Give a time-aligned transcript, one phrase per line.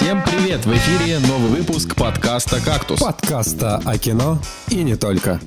[0.00, 0.64] Всем привет!
[0.64, 3.00] В эфире новый выпуск подкаста «Кактус».
[3.00, 5.40] Подкаста о кино и не только.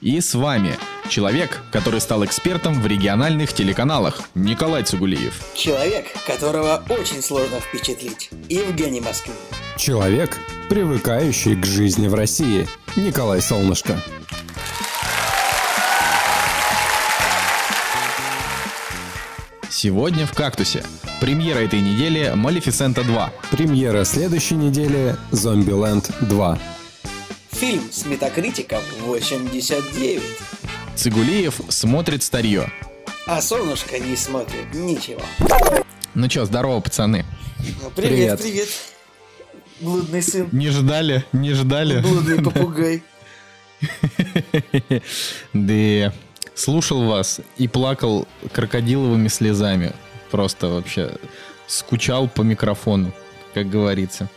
[0.00, 0.76] И с вами
[1.08, 5.40] человек, который стал экспертом в региональных телеканалах, Николай Цугулиев.
[5.54, 9.36] Человек, которого очень сложно впечатлить, Евгений Москвин.
[9.76, 10.36] Человек,
[10.68, 12.66] привыкающий к жизни в России,
[12.96, 14.02] Николай Солнышко.
[19.82, 20.84] Сегодня в «Кактусе».
[21.20, 23.30] Премьера этой недели «Малефисента 2».
[23.50, 26.58] Премьера следующей недели «Зомбиленд 2».
[27.50, 30.22] Фильм с метакритиком 89.
[30.94, 32.70] Цигулиев смотрит старье.
[33.26, 35.22] А солнышко не смотрит ничего.
[36.14, 37.26] Ну чё, здорово, пацаны.
[37.82, 38.68] Ну, привет, привет.
[39.80, 40.48] Блудный сын.
[40.52, 42.00] Не ждали, не ждали.
[42.02, 43.02] Блудный попугай.
[45.52, 46.12] Да,
[46.54, 49.92] слушал вас и плакал крокодиловыми слезами.
[50.30, 51.12] Просто вообще
[51.66, 53.12] скучал по микрофону,
[53.54, 54.28] как говорится.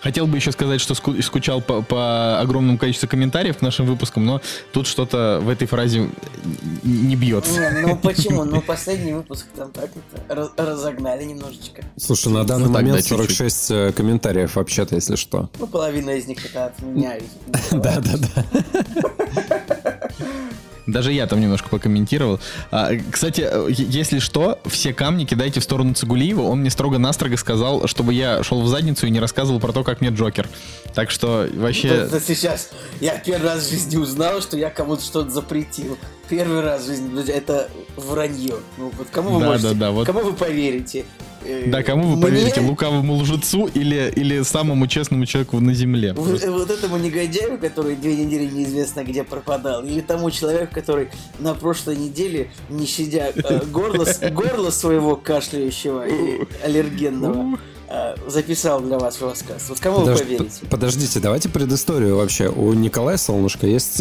[0.00, 4.26] Хотел бы еще сказать, что ску- скучал по, по огромному количеству комментариев к нашим выпускам,
[4.26, 6.10] но тут что-то в этой фразе
[6.82, 7.58] не бьется.
[7.58, 8.44] Не, ну почему?
[8.44, 9.88] Ну последний выпуск там так
[10.26, 11.82] это раз- разогнали немножечко.
[11.98, 13.36] Слушай, на данный Ну так, момент да, чуть-чуть.
[13.36, 15.48] 46 э, комментариев вообще-то, если что.
[15.58, 17.14] Ну половина из них это от меня.
[17.70, 18.44] Да-да-да.
[20.86, 22.40] Даже я там немножко покомментировал.
[22.70, 26.42] А, кстати, э, если что, все камни кидайте в сторону Цигулиева.
[26.42, 30.00] Он мне строго-настрого сказал, чтобы я шел в задницу и не рассказывал про то, как
[30.00, 30.48] мне Джокер.
[30.94, 31.88] Так что вообще...
[31.88, 35.98] Это сейчас я первый раз в жизни узнал, что я кому-то что-то запретил.
[36.28, 38.54] Первый раз в жизни, друзья, это вранье.
[38.78, 40.06] Ну, вот кому вы Да, можете, да, да, вот.
[40.06, 41.04] кому вы поверите?
[41.44, 42.22] Э, Да, кому вы мне?
[42.22, 46.14] поверите, лукавому лжецу или, или самому честному человеку на земле?
[46.14, 51.08] Вот, вот этому негодяю, который две недели неизвестно где пропадал, или тому человеку, который
[51.38, 57.58] на прошлой неделе, не щадя э, горло, горло своего кашляющего и аллергенного,
[57.88, 59.66] э, записал для вас рассказ.
[59.68, 60.64] Вот кому вы поверите?
[60.70, 62.48] Подождите, давайте предысторию вообще.
[62.48, 64.00] У Николая Солнышко есть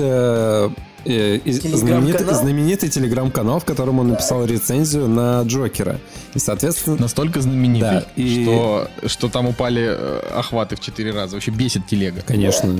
[1.05, 5.99] э, знаменитый, знаменитый телеграм-канал, в котором он написал рецензию на Джокера.
[6.33, 11.35] И, соответственно, Настолько знаменитый, Да, и- что, что там упали э, охваты в 4 раза.
[11.35, 12.21] Вообще бесит телега.
[12.21, 12.75] Конечно,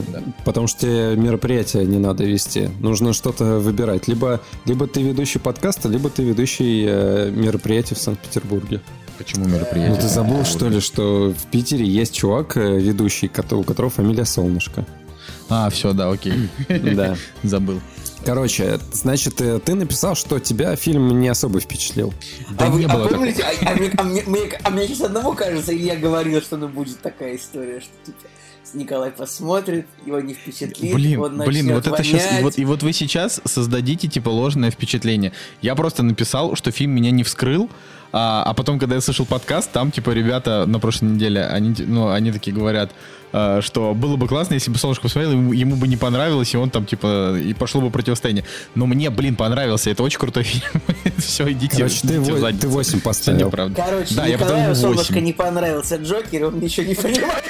[0.46, 2.70] потому что тебе мероприятие не надо вести.
[2.80, 4.08] Нужно что-то выбирать.
[4.08, 8.82] Либо, либо ты ведущий подкаста, либо ты ведущий э, мероприятий в Санкт-Петербурге.
[9.18, 9.96] Почему мероприятие?
[9.96, 14.86] Ну ты забыл, что ли, что в Питере есть чувак, ведущий, у которого фамилия Солнышко.
[15.50, 16.50] А, все, да, окей.
[16.68, 17.16] Да.
[17.44, 17.80] Забыл.
[18.26, 22.14] Короче, значит, э, ты написал, что тебя фильм не особо впечатлил.
[22.52, 23.20] Да а вы не а было такого.
[23.20, 26.42] помните, а, а мне, а мне- мне- а мне сейчас одному кажется, или я говорил,
[26.42, 28.20] что ну будет такая история, что типа
[28.74, 32.84] Николай посмотрит, его не впечатлит, Блин, он блин, вот это сейчас, и вот, и вот
[32.84, 35.32] вы сейчас создадите типа ложное впечатление.
[35.62, 37.70] Я просто написал, что фильм меня не вскрыл,
[38.12, 42.10] а, а потом, когда я слышал подкаст, там типа ребята на прошлой неделе, они, ну,
[42.10, 42.92] они такие говорят,
[43.32, 46.58] а, что было бы классно, если бы Солнышко посмотрел, ему, ему бы не понравилось, и
[46.58, 48.46] он там типа и пошло бы противостояние.
[48.76, 50.64] Но мне, блин, понравился, это очень крутой фильм.
[51.18, 52.62] Все, идите, Короче, ты, идите в во- задницу.
[52.62, 53.48] ты 8 Всё поставил.
[53.48, 53.82] неправда.
[53.84, 57.44] Короче, да, я потом Николаю Солнышко не понравился Джокер, он ничего не понимает.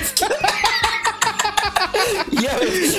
[2.31, 2.53] Я,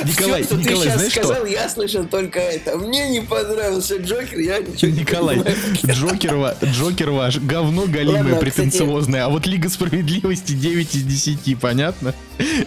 [0.05, 1.25] Николай, всё, что Николай, ты сейчас знаешь что?
[1.25, 2.77] сказал, я слышал только это.
[2.79, 5.57] Мне не понравился Джокер, я ничего не Николай, понимаю.
[5.87, 9.25] Джокерова, Джокерова аж говно галимое, Ладно, претенциозное.
[9.25, 12.15] А вот Лига Справедливости 9 из 10, понятно?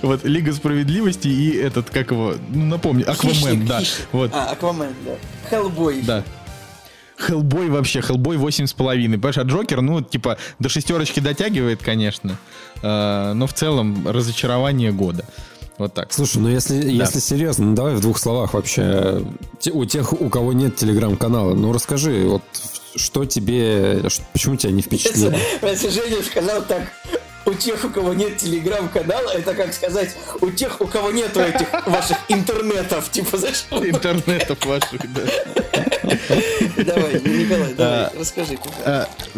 [0.02, 3.80] Вот Лига Справедливости и этот, как его, ну напомни, Аквамен, Хищник, да.
[3.80, 4.08] хищник.
[4.12, 5.12] Вот, А, Аквамен, да.
[5.50, 6.02] Хеллбой.
[6.02, 6.24] да.
[7.20, 8.76] Хеллбой вообще, Хеллбой 8,5.
[8.76, 12.38] Понимаешь, а Джокер, ну, типа, до шестерочки дотягивает, конечно.
[12.84, 15.26] Э, но в целом разочарование года.
[15.78, 16.12] Вот так.
[16.12, 19.22] Слушай, ну если, если серьезно, ну давай в двух словах вообще.
[19.60, 22.42] Те- у тех, у кого нет телеграм-канала, ну расскажи, вот
[22.96, 24.02] что тебе,
[24.34, 25.36] почему тебя не впечатлило?
[25.62, 26.82] Если Женя сказал так,
[27.46, 31.68] у тех, у кого нет телеграм-канала, это как сказать, у тех, у кого нету этих
[31.88, 33.66] ваших интернетов, типа, знаешь?
[33.70, 35.22] Интернетов ваших, да.
[36.84, 38.58] Давай, Николай, давай, А, расскажи.
[38.84, 39.08] А,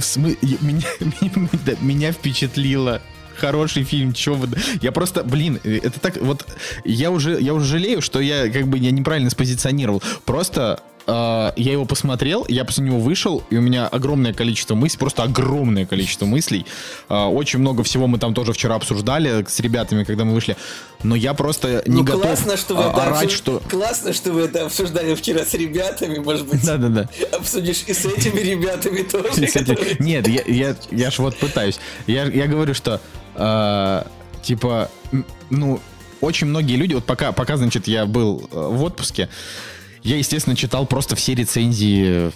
[1.65, 3.01] да, меня впечатлило.
[3.39, 4.47] Хороший фильм, чё вы...
[4.81, 6.45] Я просто, блин, э, это так, вот,
[6.83, 10.01] я уже, я уже жалею, что я, как бы, я неправильно спозиционировал.
[10.25, 11.11] Просто э,
[11.55, 15.85] я его посмотрел, я после него вышел, и у меня огромное количество мыслей, просто огромное
[15.85, 16.65] количество мыслей.
[17.09, 20.55] Э, очень много всего мы там тоже вчера обсуждали с ребятами, когда мы вышли.
[21.03, 23.61] Но я просто не Ну, готов классно, что вы а, орать, обсуж- что...
[23.69, 27.07] Классно, что вы это обсуждали вчера с ребятами, может быть, Да-да-да.
[27.31, 29.29] обсудишь и с этими ребятами тоже.
[29.99, 31.79] Нет, я, я, я ж вот пытаюсь.
[32.05, 32.99] Я, я говорю, что
[33.39, 34.03] э,
[34.43, 34.89] типа,
[35.49, 35.79] ну,
[36.21, 39.29] очень многие люди, вот пока, пока, значит, я был э, в отпуске,
[40.03, 42.31] я, естественно, читал просто все рецензии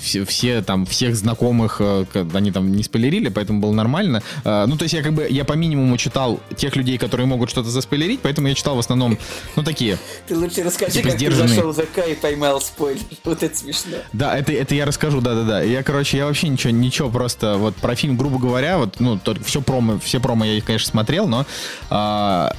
[0.00, 4.22] все, все там, всех знакомых, э, они там не спойлерили, поэтому было нормально.
[4.44, 7.50] Э, ну, то есть я как бы, я по минимуму читал тех людей, которые могут
[7.50, 9.18] что-то заспойлерить, поэтому я читал в основном,
[9.56, 9.98] ну, такие.
[10.26, 11.48] Ты лучше расскажи, типа, как сдержанные.
[11.48, 13.00] ты зашел в ЗК и поймал спойлер.
[13.24, 13.98] Вот это смешно.
[14.12, 15.62] Да, это, это я расскажу, да-да-да.
[15.62, 19.44] Я, короче, я вообще ничего, ничего просто, вот про фильм, грубо говоря, вот, ну, только
[19.44, 21.46] все промо, все промо я, конечно, смотрел, но
[21.90, 22.54] а,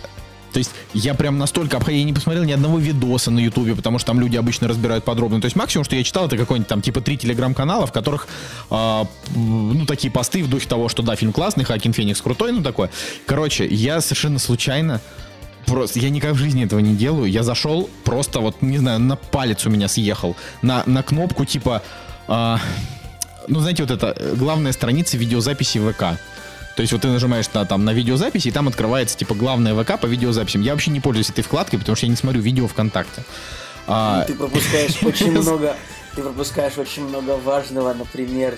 [0.52, 4.00] то есть я прям настолько обходил, я не посмотрел ни одного видоса на Ютубе, потому
[4.00, 5.40] что там люди обычно разбирают подробно.
[5.42, 8.28] То есть максимум, что я читал, это какой-нибудь там типа три телеграм-канала, в которых
[8.70, 9.04] э,
[9.36, 12.90] ну такие посты в духе того, что да, фильм классный, Хакин Феникс крутой, ну такое.
[13.26, 15.02] Короче, я совершенно случайно
[15.66, 17.30] просто, я никак в жизни этого не делаю.
[17.30, 20.36] Я зашел, просто вот, не знаю, на палец у меня съехал.
[20.62, 21.82] На, на кнопку типа,
[22.28, 22.58] э,
[23.48, 26.20] ну знаете, вот это, главная страница видеозаписи ВК.
[26.76, 30.00] То есть вот ты нажимаешь на, там, на видеозаписи, и там открывается типа главная ВК
[30.00, 30.62] по видеозаписям.
[30.62, 33.24] Я вообще не пользуюсь этой вкладкой, потому что я не смотрю видео ВКонтакте.
[33.88, 34.24] А...
[34.26, 35.76] Ты пропускаешь очень много,
[36.16, 38.58] ты пропускаешь очень много важного, например,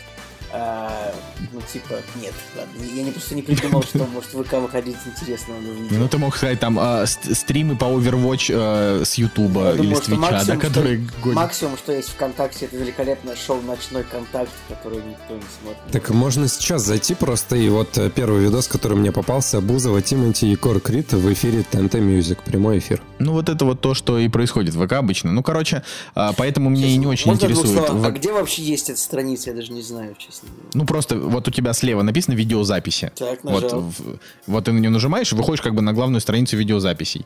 [0.55, 1.11] а,
[1.51, 5.97] ну, типа, нет, ладно, я не, просто не придумал, что может ВК выходить интересного видео.
[5.97, 10.01] Ну, ты мог сказать там а, стримы по Overwatch а, с Ютуба или думаю, с
[10.01, 15.33] Твича, да, которые что, Максимум, что есть ВКонтакте, это великолепное шоу «Ночной контакт», которое никто
[15.33, 15.91] не смотрит.
[15.91, 20.53] Так можно сейчас зайти просто, и вот э, первый видос, который мне попался, Бузова, Тимати
[20.53, 23.01] и Кор Крит в эфире ТНТ Music, прямой эфир.
[23.17, 25.31] Ну, вот это вот то, что и происходит в ВК обычно.
[25.31, 25.81] Ну, короче,
[26.13, 27.89] а, поэтому мне Сейчас, и не очень интересует.
[27.89, 30.43] А где вообще есть эта страница, я даже не знаю, честно.
[30.74, 33.12] Ну, просто вот у тебя слева написано видеозаписи.
[33.16, 33.81] Так, нажал.
[33.81, 37.25] Вот, вот ты на нее нажимаешь и выходишь как бы на главную страницу видеозаписей.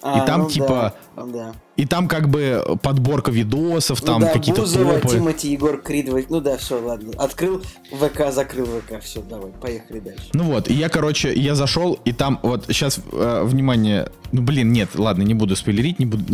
[0.00, 0.94] А, и там ну типа...
[1.16, 1.54] Да, да.
[1.76, 5.16] И там как бы подборка видосов, ну, там да, какие-то Бузова, топы.
[5.16, 6.26] Тимати, Егор Кридович.
[6.28, 7.12] Ну да, все, ладно.
[7.18, 9.02] Открыл ВК, закрыл ВК.
[9.02, 10.24] Все, давай, поехали дальше.
[10.34, 14.72] Ну вот, и я, короче, я зашел, и там вот сейчас, э, внимание, ну блин,
[14.72, 16.24] нет, ладно, не буду спойлерить, не буду.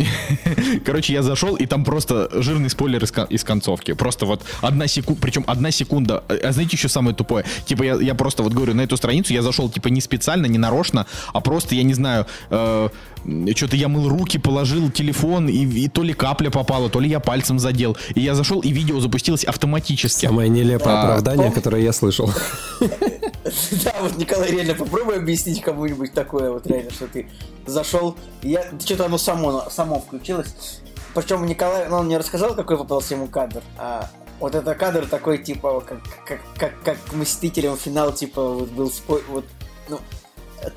[0.85, 3.93] короче, я зашел, и там просто жирный спойлер из, из концовки.
[3.93, 6.23] Просто вот одна секунда, причем одна секунда.
[6.27, 7.45] А, а знаете, еще самое тупое?
[7.65, 10.59] Типа я, я просто вот говорю, на эту страницу я зашел типа не специально, не
[10.59, 12.89] нарочно, а просто, я не знаю, э,
[13.55, 17.19] что-то я мыл руки, положил телефон, и, и то ли капля попала, то ли я
[17.19, 17.97] пальцем задел.
[18.15, 20.25] И я зашел, и видео запустилось автоматически.
[20.25, 21.53] Самое нелепое а, оправдание, пом...
[21.53, 22.31] которое я слышал.
[23.83, 27.27] Да, вот, Николай, реально попробуй объяснить кому-нибудь такое, вот реально, что ты
[27.65, 30.81] зашел, я что-то оно само, само включилось.
[31.13, 33.61] Причем Николай, ну, он мне рассказал, какой попался ему кадр.
[33.77, 38.91] А вот это кадр такой, типа, как, как, как, как Мстителям финал, типа, вот был
[38.91, 39.21] спой...
[39.29, 39.45] Вот,
[39.89, 39.99] ну,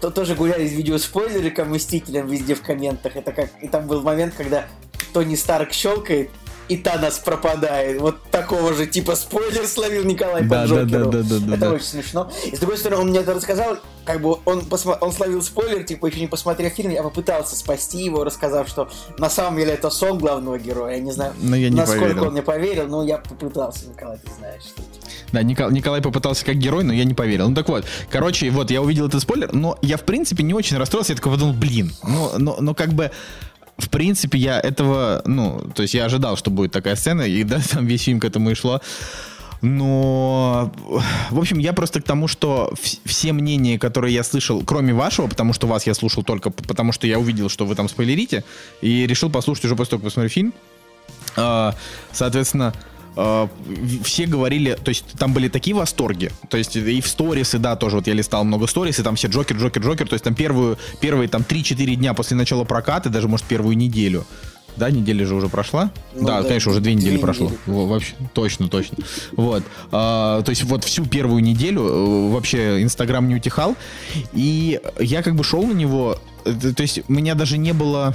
[0.00, 3.16] то тоже гуляли видео спойлеры к Мстителям везде в комментах.
[3.16, 3.50] Это как...
[3.60, 4.66] И там был момент, когда
[5.12, 6.30] Тони Старк щелкает,
[6.68, 8.00] и Танос пропадает.
[8.00, 11.10] Вот такого же типа спойлер словил Николай да, по Джокеру.
[11.10, 11.72] Да, да, да, да, это да.
[11.72, 12.32] очень смешно.
[12.46, 14.96] И с другой стороны, он мне это рассказал, как бы он, посмо...
[15.00, 18.88] он словил спойлер, типа еще не посмотрев фильм, я попытался спасти его, рассказав, что
[19.18, 20.94] на самом деле это сон главного героя.
[20.94, 22.24] Я не знаю, но я не насколько поверил.
[22.24, 24.62] он мне поверил, но я попытался, Николай, ты знаешь.
[24.62, 25.03] Что...
[25.34, 25.70] Да, Никол...
[25.70, 27.48] Николай попытался как герой, но я не поверил.
[27.48, 30.76] Ну так вот, короче, вот я увидел этот спойлер, но я в принципе не очень
[30.76, 33.10] расстроился, я такой подумал, блин, ну, но, но как бы
[33.76, 37.60] в принципе, я этого, ну, то есть я ожидал, что будет такая сцена, и да,
[37.70, 38.80] там весь фильм к этому и шло.
[39.60, 40.70] Но,
[41.30, 42.72] в общем, я просто к тому, что
[43.04, 47.08] все мнения, которые я слышал, кроме вашего, потому что вас я слушал только потому, что
[47.08, 48.44] я увидел, что вы там спойлерите,
[48.82, 50.54] и решил послушать уже после того, как посмотрю фильм.
[51.36, 51.74] А,
[52.12, 52.74] соответственно,
[53.16, 53.48] э,
[54.02, 57.96] все говорили, то есть там были такие восторги, то есть и в сторисы, да, тоже
[57.96, 60.78] вот я листал много сторис, и там все Джокер, Джокер, Джокер, то есть там первую,
[61.00, 64.24] первые там 3-4 дня после начала проката, даже может первую неделю,
[64.76, 65.90] да, неделя же уже прошла?
[66.14, 67.46] Ну, да, да, конечно, уже две недели две прошло.
[67.46, 67.60] Недели.
[67.66, 68.98] Вообще, точно, точно.
[69.36, 69.62] Вот.
[69.92, 73.76] А, то есть вот всю первую неделю э, вообще Инстаграм не утихал.
[74.32, 78.14] И я как бы шел на него, э, то есть у меня даже не было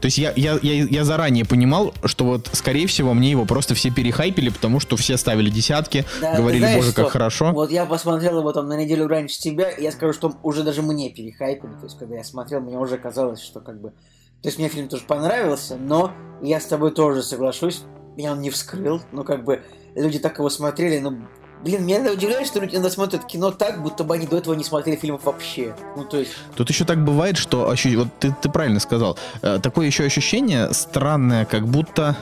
[0.00, 3.74] то есть я, я, я, я заранее понимал, что вот, скорее всего, мне его просто
[3.74, 7.52] все перехайпили, потому что все ставили десятки, да, говорили, знаешь, боже, как хорошо.
[7.52, 10.82] Вот я посмотрел его там на неделю раньше тебя, и я скажу, что уже даже
[10.82, 11.72] мне перехайпили.
[11.72, 13.90] То есть, когда я смотрел, мне уже казалось, что как бы...
[14.42, 16.12] То есть, мне фильм тоже понравился, но
[16.42, 17.82] я с тобой тоже соглашусь,
[18.16, 19.62] меня он не вскрыл, ну, как бы,
[19.96, 21.18] люди так его смотрели, ну,
[21.62, 24.54] Блин, меня иногда удивляет, что люди иногда смотрят кино так, будто бы они до этого
[24.54, 25.74] не смотрели фильмов вообще.
[25.96, 26.32] Ну, то есть...
[26.56, 27.68] Тут еще так бывает, что...
[27.68, 27.90] Ощу...
[27.98, 29.18] Вот ты, ты правильно сказал.
[29.42, 32.16] Э, такое еще ощущение странное, как будто...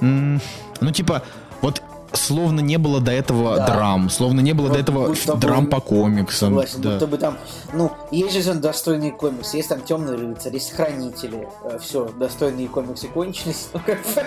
[0.00, 1.22] Ну, типа,
[1.62, 1.82] вот
[2.16, 3.66] словно не было до этого да.
[3.66, 6.50] драм, словно не было вот, до этого драм бы, по комиксам.
[6.50, 6.92] Согласен, да.
[6.92, 7.38] будто бы там,
[7.72, 13.08] ну, есть же достойные комиксы, есть там Темный рыцарь, есть Хранители, э, все, достойные комиксы
[13.08, 14.22] кончились, ну, как бы,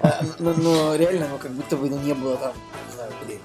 [0.00, 2.52] а, ну, реально, ну, как будто бы, ну, не было там,
[2.88, 3.37] не знаю, блин,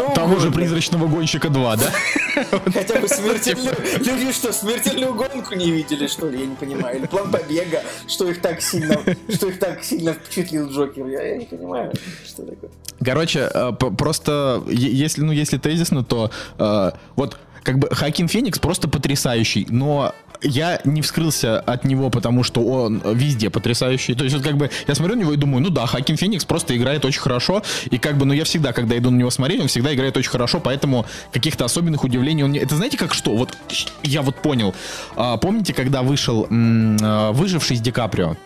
[0.00, 1.90] Того же призрачного гонщика 2, да?
[2.72, 3.76] Хотя бы смертельную...
[3.98, 6.40] Люди что, смертельную гонку не видели, что ли?
[6.40, 6.98] Я не понимаю.
[6.98, 8.98] Или план побега, что их так сильно,
[9.28, 11.06] что их так сильно впечатлил Джокер.
[11.06, 11.92] Я, я не понимаю,
[12.24, 12.70] что такое.
[13.04, 18.88] Короче, э, просто если, ну, если тезисно, то э, вот как бы Хакин Феникс просто
[18.88, 24.14] потрясающий, но я не вскрылся от него, потому что он везде потрясающий.
[24.14, 26.44] То есть, вот как бы я смотрю на него и думаю, ну да, Хакин Феникс
[26.44, 27.62] просто играет очень хорошо.
[27.90, 30.30] И как бы, ну я всегда, когда иду на него смотреть, он всегда играет очень
[30.30, 32.58] хорошо, поэтому каких-то особенных удивлений он не...
[32.58, 33.34] Это знаете как что?
[33.36, 33.56] Вот
[34.02, 34.74] я вот понял.
[35.16, 38.36] А, помните, когда вышел м- а, «Выживший» с Ди Каприо?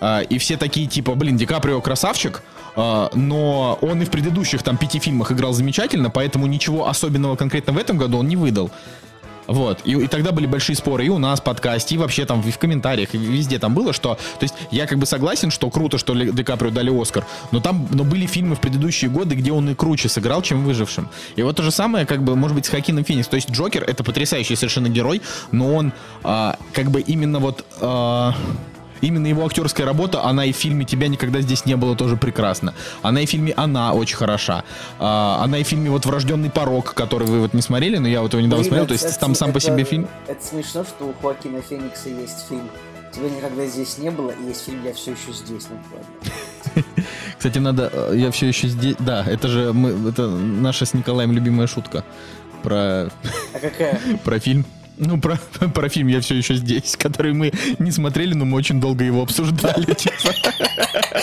[0.00, 2.42] А, и все такие типа, блин, Ди Каприо красавчик,
[2.76, 7.72] а, но он и в предыдущих там пяти фильмах играл замечательно, поэтому ничего особенного конкретно
[7.72, 8.70] в этом году он не выдал.
[9.46, 9.80] Вот.
[9.84, 12.50] И, и тогда были большие споры и у нас в подкасте, и вообще там в,
[12.50, 14.14] в комментариях, и везде там было, что...
[14.14, 17.88] То есть я как бы согласен, что круто, что Ди Каприо дали Оскар, но там
[17.90, 21.08] но были фильмы в предыдущие годы, где он и круче сыграл, чем выжившим.
[21.36, 23.28] И вот то же самое, как бы, может быть, с Хакином Феникс.
[23.28, 25.92] То есть Джокер— это потрясающий совершенно герой, но он
[26.22, 27.64] а, как бы именно вот...
[27.80, 28.34] А,
[29.00, 32.74] именно его актерская работа, она и в фильме «Тебя никогда здесь не было» тоже прекрасна.
[33.02, 34.64] Она и в фильме «Она» очень хороша.
[34.98, 38.22] А, она и в фильме вот «Врожденный порог», который вы вот не смотрели, но я
[38.22, 40.08] вот его недавно Блин, смотрел, то есть это, там сам это, по себе фильм.
[40.26, 42.68] Это смешно, что у Хоакина Феникса есть фильм
[43.12, 45.66] «Тебя никогда здесь не было», и есть фильм «Я все еще здесь».
[45.70, 46.82] Ну,
[47.38, 47.90] Кстати, надо...
[47.92, 52.04] Э, «Я все еще здесь...» Да, это же мы, это наша с Николаем любимая шутка
[52.62, 53.08] про...
[53.54, 53.98] А какая?
[54.24, 54.64] про фильм.
[55.00, 55.40] Ну, про,
[55.74, 59.22] про фильм «Я все еще здесь», который мы не смотрели, но мы очень долго его
[59.22, 59.94] обсуждали.
[59.94, 60.14] Типа.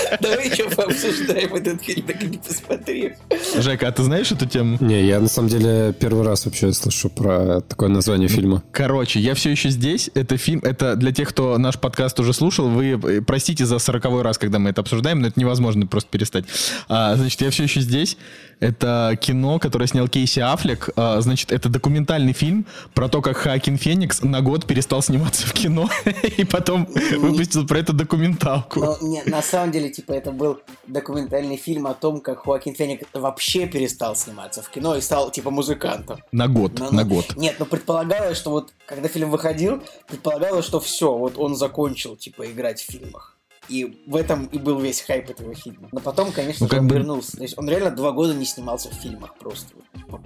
[0.19, 3.13] Давай еще пообсуждаем этот фильм, так и не посмотрим.
[3.57, 4.77] Жека, а ты знаешь эту тему?
[4.79, 8.63] Не, я на самом деле первый раз вообще слышу про такое название фильма.
[8.71, 12.69] Короче, «Я все еще здесь»— это фильм, это для тех, кто наш подкаст уже слушал,
[12.69, 16.45] вы э, простите за сороковой раз, когда мы это обсуждаем, но это невозможно просто перестать.
[16.89, 18.17] А, значит, «Я все еще здесь»—
[18.59, 20.89] это кино, которое снял Кейси Аффлек.
[20.95, 25.45] А, значит, это документальный фильм про то, как Хаки Хоакин Феникс на год перестал сниматься
[25.45, 25.89] в кино
[26.37, 28.79] и потом выпустил про это документалку.
[28.79, 33.05] Но, не, на самом деле, типа, это был документальный фильм о том, как Хоакин Феникс
[33.13, 36.23] вообще перестал сниматься в кино и стал, типа, музыкантом.
[36.31, 37.35] На год, но, на год.
[37.35, 42.49] Нет, но предполагалось, что вот, когда фильм выходил, предполагалось, что все, вот он закончил, типа,
[42.49, 43.36] играть в фильмах.
[43.69, 45.89] И в этом и был весь хайп этого фильма.
[45.91, 46.95] Но потом, конечно ну, как он бы...
[46.95, 47.37] вернулся.
[47.37, 49.67] То есть он реально два года не снимался в фильмах просто.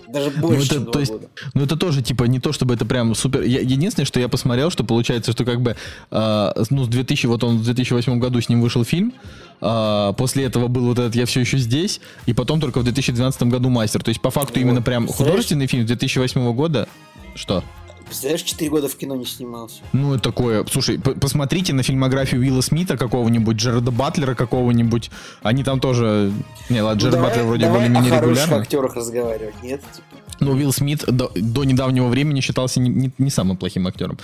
[0.07, 1.29] Даже ну, больше, ну, это, чем два то есть, года.
[1.53, 3.41] Ну это тоже, типа, не то, чтобы это прям супер...
[3.41, 5.75] Я, единственное, что я посмотрел, что получается, что как бы...
[6.11, 7.25] Э, ну, с 2000...
[7.27, 9.13] Вот он в 2008 году с ним вышел фильм.
[9.61, 12.01] Э, после этого был вот этот «Я все еще здесь».
[12.25, 14.03] И потом только в 2012 году «Мастер».
[14.03, 14.61] То есть, по факту, вот.
[14.61, 16.87] именно прям художественный фильм 2008 года...
[17.33, 17.63] Что?
[18.11, 19.77] Представляешь, 4 года в кино не снимался.
[19.93, 20.65] Ну, это такое.
[20.69, 25.09] Слушай, посмотрите на фильмографию Уилла Смита какого-нибудь, Джареда Батлера какого-нибудь.
[25.41, 26.33] Они там тоже...
[26.69, 28.57] Не, ладно, Джеред ну, Батлер вроде более-менее регулярно.
[28.57, 29.79] о актерах разговаривать, нет?
[29.93, 30.07] Типа.
[30.41, 34.17] Ну, Уилл Смит до, до недавнего времени считался не, не, не самым плохим актером.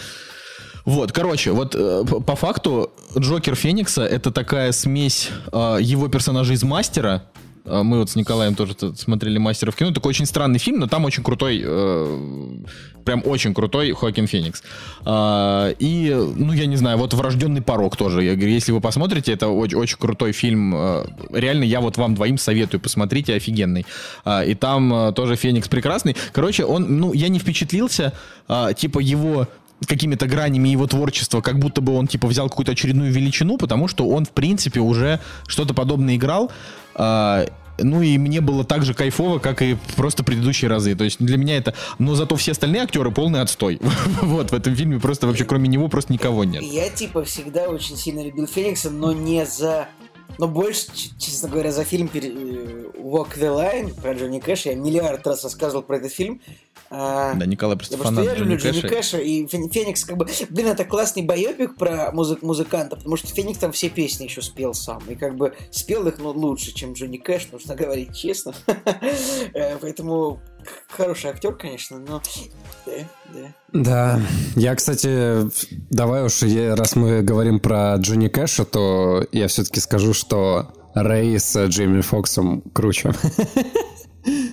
[0.83, 6.63] Вот, короче, вот э, по факту Джокер Феникса это такая смесь э, его персонажа из
[6.63, 7.23] Мастера
[7.67, 9.91] мы вот с Николаем тоже смотрели «Мастера в кино».
[9.91, 12.57] Такой очень странный фильм, но там очень крутой, э,
[13.03, 14.63] прям очень крутой Хоакин Феникс.
[15.05, 18.23] Э, и, ну, я не знаю, вот «Врожденный порог» тоже.
[18.23, 20.73] Я говорю, если вы посмотрите, это очень, очень крутой фильм.
[20.75, 23.85] Э, реально, я вот вам двоим советую, посмотрите, офигенный.
[24.25, 26.15] Э, и там э, тоже Феникс прекрасный.
[26.33, 28.13] Короче, он, ну, я не впечатлился,
[28.75, 29.47] типа, его
[29.85, 34.07] какими-то гранями его творчества, как будто бы он типа взял какую-то очередную величину, потому что
[34.07, 36.51] он в принципе уже что-то подобное играл.
[36.97, 37.45] А,
[37.79, 40.95] ну и мне было так же кайфово, как и просто предыдущие разы.
[40.95, 41.73] То есть для меня это...
[41.99, 43.79] Но зато все остальные актеры полный отстой.
[44.21, 46.63] вот, в этом фильме просто вообще кроме него просто никого нет.
[46.63, 49.87] Я типа всегда очень сильно любил Феникса, но не за...
[50.39, 50.87] Но больше,
[51.17, 55.83] честно говоря, за фильм э, Walk the Line про Джонни Кэша я миллиард раз рассказывал
[55.83, 56.41] про этот фильм.
[56.89, 58.87] А, да, Николай просто фанат что я люблю Джонни Кэша.
[58.89, 59.17] Кэша.
[59.17, 63.71] И Феникс, как бы, блин, это классный боепик про музык музыканта, потому что Феникс там
[63.71, 65.01] все песни еще спел сам.
[65.09, 68.53] И как бы спел их, ну, лучше, чем Джонни Кэш, нужно говорить честно.
[69.53, 70.39] Э, поэтому
[70.89, 72.21] хороший актер, конечно, но...
[72.85, 72.93] Да,
[73.33, 73.53] да.
[73.73, 74.21] Да,
[74.55, 75.49] я, кстати,
[75.89, 81.67] давай уж, раз мы говорим про Джонни Кэша, то я все-таки скажу, что Рэй с
[81.67, 83.13] Джейми Фоксом круче.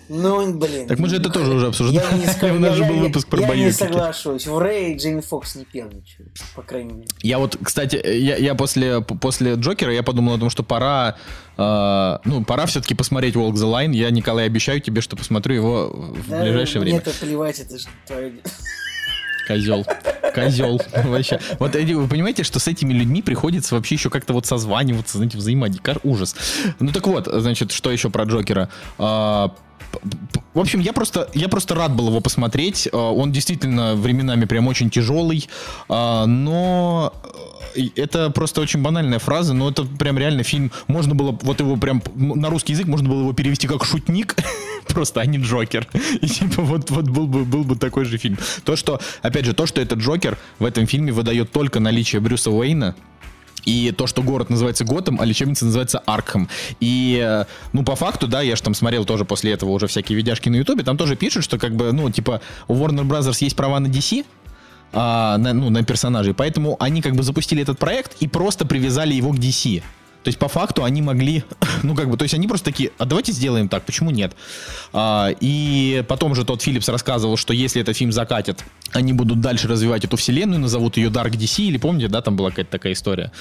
[0.08, 0.86] Ну, блин.
[0.86, 2.04] Так мы же это тоже уже обсуждали.
[2.10, 4.46] Я не скажу, У нас же был выпуск про Я не соглашусь.
[4.46, 7.08] В Рэй Джейми Фокс не пел ничего, по крайней мере.
[7.22, 11.16] Я вот, кстати, я, я после, после Джокера я подумал о том, что пора
[11.56, 13.94] Uh, ну, пора все-таки посмотреть Walk the Line.
[13.94, 16.94] Я, Николай, обещаю тебе, что посмотрю его в да, ближайшее время.
[16.96, 18.32] Нет, плевать, это же твое...
[19.46, 19.86] Козел.
[20.34, 20.80] Козел.
[21.04, 21.38] Вообще.
[21.58, 26.00] Вот вы понимаете, что с этими людьми приходится вообще еще как-то вот созваниваться, знаете, взаимодействовать.
[26.04, 26.36] Ужас.
[26.80, 28.68] Ну так вот, значит, что еще про Джокера?
[30.54, 32.88] В общем, я просто, я просто рад был его посмотреть.
[32.90, 35.48] Э, он действительно временами прям очень тяжелый,
[35.88, 37.12] э, но
[37.74, 40.70] э, это просто очень банальная фраза, но это прям реально фильм.
[40.86, 44.36] Можно было вот его прям на русский язык можно было его перевести как шутник,
[44.88, 45.88] просто, а не Джокер.
[46.20, 48.38] И типа вот, вот был, бы, был бы такой же фильм.
[48.64, 52.52] То, что, опять же, то, что это Джокер в этом фильме выдает только наличие Брюса
[52.52, 52.94] Уэйна,
[53.64, 56.48] и то, что город называется Готом, а лечебница называется Аркхем.
[56.80, 60.16] И, э, ну, по факту, да, я же там смотрел тоже после этого уже всякие
[60.16, 63.56] видяшки на Ютубе, там тоже пишут, что как бы, ну, типа, у Warner Brothers есть
[63.56, 64.24] права на DC,
[64.92, 69.14] а, на, ну, на персонажей, поэтому они как бы запустили этот проект и просто привязали
[69.14, 69.82] его к DC.
[70.24, 71.44] То есть по факту они могли,
[71.82, 74.34] ну как бы, то есть они просто такие, а давайте сделаем так, почему нет?
[74.92, 79.68] А, и потом же тот Филлипс рассказывал, что если этот фильм закатят, они будут дальше
[79.68, 83.32] развивать эту вселенную, назовут ее Dark DC, или помните, да, там была какая-то такая история.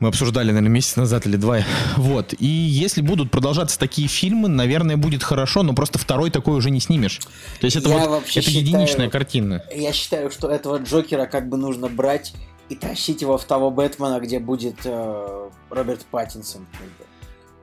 [0.00, 1.60] Мы обсуждали, наверное, месяц назад или два.
[1.96, 2.34] Вот.
[2.40, 6.80] И если будут продолжаться такие фильмы, наверное, будет хорошо, но просто второй такой уже не
[6.80, 7.20] снимешь.
[7.60, 9.62] То есть это я вот это считаю, единичная картина.
[9.72, 12.32] Я считаю, что этого Джокера как бы нужно брать
[12.68, 16.66] и тащить его в того Бэтмена, где будет э, Роберт Паттинсон.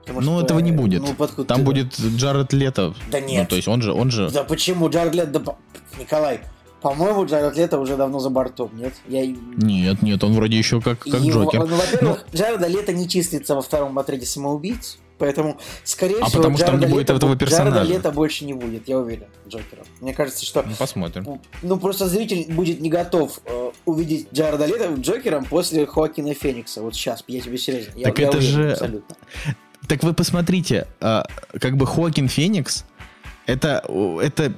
[0.02, 1.02] Потому ну, что, этого не будет.
[1.02, 1.64] Ну, подкуда Там ты...
[1.64, 2.94] будет Джаред Лето.
[3.12, 3.44] Да нет.
[3.44, 4.30] Ну, то есть он же, он же...
[4.32, 5.40] Да почему Джаред Лето...
[5.40, 5.56] Да...
[6.00, 6.42] Николай,
[6.82, 8.94] по-моему, Джаред Лето уже давно за бортом, нет?
[9.08, 9.26] Я...
[9.26, 11.44] Нет, нет, он вроде еще как, как Его...
[11.44, 11.60] Джокер.
[11.60, 12.38] Ну, во-первых, Но...
[12.38, 14.98] Джареда Лето не числится во втором отряде самоубийц.
[15.22, 17.76] Поэтому, скорее а всего, потому что Джареда, не будет этого персонажа.
[17.76, 19.84] Джареда Лето больше не будет, я уверен, Джокера.
[20.00, 20.64] Мне кажется, что...
[20.64, 21.40] Ну, посмотрим.
[21.62, 26.82] Ну, просто зритель будет не готов э, увидеть Джареда Лето Джокером после Хоакина Феникса.
[26.82, 27.94] Вот сейчас, я тебе серьезно.
[28.02, 28.72] Так я, это я же...
[28.72, 29.16] Абсолютно.
[29.88, 31.22] Так вы посмотрите, э,
[31.60, 32.86] как бы Хоакин Феникс,
[33.46, 33.84] это...
[34.24, 34.56] это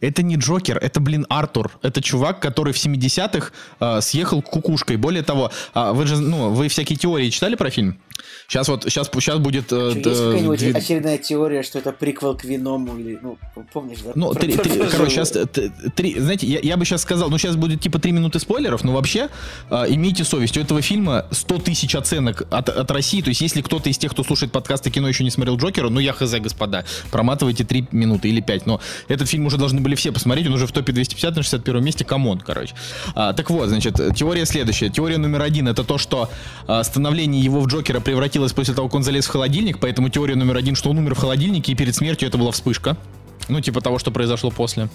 [0.00, 1.72] это не Джокер, это, блин, Артур.
[1.82, 3.50] Это чувак, который в 70-х
[3.80, 4.96] э, съехал кукушкой.
[4.96, 7.98] Более того, э, вы же, ну, вы всякие теории читали про фильм?
[8.48, 9.72] Сейчас вот, сейчас, сейчас будет...
[9.72, 10.72] Э, Что, есть какая-нибудь две...
[10.72, 13.38] очередная теория, что это приквел к Виному или, ну,
[13.72, 14.12] помнишь, да?
[14.14, 15.32] Ну, три, три, короче, сейчас,
[15.96, 18.92] три, знаете, я, я бы сейчас сказал, ну, сейчас будет типа три минуты спойлеров, но
[18.92, 19.28] вообще
[19.70, 23.62] э, имейте совесть, у этого фильма 100 тысяч оценок от, от России, то есть если
[23.62, 26.84] кто-то из тех, кто слушает подкасты кино, еще не смотрел Джокера, ну, я хз, господа,
[27.10, 30.66] проматывайте три минуты или пять, но этот фильм уже должны были все посмотреть, он уже
[30.66, 32.74] в топе 250 на 61 месте, come on, короче.
[33.14, 34.90] А, так вот, значит, теория следующая.
[34.90, 36.30] Теория номер один, это то, что
[36.66, 40.08] а, становление его в Джокера превратилось прекратилась после того, как он залез в холодильник, поэтому
[40.08, 42.96] теория номер один, что он умер в холодильнике, и перед смертью это была вспышка.
[43.48, 44.88] Ну, типа того, что произошло после.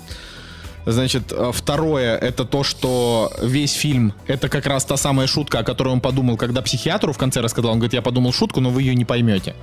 [0.86, 5.63] Значит, э, второе, это то, что весь фильм, это как раз та самая шутка, о
[5.63, 7.72] которой он подумал, когда психиатру в конце рассказал.
[7.72, 9.56] Он говорит, я подумал шутку, но вы ее не поймете.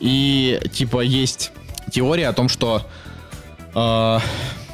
[0.00, 1.50] И, типа, есть
[1.92, 2.86] теория о том, что
[3.74, 4.18] э,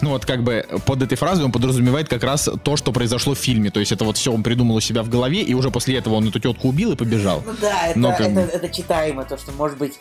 [0.00, 3.38] ну вот как бы под этой фразой он подразумевает как раз то, что произошло в
[3.38, 3.70] фильме.
[3.70, 6.14] То есть это вот все он придумал у себя в голове, и уже после этого
[6.14, 7.42] он эту тетку убил и побежал.
[7.46, 8.20] Ну да, это, Но, как...
[8.20, 9.94] это, это читаемо, то, что может быть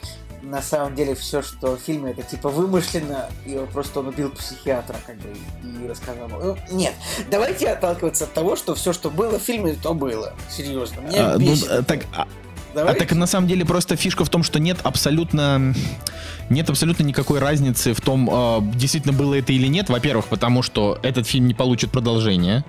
[0.43, 4.97] на самом деле все, что в фильме, это типа вымышленно, и просто он убил психиатра,
[5.08, 5.29] как бы,
[5.63, 6.27] и рассказал.
[6.27, 6.93] Ну, нет,
[7.32, 10.34] давайте отталкиваться от того, что все, что было в фильме, то было.
[10.49, 11.01] Серьезно.
[11.01, 11.56] Мне а, ну,
[11.88, 12.06] так,
[12.75, 15.73] а, а так на самом деле просто фишка в том, что нет абсолютно
[16.49, 19.89] нет абсолютно никакой разницы в том, э, действительно было это или нет.
[19.89, 22.63] Во-первых, потому что этот фильм не получит продолжения.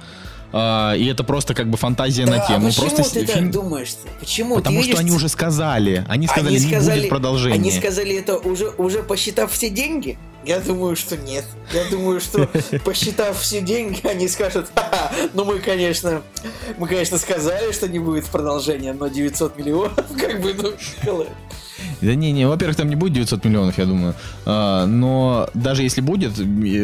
[0.54, 2.66] Uh, и это просто как бы фантазия да, на тему.
[2.66, 3.46] А почему просто ты фильм...
[3.46, 3.96] так думаешь?
[4.20, 4.54] Почему?
[4.54, 6.04] Потому ты что они уже сказали.
[6.08, 7.54] Они сказали, они сказали, не будет продолжения.
[7.56, 10.16] Они сказали это уже, уже посчитав все деньги?
[10.44, 11.44] Я думаю, что нет.
[11.72, 12.48] Я думаю, что
[12.84, 16.22] посчитав все деньги, они скажут, Ха -ха, ну мы, конечно,
[16.78, 21.26] мы, конечно, сказали, что не будет продолжения, но 900 миллионов, как бы, ну,
[22.00, 24.14] да не, не, во-первых, там не будет 900 миллионов, я думаю.
[24.46, 26.32] А, но даже если будет,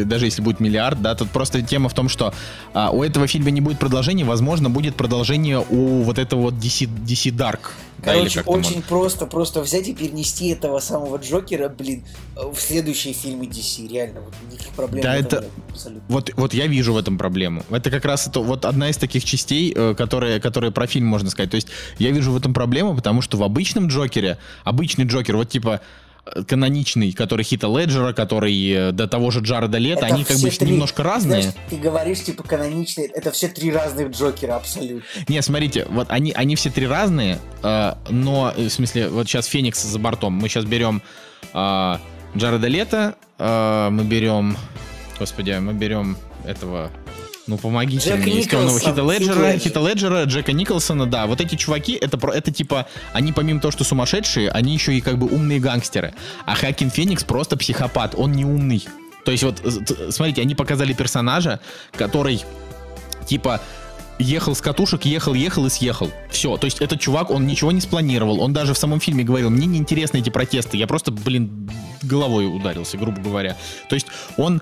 [0.07, 2.33] даже если будет миллиард, да, тут просто тема в том, что
[2.73, 6.89] а, у этого фильма не будет продолжения, возможно, будет продолжение у вот этого вот DC,
[7.05, 7.71] DC Dark.
[8.03, 12.03] Короче, да, очень просто, просто взять и перенести этого самого Джокера, блин,
[12.35, 16.03] в следующие фильмы DC, реально, вот никаких проблем да, это, абсолютно.
[16.07, 17.63] Вот, вот я вижу в этом проблему.
[17.69, 21.29] Это как раз это вот одна из таких частей, э, которые, которые про фильм можно
[21.29, 21.51] сказать.
[21.51, 21.67] То есть
[21.99, 25.81] я вижу в этом проблему, потому что в обычном Джокере, обычный Джокер, вот типа
[26.47, 30.71] каноничный, который Хита Леджера, который э, до того же Джареда Лето, они как бы три,
[30.71, 31.41] немножко разные.
[31.41, 35.03] Знаешь, ты говоришь, типа, каноничный, это все три разных Джокера абсолютно.
[35.27, 39.81] Не, смотрите, вот они, они все три разные, э, но, в смысле, вот сейчас Феникс
[39.81, 40.33] за бортом.
[40.33, 41.01] Мы сейчас берем
[41.53, 41.97] э,
[42.37, 44.57] Джареда Лето, э, мы берем,
[45.19, 46.91] господи, мы берем этого
[47.47, 48.41] ну, помогите Джек мне.
[48.41, 51.25] Исконного Хита Леджера, Хита Леджера, Джека Николсона, да.
[51.25, 55.17] Вот эти чуваки, это, это типа, они помимо того, что сумасшедшие, они еще и как
[55.17, 56.13] бы умные гангстеры.
[56.45, 58.85] А Хакин Феникс просто психопат, он не умный.
[59.25, 59.61] То есть вот,
[60.09, 61.59] смотрите, они показали персонажа,
[61.93, 62.43] который,
[63.27, 63.61] типа,
[64.19, 66.11] ехал с катушек, ехал, ехал и съехал.
[66.29, 66.57] Все.
[66.57, 68.41] То есть этот чувак, он ничего не спланировал.
[68.41, 70.77] Он даже в самом фильме говорил, мне не интересны эти протесты.
[70.77, 71.69] Я просто, блин,
[72.03, 73.57] головой ударился, грубо говоря.
[73.89, 74.61] То есть он,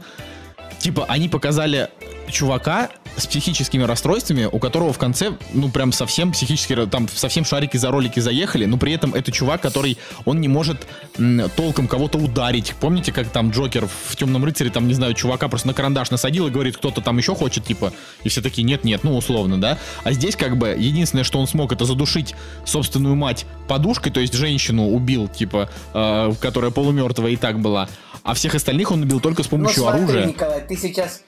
[0.79, 1.89] типа, они показали
[2.29, 7.77] чувака с психическими расстройствами, у которого в конце, ну, прям совсем психически, там, совсем шарики
[7.77, 10.87] за ролики заехали, но при этом это чувак, который, он не может
[11.17, 12.73] м, толком кого-то ударить.
[12.79, 16.47] Помните, как там Джокер в «Темном рыцаре», там, не знаю, чувака просто на карандаш насадил
[16.47, 19.77] и говорит, кто-то там еще хочет, типа, и все такие, нет-нет, ну, условно, да?
[20.03, 24.33] А здесь, как бы, единственное, что он смог, это задушить собственную мать подушкой, то есть
[24.33, 27.89] женщину убил, типа, э, которая полумертвая и так была,
[28.23, 30.25] а всех остальных он убил только с помощью ну, смотри, оружия.
[30.25, 31.21] Николай, ты сейчас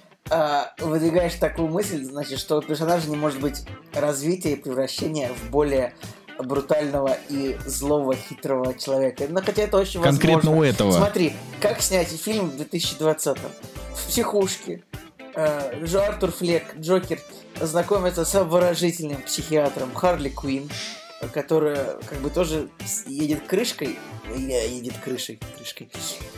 [0.79, 5.93] выдвигаешь такую мысль, значит, что у персонажа не может быть развития и превращения в более
[6.39, 9.25] брутального и злого, хитрого человека.
[9.29, 10.61] Но хотя это очень Конкретно возможно.
[10.61, 10.91] у этого.
[10.91, 13.51] Смотри, как снять фильм в 2020-м?
[13.95, 14.83] В психушке.
[15.35, 17.19] Э, Джо Артур Флек, Джокер,
[17.59, 20.69] знакомится с обворожительным психиатром Харли Квин,
[21.29, 22.69] которая как бы тоже
[23.07, 23.97] едет крышкой,
[24.35, 25.89] едет крышей, крышкой.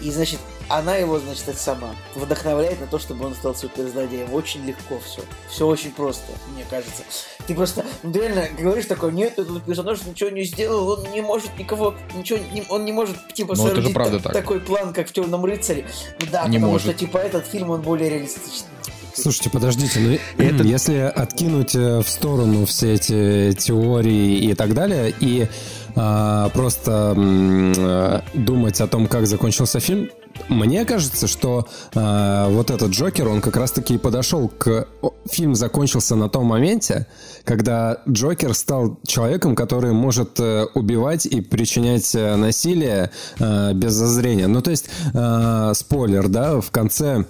[0.01, 4.33] И, значит, она его, значит, это сама вдохновляет на то, чтобы он стал суперзлодеем.
[4.33, 5.21] Очень легко все.
[5.49, 7.03] Все очень просто, мне кажется.
[7.47, 11.21] Ты просто, ну, ты реально говоришь такой, нет, этот персонаж ничего не сделал, он не
[11.21, 14.33] может никого, ничего, не, он не может, типа, Ну, это же правда та- так.
[14.33, 15.85] такой план, как в Темном рыцаре.
[16.19, 16.87] Ну да, Не потому может.
[16.87, 18.67] что, типа, этот фильм, он более реалистичный.
[19.15, 25.13] Слушайте, подождите, ну Это- если откинуть э, в сторону все эти теории и так далее,
[25.19, 25.47] и
[25.95, 30.09] а, просто э, думать о том, как закончился фильм,
[30.49, 34.87] мне кажется, что а, вот этот Джокер, он как раз-таки и подошел к...
[35.29, 37.05] Фильм закончился на том моменте,
[37.43, 44.47] когда Джокер стал человеком, который может э, убивать и причинять насилие э, без зазрения.
[44.47, 47.25] Ну, то есть, э, спойлер, да, в конце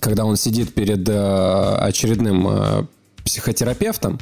[0.00, 2.86] когда он сидит перед э, очередным э,
[3.24, 4.18] психотерапевтом,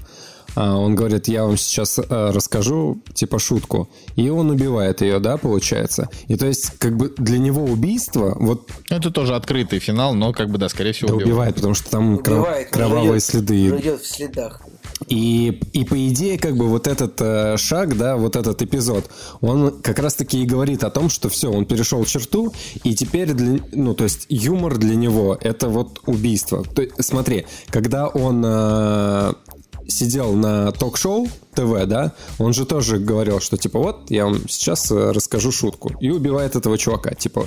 [0.57, 3.89] э, он говорит, я вам сейчас э, расскажу, типа, шутку.
[4.17, 6.09] И он убивает ее, да, получается.
[6.29, 10.51] И то есть, как бы для него убийство, вот, Это тоже открытый финал, но, как
[10.51, 11.31] бы, да, скорее всего, да, убивает.
[11.33, 13.69] убивает, потому что там Убивает, но кровавые живет- следы.
[13.69, 14.63] живет в следах.
[15.09, 19.11] И, и по идее, как бы вот этот э, шаг, да, вот этот эпизод,
[19.41, 22.53] он как раз-таки и говорит о том, что все, он перешел черту,
[22.85, 26.65] и теперь, для, ну, то есть юмор для него это вот убийство.
[26.65, 29.33] То, смотри, когда он э,
[29.89, 34.91] сидел на ток-шоу ТВ, да, он же тоже говорил, что типа вот, я вам сейчас
[34.91, 37.47] э, расскажу шутку, и убивает этого чувака, типа.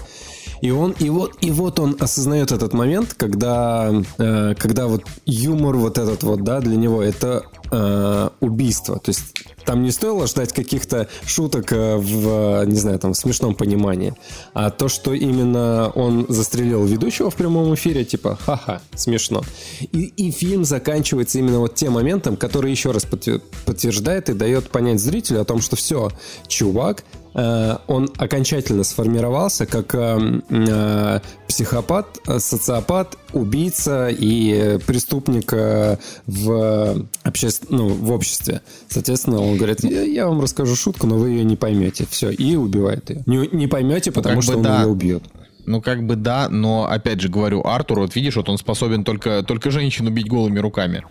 [0.61, 5.75] И он, и вот, и вот он осознает этот момент, когда, э, когда вот юмор
[5.75, 8.99] вот этот вот, да, для него это э, убийство.
[8.99, 9.33] То есть
[9.65, 14.13] там не стоило ждать каких-то шуток э, в, не знаю, там, в смешном понимании.
[14.53, 19.43] А то, что именно он застрелил ведущего в прямом эфире, типа, ха-ха, смешно.
[19.91, 24.69] И, и фильм заканчивается именно вот тем моментом, который еще раз подтвер- подтверждает и дает
[24.69, 26.11] понять зрителю о том, что все,
[26.47, 27.03] чувак,
[27.35, 31.19] он окончательно сформировался как э, э,
[31.49, 37.49] психопат, э, социопат, убийца и э, преступник э, в, обще...
[37.69, 38.61] ну, в обществе.
[38.87, 42.05] Соответственно, он говорит, я, я вам расскажу шутку, но вы ее не поймете.
[42.09, 43.23] Все, и убивает ее.
[43.25, 44.81] Не, не поймете, потому как что бы он да.
[44.81, 45.23] ее убьет.
[45.65, 49.43] Ну, как бы да, но опять же говорю, Артур, вот видишь, вот он способен только,
[49.43, 51.03] только женщину бить голыми руками.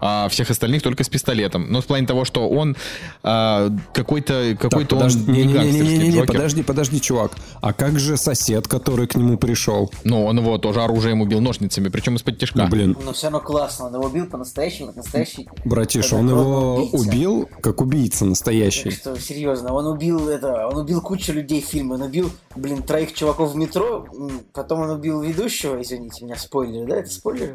[0.00, 1.66] А всех остальных только с пистолетом.
[1.70, 2.76] Но в плане того, что он
[3.22, 6.26] а, какой-то какой-то он подожди, не не, не, не, не, не, Джокер.
[6.26, 7.32] подожди, подожди, чувак.
[7.60, 9.90] А как же сосед, который к нему пришел?
[10.04, 12.58] Ну, он его тоже оружием убил ножницами, причем из-под тяжка.
[12.62, 15.48] Ну, блин, Но все равно классно, он его убил по-настоящему, как настоящий.
[15.64, 16.96] братиш, он его убийца.
[17.08, 18.90] убил как убийца настоящий.
[18.90, 22.82] Так что, серьезно, он убил это, он убил кучу людей в фильме, он убил, блин,
[22.82, 24.06] троих чуваков в метро,
[24.52, 27.54] потом он убил ведущего, извините меня, спойлер, да, это спойлер?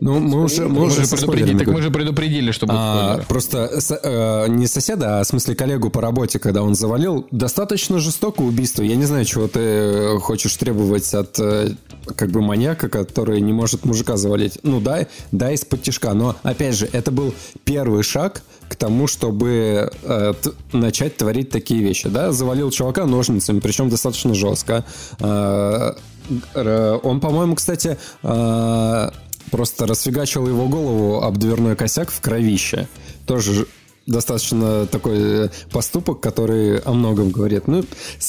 [0.00, 4.00] Ну, мы уже- мы уже предупредили, так мы же предупредили, что будет А, просто со-
[4.02, 8.82] э, не соседа, а в смысле коллегу по работе, когда он завалил, достаточно жестокое убийство.
[8.82, 11.70] Я не знаю, чего ты хочешь требовать от э,
[12.16, 14.58] как бы маньяка, который не может мужика завалить.
[14.62, 16.14] Ну да, да, из-под тяжка.
[16.14, 20.32] Но опять же, это был первый шаг к тому, чтобы э,
[20.72, 22.08] начать творить такие вещи.
[22.08, 24.84] Да, завалил чувака ножницами, причем достаточно жестко.
[25.20, 29.10] Э, он, по-моему, кстати, э,
[29.54, 32.88] просто расфигачил его голову об дверной косяк в кровище.
[33.24, 33.68] Тоже
[34.06, 37.66] достаточно такой э, поступок, который о многом говорит.
[37.66, 37.84] Ну,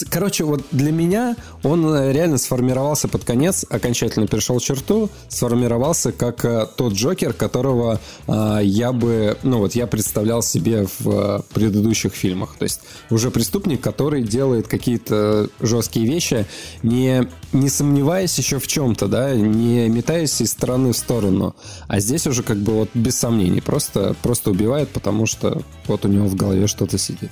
[0.09, 6.45] короче, вот для меня он э, реально сформировался под конец, окончательно перешел черту, сформировался как
[6.45, 12.13] э, тот Джокер, которого э, я бы, ну вот я представлял себе в э, предыдущих
[12.13, 12.55] фильмах.
[12.57, 16.45] То есть уже преступник, который делает какие-то жесткие вещи,
[16.83, 21.55] не, не сомневаясь еще в чем-то, да, не метаясь из стороны в сторону.
[21.87, 26.07] А здесь уже как бы вот без сомнений, просто, просто убивает, потому что вот у
[26.07, 27.31] него в голове что-то сидит.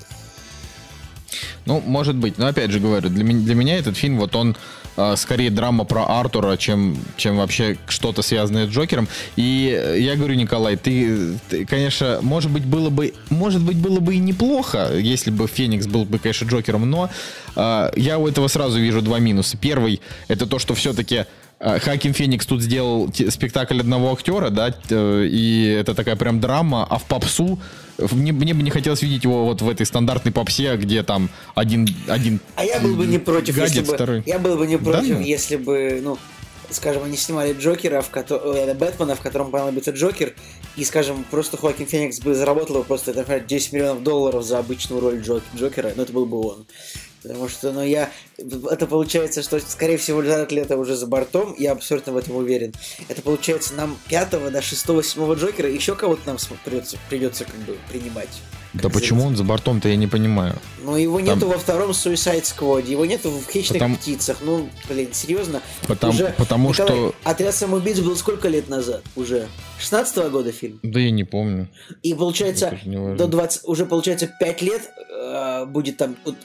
[1.65, 2.38] Ну, может быть.
[2.38, 4.56] Но опять же говорю, для, меня- для меня этот фильм, вот он
[4.96, 9.08] а, скорее драма про Артура, чем, чем вообще что-то связанное с Джокером.
[9.36, 14.00] И э, я говорю, Николай, ты, ты, конечно, может быть, было бы, может быть, было
[14.00, 17.10] бы и неплохо, если бы Феникс был бы, конечно, Джокером, но
[17.56, 19.58] а, я у этого сразу вижу два минуса.
[19.58, 21.26] Первый, это то, что все-таки
[21.80, 26.97] Хаким Феникс тут сделал спектакль одного актера, да, т- и это такая прям драма, а
[26.97, 27.60] в попсу
[28.12, 31.88] мне, мне бы не хотелось видеть его вот в этой стандартной попсе, где там один,
[32.08, 33.93] один А я был бы не против, гадит, если бы...
[33.95, 34.23] второй.
[34.26, 35.21] Я был бы не Да против, ну?
[35.21, 36.17] если бы, ну,
[36.69, 40.34] скажем, они снимали Джокера, в котором, э, Бэтмена, в котором понадобится Джокер,
[40.76, 44.99] и, скажем, просто Хоакин Феникс бы заработал бы просто, например, 10 миллионов долларов за обычную
[44.99, 46.65] роль Джок- Джокера, но это был бы он.
[47.23, 48.12] Потому что, ну, я...
[48.38, 52.73] Это получается, что, скорее всего, Джаред Лето уже за бортом, я абсолютно в этом уверен.
[53.07, 57.77] Это получается, нам пятого до шестого, седьмого Джокера еще кого-то нам придется, придется как бы
[57.89, 58.29] принимать.
[58.73, 60.55] Да почему он за бортом-то, я не понимаю.
[60.83, 64.38] Но его Там- нету во втором Suicide Squad, его нету в Хищных Потому- птицах.
[64.41, 65.62] Ну, блин, серьезно?
[65.88, 69.47] Потому- потому что- Отряд самоубийц был сколько лет назад уже?
[69.79, 70.79] 16 года фильм.
[70.81, 71.69] Да я не помню.
[72.01, 76.15] И получается, до 20, уже получается 5 лет э, будет там...
[76.25, 76.36] вот,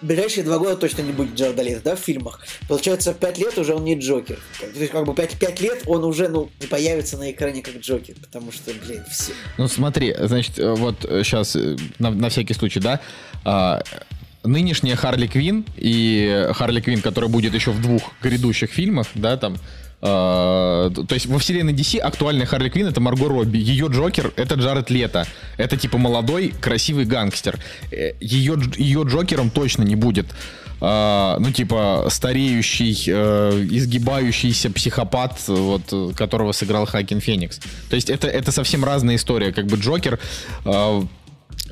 [0.00, 2.40] ближайшие два года точно не будет Джареда Лето, да, в фильмах.
[2.68, 4.38] Получается, 5 лет уже он не Джокер.
[4.60, 7.76] То есть, как бы 5, 5 лет он уже, ну, не появится на экране как
[7.76, 8.14] Джокер.
[8.20, 9.32] Потому что, блин, все...
[9.58, 11.56] Ну смотри, значит, э, вот сейчас
[11.98, 13.00] на, на всякий случай, да,
[13.44, 13.82] а,
[14.44, 19.56] нынешняя Харли Квин и Харли Квин, которая будет еще в двух грядущих фильмах, да, там,
[20.02, 24.56] а, то есть во вселенной DC актуальная Харли Квин это Марго Робби, ее Джокер это
[24.56, 27.58] Джаред Лето, это типа молодой красивый гангстер,
[27.92, 30.26] Э, ее дж- ее Джокером точно не будет.
[30.84, 37.60] а, ну, типа, стареющий, э, изгибающийся психопат, вот, э, которого сыграл Хакин Феникс.
[37.88, 39.52] То есть это, это совсем разная история.
[39.52, 40.18] Как бы Джокер
[40.64, 41.02] э,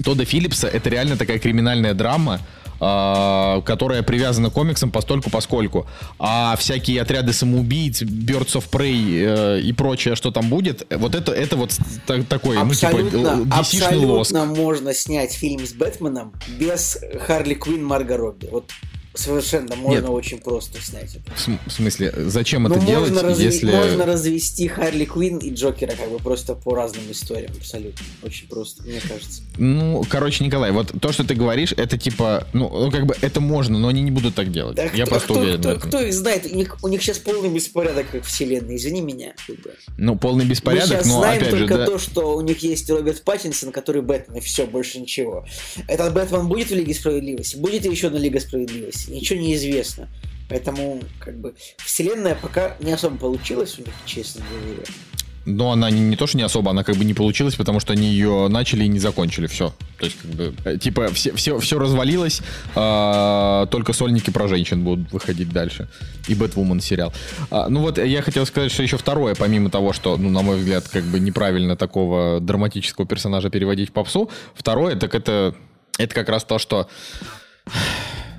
[0.05, 2.39] Тодда Филлипса это реально такая криминальная драма,
[2.81, 5.87] которая привязана к комиксам постольку поскольку.
[6.19, 11.33] А всякие отряды самоубийц, Birds of Prey э, и прочее, что там будет, вот это,
[11.33, 14.33] это вот та- такой, ну, типа, Абсолютно, э, DC-шный лоск.
[14.33, 18.49] абсолютно можно снять фильм с Бэтменом без Харли Квинн Марго Робби.
[18.51, 18.71] Вот
[19.15, 20.11] совершенно можно Нет.
[20.11, 21.31] очень просто снять это.
[21.35, 23.71] В в смысле, зачем Ну, это делать, можно, разви- если...
[23.71, 28.05] можно развести Харли Квинн и Джокера как бы просто по разным историям абсолютно.
[28.23, 29.43] Очень просто, мне кажется.
[29.59, 33.41] Ну, короче, Николай, вот то, что ты говоришь, это типа, ну, ну, как бы это
[33.41, 34.77] можно, но они не будут так делать.
[34.77, 36.47] Да Я кто, просто кто, уверен кто, кто их знает?
[36.51, 39.35] У них, у них сейчас полный беспорядок как вселенной, извини меня.
[39.47, 39.75] как бы.
[39.97, 41.87] Ну, полный Мы беспорядок, сейчас но знаем опять же, только да.
[41.87, 45.45] то, что у них есть Роберт Паттинсон, который Бэтмен, и все, больше ничего.
[45.89, 47.57] Этот Бэтмен будет в Лиге Справедливости?
[47.57, 49.00] Будет ли еще на Лига Справедливости?
[49.09, 50.09] Ничего не известно.
[50.49, 54.83] Поэтому, как бы, вселенная пока не особо получилась у них, честно говоря.
[55.47, 57.93] Но она не, не то, что не особо, она как бы не получилась, потому что
[57.95, 59.47] они ее начали и не закончили.
[59.47, 59.73] Все.
[59.99, 62.43] То есть, как бы, э, типа, все, все, все развалилось,
[62.75, 65.89] а, только сольники про женщин будут выходить дальше.
[66.29, 67.13] И Бэтвумен сериал.
[67.51, 70.59] А, ну вот, я хотел сказать, что еще второе, помимо того, что, ну, на мой
[70.59, 75.55] взгляд, как бы неправильно такого драматического персонажа переводить в попсу, второе, так это,
[75.97, 76.89] это как раз то, что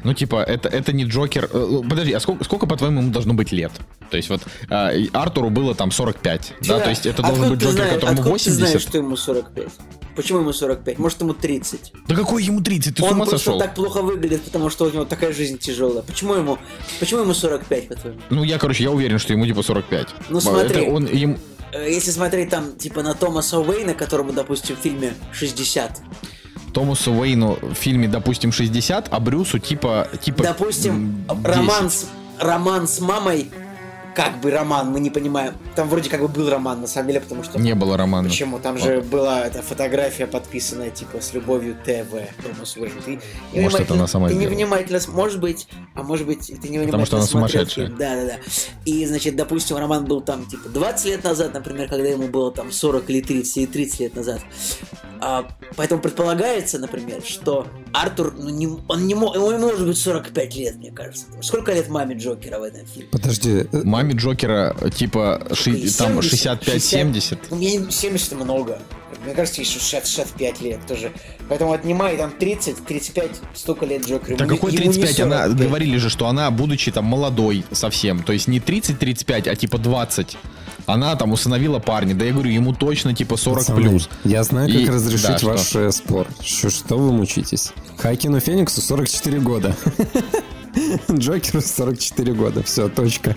[0.03, 1.49] ну, типа, это, это не Джокер.
[1.51, 3.71] Э, Подожди, а сколько, сколько, по-твоему, ему должно быть лет?
[4.09, 6.79] То есть, вот а, Артуру было там 45, да?
[6.79, 8.45] То есть, это должен Откуда быть Джокер, знаешь- которому откуда 80?
[8.59, 9.67] ты знаешь, что ему 45?
[10.15, 10.99] Почему ему 45?
[10.99, 11.93] Может, ему 30?
[12.07, 12.95] Да какой ему 30?
[12.95, 13.59] Ты с Он ума просто сошел?
[13.59, 16.01] так плохо выглядит, потому что у него такая жизнь тяжелая.
[16.03, 16.57] Почему ему,
[16.99, 18.19] почему ему 45, по-твоему?
[18.29, 20.07] Ну, я, короче, я уверен, что ему типа 45.
[20.29, 20.87] Ну, Это смотри.
[20.89, 21.37] он им...
[21.71, 26.01] Э, Если смотреть там, типа, на Томаса Уэйна, которому, допустим, в фильме 60,
[26.73, 30.07] Томасу Уэйну в фильме, допустим, 60, а Брюсу типа...
[30.21, 31.55] типа допустим, м, 10.
[31.55, 32.07] роман с,
[32.39, 33.51] роман с мамой,
[34.15, 35.53] как бы роман, мы не понимаем.
[35.75, 37.59] Там вроде как бы был роман, на самом деле, потому что...
[37.59, 38.29] Не было романа.
[38.29, 38.59] Почему?
[38.59, 42.11] Там же была эта фотография, подписанная типа с любовью ТВ.
[42.43, 42.91] Томас Уэйн.
[43.53, 47.05] Ты Может, это она сама ты невнимательно, может быть, а может быть, ты невнимательно Потому
[47.05, 47.85] что она смотрел сумасшедшая.
[47.87, 47.97] фильм.
[47.97, 48.35] Да, да, да.
[48.85, 52.71] И, значит, допустим, роман был там типа 20 лет назад, например, когда ему было там
[52.71, 54.41] 40 или 30 или 30 лет назад.
[55.23, 60.55] А, поэтому предполагается, например, что Артур, ну, не, он не мо- ему может быть 45
[60.55, 61.25] лет, мне кажется.
[61.41, 63.09] Сколько лет маме Джокера в этом фильме?
[63.11, 67.37] Подожди, э, Маме Джокера типа ши- И там 70, 65-70.
[67.51, 68.79] Ну, мне не- 70 много.
[69.23, 71.11] Мне кажется, еще 60-65 лет тоже.
[71.47, 74.35] Поэтому отнимай там 30-35, столько лет Джокеру.
[74.37, 75.19] Да какой ему не 35?
[75.19, 75.67] Она 45.
[75.67, 80.37] говорили же, что она, будучи там молодой совсем, то есть не 30-35, а типа 20.
[80.87, 82.15] Она там усыновила парня.
[82.15, 84.09] Да я говорю, ему точно типа 40 пацаны, плюс.
[84.23, 85.47] Я знаю, как И- разрешить да, что?
[85.47, 86.27] ваш э, спор.
[86.43, 87.71] Что, что вы мучитесь?
[87.97, 89.75] Хакину Фениксу 44 года.
[91.11, 93.35] Джокеру 44 года, все, точка.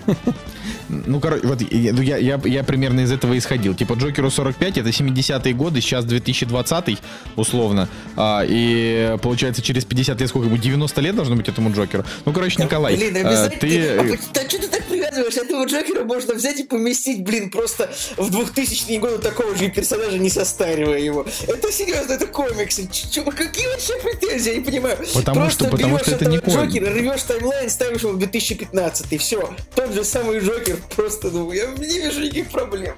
[0.88, 3.74] Ну, короче, вот ну, я, я, я примерно из этого исходил.
[3.74, 6.98] Типа Джокеру 45, это 70-е годы, сейчас 2020
[7.36, 7.88] условно.
[8.16, 12.04] А, и получается через 50 лет, сколько ему, 90 лет должно быть этому Джокеру.
[12.24, 13.60] Ну, короче, Николай, Блин, а, обязательно.
[13.60, 14.14] ты...
[14.14, 15.36] А, да что ты так привязываешь?
[15.36, 20.30] Этого Джокера можно взять и поместить, блин, просто в 2000-е годы такого же персонажа, не
[20.30, 21.26] состаривая его.
[21.48, 22.88] Это серьезно, это комиксы.
[22.90, 24.50] Ч- какие вообще претензии?
[24.50, 24.98] Я не понимаю.
[25.14, 26.74] Потому просто что, потому что это не комикс.
[26.74, 29.54] Джокера, рвешь таймлайн, ставишь его в 2015, и все.
[29.74, 32.94] Тот же самый Джокер, просто, ну, я не вижу никаких проблем.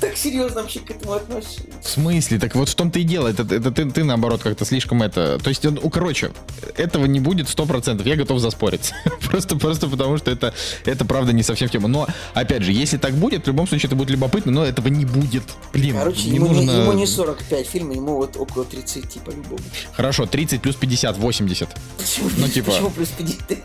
[0.00, 1.62] Ты так серьезно вообще к этому относишься?
[1.82, 2.38] В смысле?
[2.38, 3.28] Так вот в том-то и дело.
[3.28, 5.38] Это, это ты, ты, наоборот, как-то слишком это...
[5.38, 6.30] То есть, ну, короче,
[6.76, 8.06] этого не будет 100%.
[8.08, 8.92] Я готов заспорить.
[9.28, 11.88] просто, просто потому, что это, это правда не совсем в тему.
[11.88, 15.04] Но, опять же, если так будет, в любом случае это будет любопытно, но этого не
[15.04, 15.42] будет.
[15.72, 16.60] Блин, Короче, не ему, нужно...
[16.60, 19.58] не, ему не 45 фильм, ему вот около 30 по-любому.
[19.92, 21.68] Хорошо, 30 плюс 50, 80.
[21.98, 23.58] Почему, Ну, типа- почему плюс 50?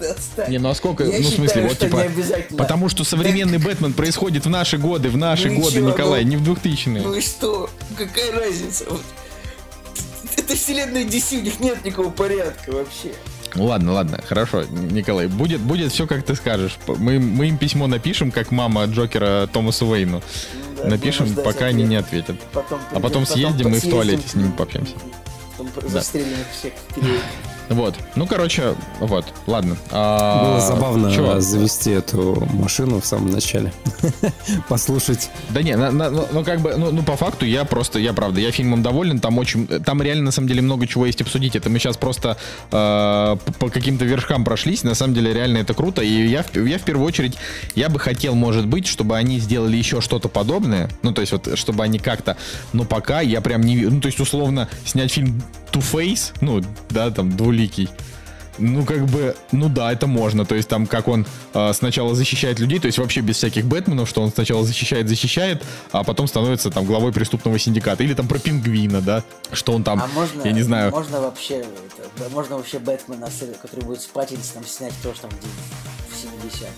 [0.00, 0.50] Отстань.
[0.50, 3.92] Не, ну а сколько, Я ну в смысле, считаю, вот типа, потому что современный Бэтмен
[3.92, 7.02] происходит в наши годы, в наши Ну и годы, чё, Николай, ну- не в 2000-е.
[7.02, 7.70] Ну и что?
[7.96, 8.84] Какая разница?
[8.88, 9.02] Вот.
[10.36, 13.12] Это вселенная DC, у них нет никакого порядка вообще.
[13.54, 16.78] Ну ладно, ладно, хорошо, Николай, будет, будет все, как ты скажешь.
[16.86, 20.22] Мы, мы им письмо напишем, как мама Джокера Томасу Уэйну.
[20.78, 22.40] Да, напишем, ждать пока они не ответят.
[22.52, 24.94] Потом А потом придем, съездим и в съездим, туалете с ними пообщаемся.
[25.58, 27.51] Потом застрелим их всех в.
[27.72, 27.94] Вот.
[28.16, 29.24] Ну, короче, вот.
[29.46, 29.76] Ладно.
[29.90, 31.40] А, Было забавно чё?
[31.40, 33.72] завести эту машину в самом начале.
[34.68, 35.30] Послушать.
[35.50, 38.12] Да не, на- на- ну, ну, как бы, ну, ну, по факту я просто, я
[38.12, 41.56] правда, я фильмом доволен, там очень, там реально, на самом деле, много чего есть обсудить,
[41.56, 42.36] это мы сейчас просто
[42.70, 46.82] э, по- каким-то вершкам прошлись, на самом деле, реально это круто, и я, я в
[46.82, 47.36] первую очередь,
[47.74, 51.58] я бы хотел, может быть, чтобы они сделали еще что-то подобное, ну, то есть вот,
[51.58, 52.36] чтобы они как-то,
[52.72, 57.10] но пока я прям не ну, то есть, условно, снять фильм Two Face, ну, да,
[57.10, 57.88] там, двуликий,
[58.58, 60.44] ну, как бы, ну да, это можно.
[60.44, 64.08] То есть там, как он э, сначала защищает людей, то есть вообще без всяких Бэтменов,
[64.08, 68.02] что он сначала защищает, защищает, а потом становится там главой преступного синдиката.
[68.04, 71.64] Или там про пингвина, да, что он там, А можно, я не знаю, можно вообще,
[72.16, 73.28] это, можно вообще Бэтмена,
[73.60, 75.48] который будет с Паттинсоном, снять тоже там где
[76.22, 76.68] 70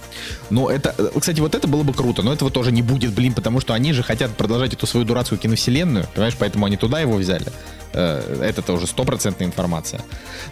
[0.50, 3.34] Ну, это, э, кстати, вот это было бы круто, но этого тоже не будет, блин,
[3.34, 7.14] потому что они же хотят продолжать эту свою дурацкую киновселенную, понимаешь, поэтому они туда его
[7.14, 7.46] взяли.
[7.92, 10.00] Э, Это-то уже стопроцентная информация.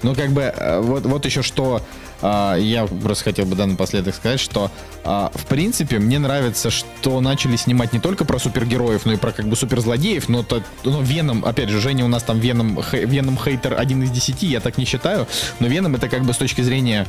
[0.02, 1.82] Но как бы э, вот, вот еще что
[2.22, 4.70] я просто хотел бы да, напоследок сказать, что
[5.02, 9.48] в принципе мне нравится, что начали снимать не только про супергероев, но и про как
[9.48, 13.74] бы суперзлодеев, но, то, но Веном, опять же, Женя у нас там Веном, Веном хейтер
[13.76, 15.26] один из десяти, я так не считаю,
[15.58, 17.08] но Веном это как бы с точки зрения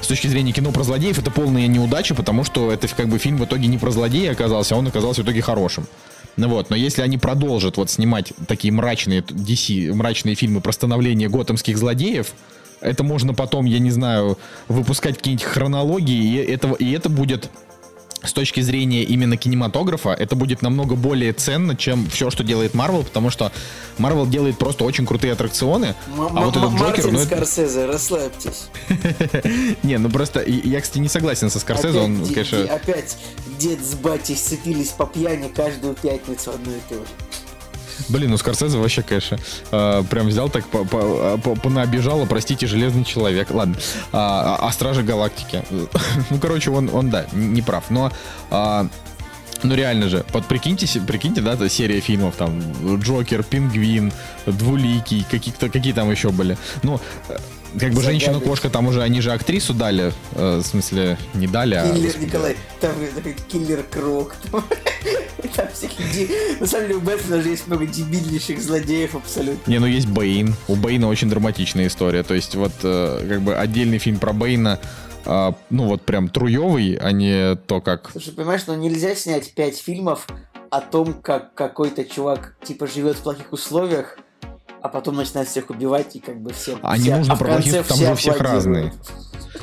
[0.00, 3.38] с точки зрения кино про злодеев это полная неудача, потому что это как бы фильм
[3.38, 5.86] в итоге не про злодея оказался, а он оказался в итоге хорошим.
[6.36, 11.28] Ну вот, но если они продолжат вот снимать такие мрачные DC, мрачные фильмы про становление
[11.28, 12.32] готэмских злодеев,
[12.80, 17.50] это можно потом, я не знаю, выпускать какие-нибудь хронологии, и, этого, и это будет
[18.22, 23.04] с точки зрения именно кинематографа, это будет намного более ценно, чем все, что делает Марвел,
[23.04, 23.52] потому что
[23.98, 27.26] Марвел делает просто очень крутые аттракционы, а вот этот Джокер, Мартин ну это...
[27.26, 28.68] Скорсезе, расслабьтесь.
[29.82, 32.62] Не, ну просто я, кстати, не согласен со Скорсезе, он, конечно...
[32.64, 33.16] опять
[33.58, 37.10] дед с батей сцепились по пьяни каждую пятницу одно и то же.
[38.08, 39.38] Блин, ну Скорсезе вообще, конечно,
[39.70, 41.38] э, прям взял так, по, по, а,
[42.26, 43.50] простите, Железный Человек.
[43.50, 43.76] Ладно.
[44.12, 45.64] А, а, а Стражи Галактики.
[46.30, 47.90] ну, короче, он, он, да, не прав.
[47.90, 48.12] Но...
[48.50, 48.88] а,
[49.62, 52.62] ну реально же, вот прикиньте, прикиньте, да, серия фильмов, там,
[53.00, 54.12] Джокер, Пингвин,
[54.46, 56.56] Двуликий, какие-то, какие там еще были.
[56.82, 57.36] Ну, э,
[57.78, 61.92] как бы женщину-кошка, там уже они же актрису дали, э, в смысле, не дали, а...
[61.92, 62.92] Киллер Николай, там
[63.48, 64.34] киллер Крок.
[65.54, 66.28] Там, всяких ди-
[66.60, 69.70] На самом деле у Бэтмена же есть много дебильнейших злодеев абсолютно.
[69.70, 70.54] Не, ну есть Бэйн.
[70.66, 72.24] У Бэйна очень драматичная история.
[72.24, 74.80] То есть вот э, как бы отдельный фильм про Бэйна,
[75.24, 78.10] а, ну вот прям труевый, а не то, как...
[78.12, 80.26] Слушай, понимаешь, ну нельзя снять пять фильмов
[80.70, 84.18] о том, как какой-то чувак типа живет в плохих условиях,
[84.82, 86.78] а потом начинает всех убивать и как бы все.
[86.82, 88.92] А не нужно в про конце плохих, там все же у всех разные.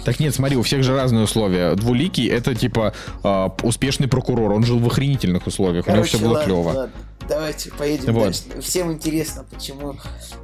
[0.04, 1.74] Так нет, смотри, у всех же разные условия.
[1.76, 6.26] Двуликий это типа а, успешный прокурор, он жил в охренительных условиях, у него Короче, все
[6.26, 6.68] было ладно, клево.
[6.68, 6.92] ладно.
[7.28, 8.24] Давайте поедем Вот.
[8.24, 8.62] дальше.
[8.62, 9.96] Всем интересно, почему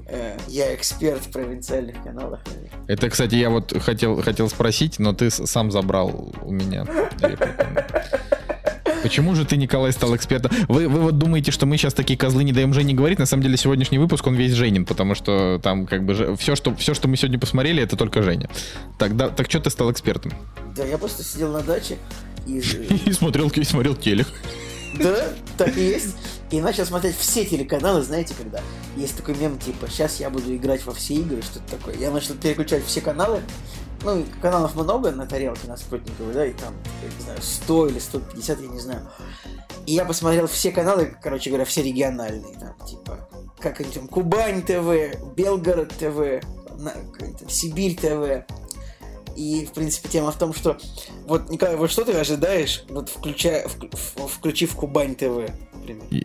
[0.08, 2.40] э, я эксперт в провинциальных каналах.
[2.88, 6.88] Это, кстати, я вот хотел, хотел спросить, но ты сам забрал у меня.
[9.04, 10.52] Почему же ты, Николай, стал экспертом?
[10.68, 13.20] Вы, вы вот думаете, что мы сейчас такие козлы не даем Жене говорить?
[13.20, 16.76] На самом деле сегодняшний выпуск, он весь Женин, потому что там как бы все, что,
[16.76, 18.50] все, что мы сегодня посмотрели, это только Женя.
[18.98, 20.34] Так, да, так что ты стал экспертом?
[20.76, 21.98] Да, я просто сидел на даче
[22.48, 22.60] и...
[23.06, 24.28] И смотрел, и смотрел телек.
[25.00, 26.16] Да, так и есть.
[26.52, 28.60] И начал смотреть все телеканалы, знаете, когда
[28.98, 31.96] есть такой мем, типа, сейчас я буду играть во все игры, что-то такое.
[31.96, 33.42] Я начал переключать все каналы,
[34.04, 38.00] ну, каналов много на тарелке, на спутниковой, да, и там, я не знаю, 100 или
[38.00, 39.10] 150, я не знаю.
[39.86, 43.30] И я посмотрел все каналы, короче говоря, все региональные, там, типа,
[43.60, 46.44] как они там, Кубань ТВ, Белгород ТВ,
[46.78, 48.46] на, там, Сибирь ТВ.
[49.36, 50.78] И, в принципе, тема в том, что
[51.26, 55.50] вот, Николай, вот что ты ожидаешь, вот включая, в, в, включив Кубань ТВ,
[55.82, 56.04] например?
[56.12, 56.18] И-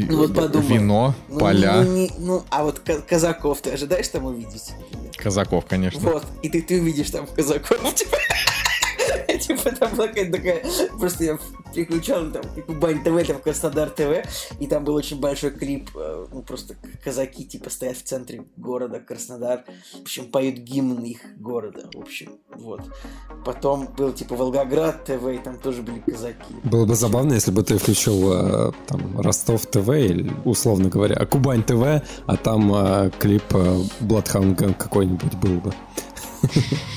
[0.00, 0.66] и- Ну вот подумай.
[0.68, 4.72] Вино, Ну, поля, Ну, не- ну, а вот ка- казаков ты ожидаешь там увидеть?
[4.78, 5.12] например?
[5.16, 6.00] казаков, конечно.
[6.00, 7.78] Вот, и ты, ты увидишь там казаков,
[9.40, 10.62] типа, типа там была какая-то такая,
[10.98, 11.38] просто я
[11.74, 14.26] переключал там Кубань ТВ, там Краснодар ТВ,
[14.60, 19.00] и там был очень большой клип, э, ну просто казаки типа стоят в центре города
[19.00, 22.82] Краснодар, в общем, поют гимн их города, в общем, вот.
[23.44, 26.54] Потом был типа Волгоград ТВ, и там тоже были казаки.
[26.64, 31.62] Было бы забавно, если бы ты включил э, там Ростов ТВ, или, условно говоря, Кубань
[31.62, 33.44] ТВ, а там э, клип
[34.56, 35.74] Gang какой-нибудь был бы.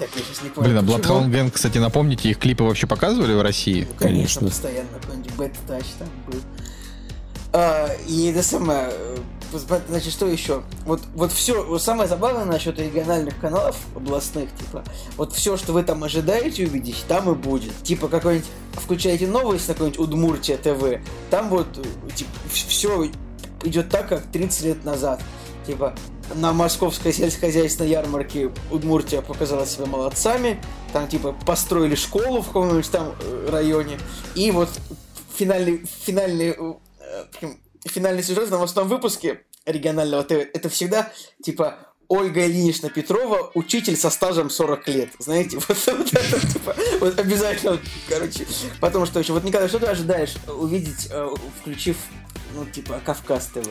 [0.00, 0.70] Так, я сейчас не помню.
[0.70, 0.82] Блин, а.
[0.82, 3.82] Bloodhound Gang, кстати, напомните, их клипы вообще показывали в России?
[3.82, 4.48] Ну, конечно, Конечно.
[4.48, 6.40] постоянно какой-нибудь Bad Touch там был.
[7.52, 8.88] А, и это самое...
[8.90, 9.18] э,
[9.88, 10.62] Значит, что еще?
[10.86, 14.84] Вот, вот все, вот самое забавное насчет региональных каналов областных, типа,
[15.16, 17.74] вот все, что вы там ожидаете увидеть, там и будет.
[17.82, 23.10] Типа, какой-нибудь, включаете новость на какой-нибудь Удмуртия ТВ, там вот, э, типа, все
[23.64, 25.20] идет так, как 30 лет назад.
[25.70, 25.94] Типа,
[26.34, 30.60] на московской сельскохозяйственной ярмарке Удмуртия показала себя молодцами,
[30.92, 34.00] там, типа, построили школу в каком-нибудь там э, районе,
[34.34, 34.68] и вот
[35.36, 36.74] финальный, финальный, э,
[37.84, 44.10] финальный сюжет в новостном выпуске регионального ТВ, это всегда, типа, Ольга Ильинична Петрова, учитель со
[44.10, 45.10] стажем 40 лет.
[45.20, 48.44] Знаете, вот, вот это, типа, вот обязательно, короче.
[48.80, 49.34] Потом что еще?
[49.34, 51.28] Вот, Николай, что ты ожидаешь увидеть, э,
[51.60, 51.96] включив,
[52.56, 53.68] ну, типа, Кавказ ТВ?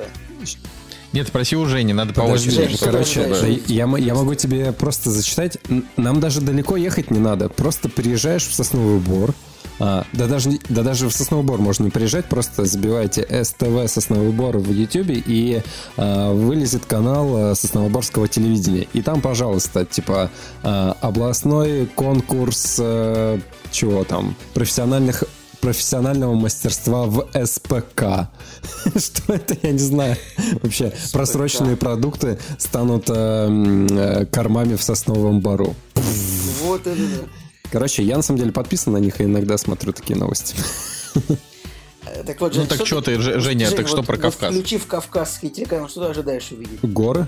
[1.11, 2.77] Нет, спроси у Жени, надо по очереди.
[2.79, 5.57] Короче, да, я, я могу тебе просто зачитать.
[5.97, 7.49] Нам даже далеко ехать не надо.
[7.49, 9.33] Просто приезжаешь в Сосновый Бор.
[9.79, 14.31] А, да, даже, да даже в Сосновый Бор можно не приезжать, просто забивайте СТВ Сосновый
[14.31, 15.61] Бор в Ютубе и
[15.95, 18.87] а, вылезет канал а, Сосновоборского телевидения.
[18.93, 20.29] И там, пожалуйста, типа
[20.63, 23.39] а, областной конкурс а,
[23.71, 25.23] чего там, профессиональных
[25.61, 28.29] профессионального мастерства в СПК.
[28.95, 30.15] Что это, я не знаю.
[30.61, 35.75] Вообще, просроченные продукты станут э, м, э, кормами в сосновом бару.
[36.63, 37.27] Вот это да.
[37.71, 40.55] Короче, я на самом деле подписан на них и иногда смотрю такие новости.
[42.05, 44.15] Э, Так вот, Ну Жень, так что ты, вот, Женя, Жень, так что вот- про
[44.15, 44.53] вот Кавказ?
[44.55, 46.79] Включив кавказский телеканал, что ты ожидаешь увидеть?
[46.81, 47.27] Горы?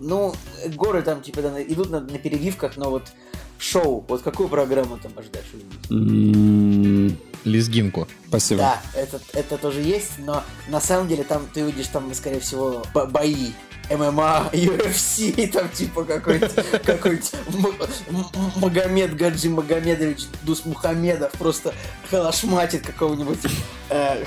[0.00, 0.34] Ну,
[0.74, 3.04] горы там, типа, да, идут на, на перебивках, но вот
[3.58, 7.18] шоу, вот какую программу там ожидаешь увидеть?
[7.44, 8.06] Лезгинку.
[8.28, 8.60] Спасибо.
[8.60, 12.82] Да, это, это тоже есть, но на самом деле там ты увидишь там, скорее всего,
[12.94, 13.52] бо- бои.
[13.90, 16.52] ММА, UFC, там типа какой-нибудь
[18.10, 18.26] М-
[18.56, 21.72] Магомед Гаджи Магомедович Дус Мухамедов просто
[22.10, 23.38] халашматит какого-нибудь
[23.88, 24.24] э,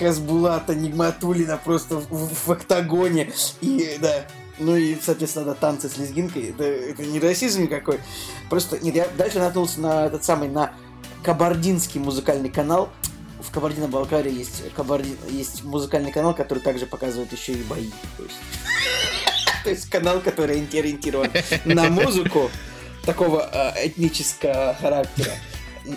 [0.00, 3.32] Хазбулата Нигматулина просто в, в октагоне.
[3.60, 4.24] И да,
[4.58, 6.50] ну и, соответственно, да, танцы с лезгинкой.
[6.50, 8.00] Это, это не расизм никакой.
[8.50, 10.72] Просто, нет, я дальше наткнулся на этот самый, на
[11.28, 12.88] кабардинский музыкальный канал.
[13.42, 15.14] В Кабардино-Балкарии есть, кабарди...
[15.28, 17.90] есть музыкальный канал, который также показывает еще и бои.
[18.16, 18.36] То есть,
[19.64, 21.30] то есть канал, который ориентирован
[21.66, 22.50] на музыку
[23.04, 25.32] такого э, этнического характера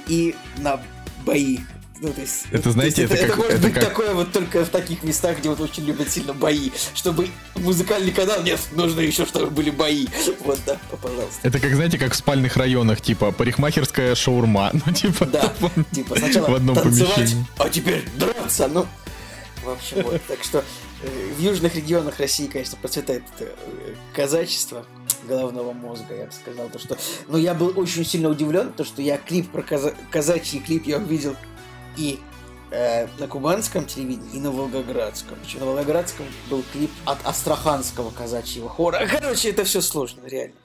[0.08, 0.82] и на
[1.26, 1.60] бои.
[2.04, 4.32] Ну, то есть, Это, знаете, то есть это как- может это быть как- такое вот
[4.32, 6.72] только в таких местах, где вот очень любят сильно бои.
[6.96, 10.08] Чтобы музыкальный канал, нет, нужно еще, чтобы были бои.
[10.44, 11.40] Вот, да, пожалуйста.
[11.44, 14.72] Это как, знаете, как в спальных районах, типа парикмахерская шаурма.
[14.86, 15.54] Ну, типа, Да,
[15.92, 17.46] типа сначала в одном танцевать, помещении.
[17.60, 18.68] а теперь драться.
[18.68, 18.88] Ну,
[19.64, 20.20] в общем, вот.
[20.28, 20.64] Так что
[21.04, 24.88] э, в южных регионах России, конечно, процветает это э, казачество
[25.28, 26.68] головного мозга, я бы сказал.
[26.70, 26.98] То, что...
[27.28, 30.98] Но я был очень сильно удивлен, то, что я клип про каза- казачий клип я
[30.98, 31.36] увидел
[31.98, 32.20] и
[32.72, 35.38] э, на кубанском телевидении, и на волгоградском.
[35.44, 39.08] Причем на волгоградском был клип от астраханского казачьего хора.
[39.12, 40.56] Короче, это все сложно, реально.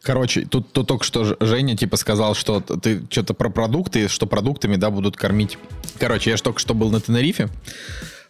[0.00, 4.76] Короче, тут, тут только что Женя типа сказал, что ты что-то про продукты, что продуктами,
[4.76, 5.58] да, будут кормить.
[5.98, 7.48] Короче, я же только что был на Тенерифе.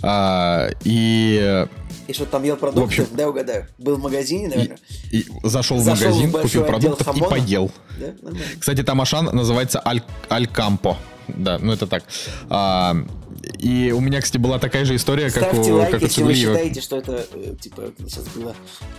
[0.03, 1.67] А, и,
[2.07, 2.81] И что там ел продукты?
[3.03, 3.67] В общем- да, угадаю.
[3.79, 4.79] Был в магазине, и- наверное.
[5.11, 7.29] и зашел в Зашел в магазин, большой купил продуктов и хамона.
[7.31, 7.71] поел.
[7.99, 8.47] Да, нормально.
[8.59, 10.97] Кстати, там Ашан называется Аль, Аль Кампо.
[11.29, 12.05] Да, ну это так.
[12.49, 12.95] А,
[13.59, 16.23] и у меня, кстати, была такая же история, как Ставьте у, лайк, как у если
[16.23, 18.55] вы считаете, что это, э, типа, сейчас была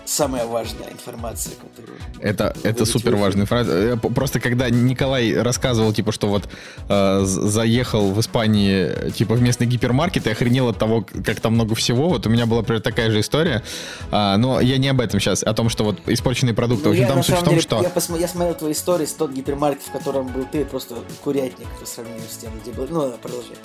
[0.05, 1.99] самая важная информация, которую...
[2.19, 3.71] Это, это супер важная фраза.
[3.71, 6.47] Э, Просто когда Николай рассказывал, типа, что вот
[6.87, 11.75] э, заехал в Испании, типа, в местный гипермаркет и охренел от того, как там много
[11.75, 12.09] всего.
[12.09, 13.63] Вот у меня была, например, такая же история.
[14.11, 16.85] А, но я не об этом сейчас, о том, что вот испорченные продукты.
[16.85, 17.81] Ну, в общем, я, там суть в том, деле, что...
[17.81, 21.67] Я, посмо- я смотрел твои истории с тот гипермаркет, в котором был ты, просто курятник
[21.79, 22.87] по сравнению с тем, где был...
[22.89, 23.55] Ну, продолжай.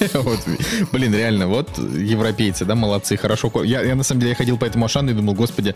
[0.14, 0.40] Вот,
[0.92, 3.50] блин, реально, вот европейцы, да, молодцы, хорошо.
[3.64, 5.74] Я, я на самом деле я ходил по этому Ашану и думал, господи,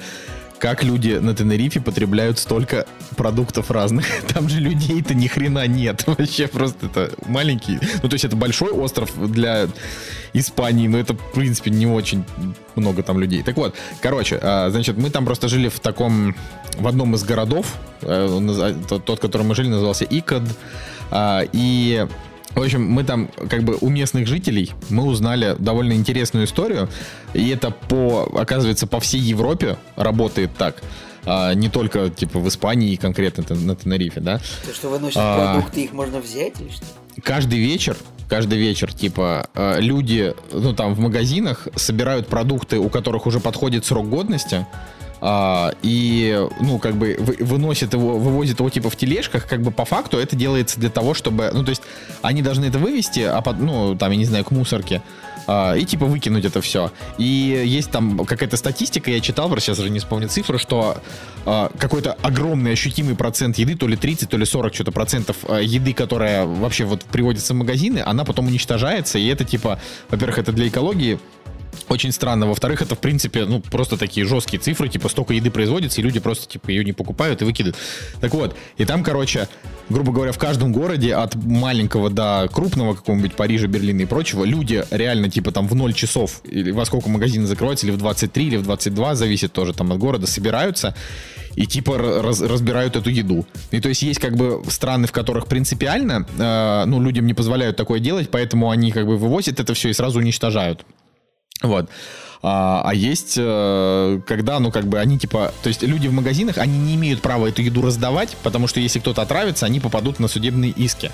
[0.59, 4.07] как люди на Тенерифе потребляют столько продуктов разных.
[4.35, 6.05] Там же людей-то ни хрена нет.
[6.07, 7.79] Вообще просто это маленький.
[8.03, 9.69] Ну, то есть это большой остров для
[10.33, 12.25] Испании, но это, в принципе, не очень
[12.75, 13.43] много там людей.
[13.43, 16.35] Так вот, короче, а, значит, мы там просто жили в таком,
[16.77, 20.43] в одном из городов, э, тот, тот, в котором мы жили, назывался Икад,
[21.11, 22.07] А, и
[22.59, 26.89] в общем, мы там, как бы у местных жителей, мы узнали довольно интересную историю.
[27.35, 30.83] И это по, оказывается, по всей Европе работает так.
[31.25, 34.41] А, не только, типа, в Испании конкретно на Тенерифе, да.
[34.67, 35.55] То, что выносят А.
[35.55, 36.85] продукты, их можно взять или что?
[37.23, 37.97] Каждый вечер,
[38.29, 43.85] каждый вечер, типа, э, люди, ну, там, в магазинах собирают продукты, у которых уже подходит
[43.85, 44.67] срок годности,
[45.21, 49.71] а, и, ну, как бы вы- выносят его, вывозят его, типа, в тележках, как бы
[49.71, 51.83] по факту это делается для того, чтобы, ну, то есть
[52.23, 55.03] они должны это вывести, а, под- ну, там, я не знаю, к мусорке,
[55.47, 56.93] а, и, типа, выкинуть это все.
[57.17, 60.99] И есть там какая-то статистика, я читал, просто сейчас уже не вспомню цифры, что
[61.47, 65.59] а, какой-то огромный ощутимый процент еды, то ли 30, то ли 40 что-то процентов а,
[65.61, 70.53] еды, которая вообще вот приводится в магазины, она потом уничтожается, и это, типа, во-первых, это
[70.53, 71.19] для экологии,
[71.89, 72.47] очень странно.
[72.47, 76.21] Во-вторых, это, в принципе, ну, просто такие жесткие цифры, типа, столько еды производится, и люди
[76.21, 77.77] просто, типа, ее не покупают и выкидывают.
[78.21, 79.49] Так вот, и там, короче,
[79.89, 84.85] грубо говоря, в каждом городе, от маленького до крупного, какого-нибудь Парижа, Берлина и прочего, люди
[84.91, 88.57] реально, типа, там в 0 часов, или во сколько магазины закроются, или в 23, или
[88.57, 90.95] в 22, зависит тоже там от города, собираются,
[91.59, 93.45] и типа раз- разбирают эту еду.
[93.73, 97.77] И то есть есть как бы страны, в которых принципиально, э, ну, людям не позволяют
[97.77, 100.85] такое делать, поэтому они как бы вывозят это все и сразу уничтожают.
[101.63, 101.89] Вот.
[102.43, 106.59] А, а есть, э, когда, ну, как бы они типа, то есть люди в магазинах,
[106.59, 110.29] они не имеют права эту еду раздавать, потому что если кто-то отравится, они попадут на
[110.29, 111.11] судебные иски.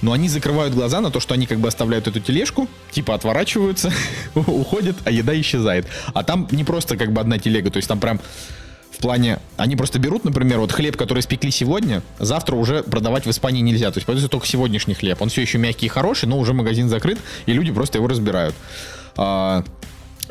[0.00, 3.92] Но они закрывают глаза на то, что они как бы оставляют эту тележку, типа отворачиваются,
[4.34, 5.86] уходят, а еда исчезает.
[6.14, 8.20] А там не просто как бы одна телега, то есть там прям
[8.90, 13.30] в плане, они просто берут, например, вот хлеб, который испекли сегодня, завтра уже продавать в
[13.30, 13.90] Испании нельзя.
[13.90, 15.20] То есть продается только сегодняшний хлеб.
[15.20, 18.54] Он все еще мягкий и хороший, но уже магазин закрыт, и люди просто его разбирают.
[19.16, 19.64] А,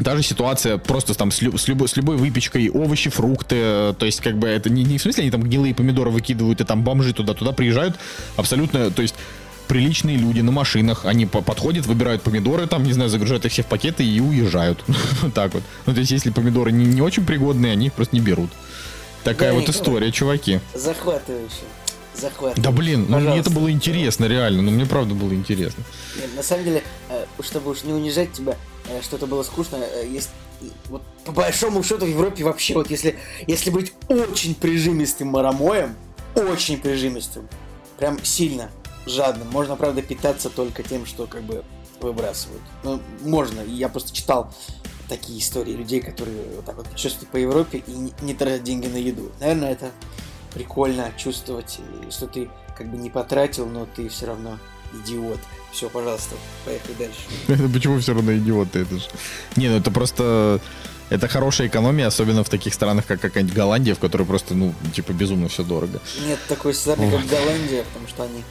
[0.04, 3.94] Та же ситуация просто там с, лю- с любой, с любой выпечкой, овощи, фрукты, э,
[4.00, 6.64] то есть как бы это не, не в смысле они там гнилые помидоры выкидывают и
[6.64, 7.98] там бомжи туда, туда приезжают
[8.36, 9.14] абсолютно, то есть
[9.68, 13.62] приличные люди на машинах, они по- подходят, выбирают помидоры, там, не знаю, загружают их все
[13.62, 14.84] в пакеты и уезжают.
[15.36, 15.62] Так вот.
[15.86, 18.50] Ну, то есть, если помидоры не, не очень пригодные, они их просто не берут.
[19.24, 20.62] Такая Да, вот история, чуваки.
[20.74, 21.54] Захватывающе.
[22.16, 22.62] Захватывающе.
[22.62, 24.64] Да блин, ну мне это было интересно, реально.
[24.64, 25.84] Ну мне правда было интересно.
[26.20, 28.58] Нет, на самом деле, э, чтобы уж не унижать тебя,
[29.02, 30.30] что это было скучно, э, есть
[30.62, 33.18] и вот по большому счету в Европе вообще вот если
[33.48, 35.96] если быть очень прижимистым марамоем,
[36.36, 37.48] очень прижимистым,
[37.98, 38.70] прям сильно
[39.06, 41.64] жадным, можно правда питаться только тем, что как бы
[42.00, 42.62] выбрасывают.
[42.84, 44.54] Ну можно, я просто читал
[45.10, 48.88] такие истории людей, которые вот так вот путешествуют по Европе и не, не тратят деньги
[48.88, 49.32] на еду.
[49.40, 49.92] Наверное, это
[50.54, 51.80] прикольно чувствовать,
[52.10, 54.58] что ты как бы не потратил, но ты все равно
[54.94, 55.40] идиот.
[55.72, 57.70] Все, пожалуйста, поехали дальше.
[57.74, 58.80] Почему все равно идиоты?
[58.80, 59.06] Это же...
[59.56, 60.60] Не, ну это просто...
[61.10, 65.12] Это хорошая экономия, особенно в таких странах, как какая-нибудь Голландия, в которой просто, ну, типа,
[65.12, 66.00] безумно все дорого.
[66.26, 68.44] Нет такой страны, как Голландия, потому что они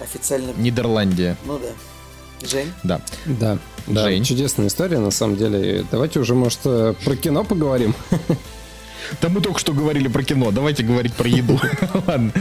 [0.00, 0.52] официально...
[0.56, 2.46] Нидерландия, Ну да.
[2.46, 2.70] Жень?
[2.82, 3.00] да.
[3.24, 4.22] Да, да, Жень?
[4.24, 5.86] чудесная история, на самом деле.
[5.90, 7.94] Давайте уже, может, э, про кино поговорим.
[9.20, 11.60] Да мы только что говорили про кино, давайте говорить про еду.
[12.06, 12.32] Ладно.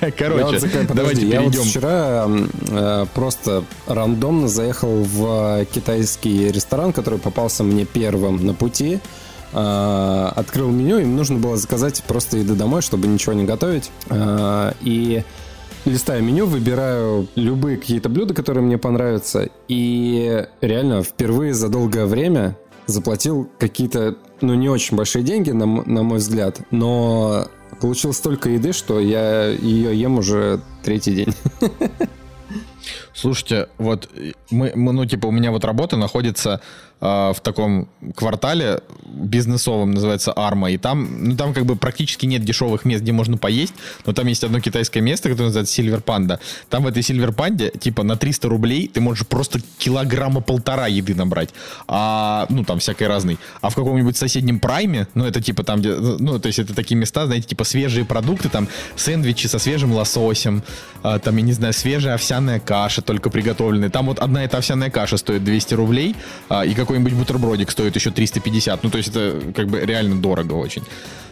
[0.00, 0.60] Я Короче,
[0.92, 1.62] давайте я вот перейдем.
[1.70, 8.54] вчера м, э, просто рандомно заехал в э, китайский ресторан, который попался мне первым на
[8.54, 9.00] пути.
[9.52, 13.90] Э, открыл меню, им нужно было заказать просто еды домой, чтобы ничего не готовить.
[14.82, 15.22] И
[15.84, 19.48] листаю меню, выбираю любые какие-то блюда, которые мне понравятся.
[19.68, 22.56] И реально впервые за долгое время
[22.86, 27.48] заплатил какие-то, ну, не очень большие деньги, на, на мой взгляд, но
[27.80, 31.34] получил столько еды, что я ее ем уже третий день.
[33.14, 34.10] Слушайте, вот
[34.50, 36.60] мы, мы, ну, типа, у меня вот работа находится
[37.04, 42.42] э, в таком квартале бизнесовом, называется Арма, и там, ну, там как бы практически нет
[42.42, 43.74] дешевых мест, где можно поесть,
[44.06, 46.40] но там есть одно китайское место, которое называется Silver Panda.
[46.68, 51.14] Там в этой Silver Панде, типа, на 300 рублей ты можешь просто килограмма полтора еды
[51.14, 51.50] набрать,
[51.86, 53.38] а, ну, там всякой разной.
[53.60, 56.96] А в каком-нибудь соседнем Прайме, ну, это типа там, где, ну, то есть это такие
[56.96, 60.62] места, знаете, типа свежие продукты, там сэндвичи со свежим лососем,
[61.02, 63.90] а, там, я не знаю, свежая овсяная каша, только приготовленная.
[63.90, 66.16] Там вот одна эта овсяная каша стоит 200 рублей,
[66.48, 68.82] а, и какой-нибудь бутербродик стоит еще 350.
[68.82, 70.82] Ну, то есть это как бы реально дорого очень.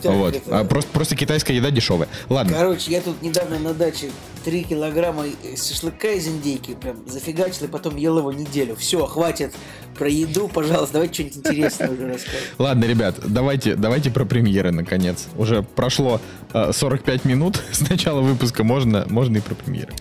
[0.02, 0.34] Так, вот.
[0.34, 0.60] Это...
[0.60, 2.08] А просто, просто китайская еда дешевая.
[2.28, 2.52] Ладно.
[2.52, 4.10] Короче, я тут недавно на даче
[4.44, 5.24] 3 килограмма
[5.56, 8.74] шашлыка из индейки прям зафигачил, и потом ел его неделю.
[8.74, 9.54] Все, хватит
[9.96, 12.40] про еду, пожалуйста, давайте что-нибудь интересное уже расскажем.
[12.58, 15.28] Ладно, ребят, давайте, давайте про премьеры, наконец.
[15.36, 16.20] Уже прошло
[16.52, 19.92] э, 45 минут с начала выпуска, можно, можно и про премьеры.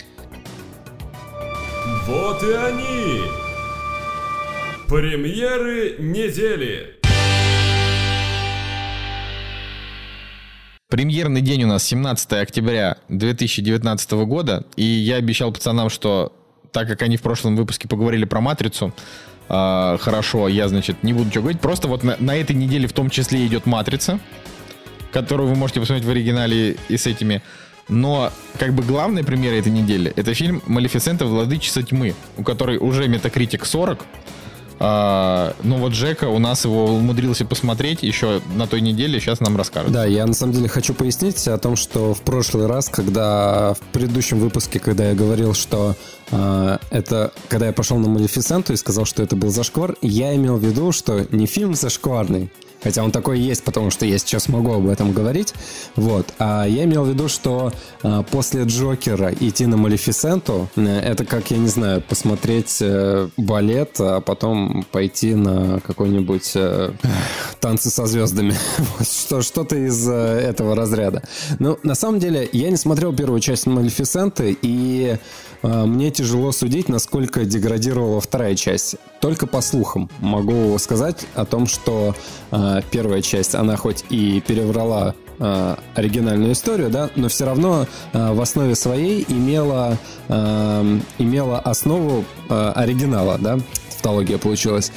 [2.06, 3.51] Вот и они!
[4.92, 6.98] Премьеры недели!
[10.90, 16.34] Премьерный день у нас 17 октября 2019 года, и я обещал пацанам, что
[16.72, 18.92] так как они в прошлом выпуске поговорили про «Матрицу»,
[19.48, 22.92] э, хорошо, я, значит, не буду ничего говорить, просто вот на, на этой неделе в
[22.92, 24.20] том числе идет «Матрица»,
[25.10, 27.40] которую вы можете посмотреть в оригинале и с этими.
[27.88, 31.24] Но как бы главная премьера этой недели это фильм «Малефисента.
[31.24, 34.04] Владычица тьмы», у которой уже метакритик 40,
[34.78, 39.56] а, ну вот Джека у нас его умудрился посмотреть еще на той неделе, сейчас нам
[39.56, 39.92] расскажет.
[39.92, 43.80] Да, я на самом деле хочу пояснить о том, что в прошлый раз, когда в
[43.92, 45.94] предыдущем выпуске, когда я говорил, что
[46.30, 50.56] э, это, когда я пошел на Малефисенту и сказал, что это был зашквар, я имел
[50.56, 52.50] в виду, что не фильм зашкварный,
[52.82, 55.54] Хотя он такой есть, потому что я сейчас могу об этом говорить.
[55.96, 56.26] Вот.
[56.38, 57.72] А я имел в виду, что
[58.02, 64.20] а, после Джокера идти на Малефисенту, это как, я не знаю, посмотреть э, балет, а
[64.20, 66.92] потом пойти на какой-нибудь э,
[67.60, 68.54] танцы со звездами.
[69.00, 71.22] что, что-то из э, этого разряда.
[71.58, 75.16] Ну, на самом деле, я не смотрел первую часть Малефисенты, и
[75.62, 78.96] мне тяжело судить, насколько деградировала вторая часть.
[79.20, 82.14] Только по слухам могу сказать о том, что
[82.50, 88.40] э, первая часть, она хоть и переврала э, оригинальную историю, да, но все равно в
[88.40, 89.96] основе своей имела,
[90.28, 93.58] имела основу оригинала, да,
[94.02, 94.92] тавтология получилась.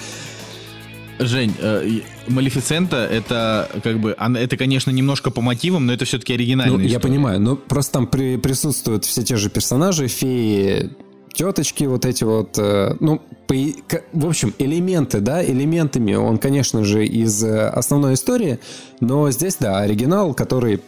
[1.20, 6.34] Жень, э, Малефисента это как бы, она, это, конечно, немножко по мотивам, но это все-таки
[6.34, 6.94] оригинальная ну, история.
[6.94, 10.92] Я понимаю, но просто там при, присутствуют все те же персонажи, феи,
[11.34, 13.56] теточки вот эти вот, э, ну, по,
[14.14, 18.60] в общем, элементы, да, элементами он, конечно же, из э, основной истории,
[19.02, 20.82] но здесь, да, оригинал, который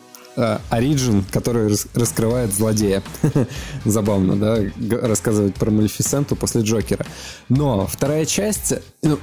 [0.70, 3.02] Оригин, uh, который рас, раскрывает злодея.
[3.86, 4.60] Забавно, да,
[5.02, 7.08] рассказывать про Малефисенту после Джокера.
[7.50, 9.18] Но вторая часть, ну,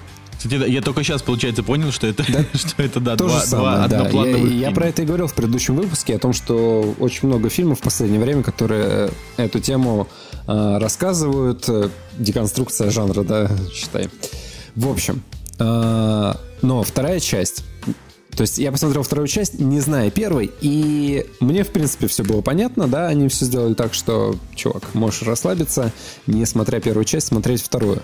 [0.44, 2.44] кстати, я только сейчас, получается, понял, что это, да?
[2.54, 4.24] что это да, То два, же самое, два да.
[4.26, 7.80] Я, я про это и говорил в предыдущем выпуске, о том, что очень много фильмов
[7.80, 10.08] в последнее время, которые эту тему
[10.46, 11.68] э, рассказывают.
[12.18, 14.08] Деконструкция жанра, да, считай.
[14.76, 15.22] В общем,
[15.58, 17.64] э, но вторая часть
[18.36, 22.40] то есть я посмотрел вторую часть, не зная первой, и мне, в принципе, все было
[22.40, 25.92] понятно, да, они все сделали так, что, чувак, можешь расслабиться,
[26.26, 28.02] не смотря первую часть, смотреть вторую.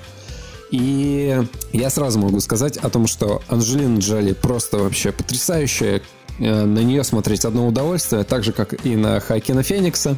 [0.71, 1.43] И
[1.73, 6.03] я сразу могу сказать о том, что Анджелина Джоли просто вообще потрясающая.
[6.39, 10.16] Э, на нее смотреть одно удовольствие, так же, как и на Хакина Феникса.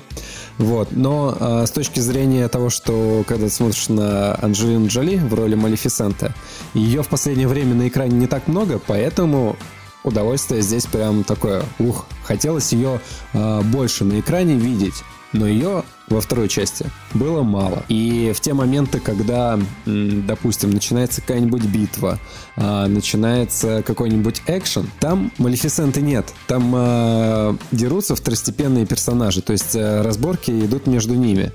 [0.59, 0.89] Вот.
[0.93, 5.55] Но а, с точки зрения того, что когда ты смотришь на Анджелину Джоли в роли
[5.55, 6.35] Малефисента,
[6.75, 9.57] ее в последнее время на экране не так много, поэтому
[10.05, 13.01] удовольствие здесь прям такое, ух, хотелось ее
[13.33, 17.85] а, больше на экране видеть но ее во второй части было мало.
[17.89, 22.19] И в те моменты, когда, допустим, начинается какая-нибудь битва,
[22.57, 26.33] а, начинается какой-нибудь экшен, там Малефисенты нет.
[26.47, 31.53] Там э, дерутся второстепенные персонажи, то есть э, разборки идут между ними.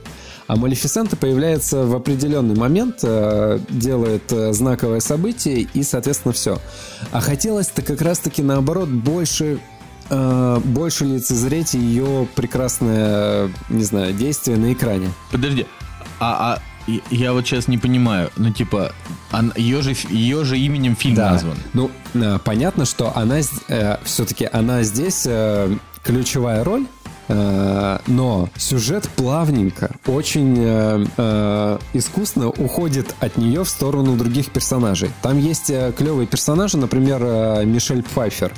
[0.47, 6.59] А Малефисента появляется в определенный момент, делает знаковое событие и, соответственно, все.
[7.11, 9.59] А хотелось-то как раз-таки наоборот больше
[10.09, 15.11] э, больше лицезреть ее прекрасное, не знаю, действие на экране.
[15.31, 15.65] Подожди,
[16.19, 16.61] а, а
[17.09, 18.93] я вот сейчас не понимаю, ну типа,
[19.31, 21.31] он, ее, же, ее же именем фильм да.
[21.31, 21.57] назван.
[21.73, 26.85] Ну, э, понятно, что она э, все-таки она здесь э, ключевая роль,
[27.27, 35.11] э, но сюжет плавненько, очень э, э, искусно уходит от нее в сторону других персонажей.
[35.21, 38.53] Там есть э, клевые персонажи, например, Мишель Пфайфер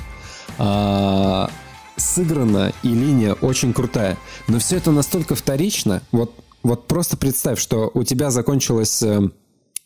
[0.58, 1.50] а,
[1.96, 4.16] сыграна и линия очень крутая.
[4.48, 6.02] Но все это настолько вторично.
[6.12, 9.28] Вот, вот просто представь, что у тебя закончилась э,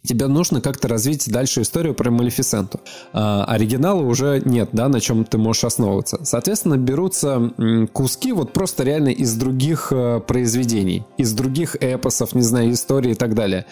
[0.04, 2.80] тебе нужно как-то развить дальше историю про Малефисенту.
[3.12, 6.20] А, оригинала уже нет, да, на чем ты можешь основываться.
[6.24, 7.52] Соответственно, берутся
[7.92, 13.14] куски вот просто реально из других э, произведений, из других эпосов, не знаю, истории и
[13.14, 13.64] так далее.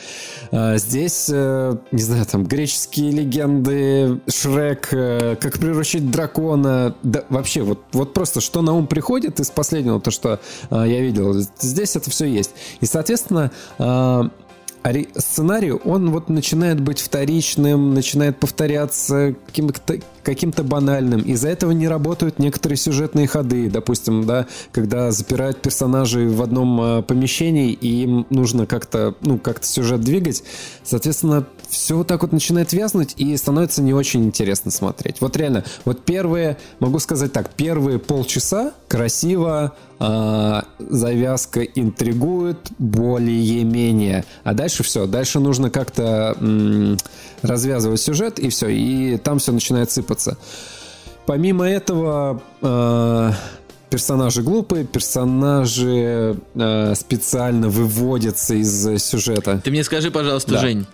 [0.51, 7.63] А, здесь, э, не знаю, там, греческие легенды, Шрек, э, как приручить дракона, да вообще
[7.63, 12.11] вот, вот просто что на ум приходит из последнего, то, что я видел, здесь это
[12.11, 12.53] все есть.
[12.81, 13.51] И, соответственно,
[15.17, 21.21] сценарий, он вот начинает быть вторичным, начинает повторяться каким-то каким-то банальным.
[21.23, 23.69] Из-за этого не работают некоторые сюжетные ходы.
[23.69, 29.67] Допустим, да, когда запирают персонажей в одном э, помещении, и им нужно как-то, ну, как-то
[29.67, 30.45] сюжет двигать.
[30.85, 35.21] Соответственно, все вот так вот начинает вязнуть, и становится не очень интересно смотреть.
[35.21, 39.75] Вот реально, вот первые, могу сказать так, первые полчаса красиво,
[40.79, 44.25] завязка интригует более-менее.
[44.45, 45.07] А дальше все.
[45.07, 46.97] Дальше нужно как-то м-
[47.43, 48.69] развязывать сюжет, и все.
[48.69, 50.37] И там все начинает сыпаться.
[51.27, 53.31] Помимо этого, э,
[53.91, 59.61] персонажи глупые, персонажи э, специально выводятся из сюжета.
[59.63, 60.59] Ты мне скажи, пожалуйста, да.
[60.61, 60.87] Жень,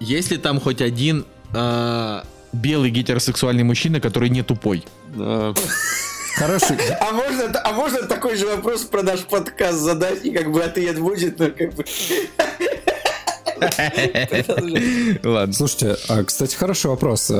[0.00, 2.20] есть ли там хоть один э,
[2.52, 4.84] белый гетеросексуальный мужчина, который не тупой?
[6.36, 6.76] Хороший.
[7.00, 10.98] А можно, а можно такой же вопрос про наш подкаст задать, и как бы ответ
[11.00, 11.84] будет, но как бы...
[15.28, 15.54] Ладно.
[15.54, 17.30] Слушайте, а, кстати, хороший вопрос.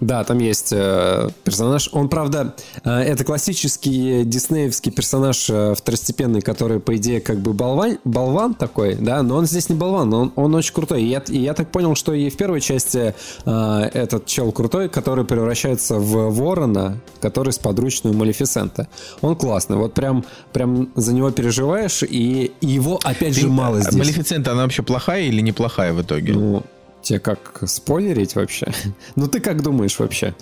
[0.00, 1.88] Да, там есть э, персонаж.
[1.92, 7.98] Он, правда, э, это классический диснеевский персонаж э, второстепенный, который, по идее, как бы болван,
[8.04, 11.02] болван такой, да, но он здесь не болван, он, он очень крутой.
[11.02, 13.14] И я, и я так понял, что и в первой части
[13.46, 18.88] э, этот чел крутой, который превращается в ворона, который с подручную Малефисента.
[19.20, 23.80] Он классный, вот прям, прям за него переживаешь, и, и его, опять Ты, же, мало
[23.80, 23.94] здесь.
[23.94, 26.32] Малефисента, она вообще плохая или неплохая в итоге?
[26.32, 26.62] Ну,
[27.04, 28.66] Тебе как спойлерить вообще?
[29.16, 30.34] ну ты как думаешь вообще?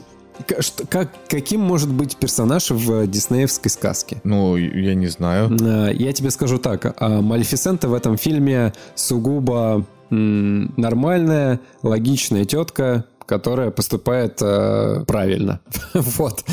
[0.88, 4.20] Как, каким может быть персонаж в диснеевской сказке?
[4.24, 5.50] Ну, я не знаю.
[5.60, 6.96] А, я тебе скажу так.
[6.98, 15.60] А, Малефисента в этом фильме сугубо нормальная, логичная тетка, которая поступает э, правильно.
[15.94, 16.44] вот.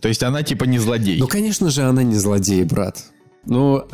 [0.00, 1.18] То есть она типа не злодей?
[1.18, 3.02] Ну, конечно же, она не злодей, брат.
[3.46, 3.84] Ну,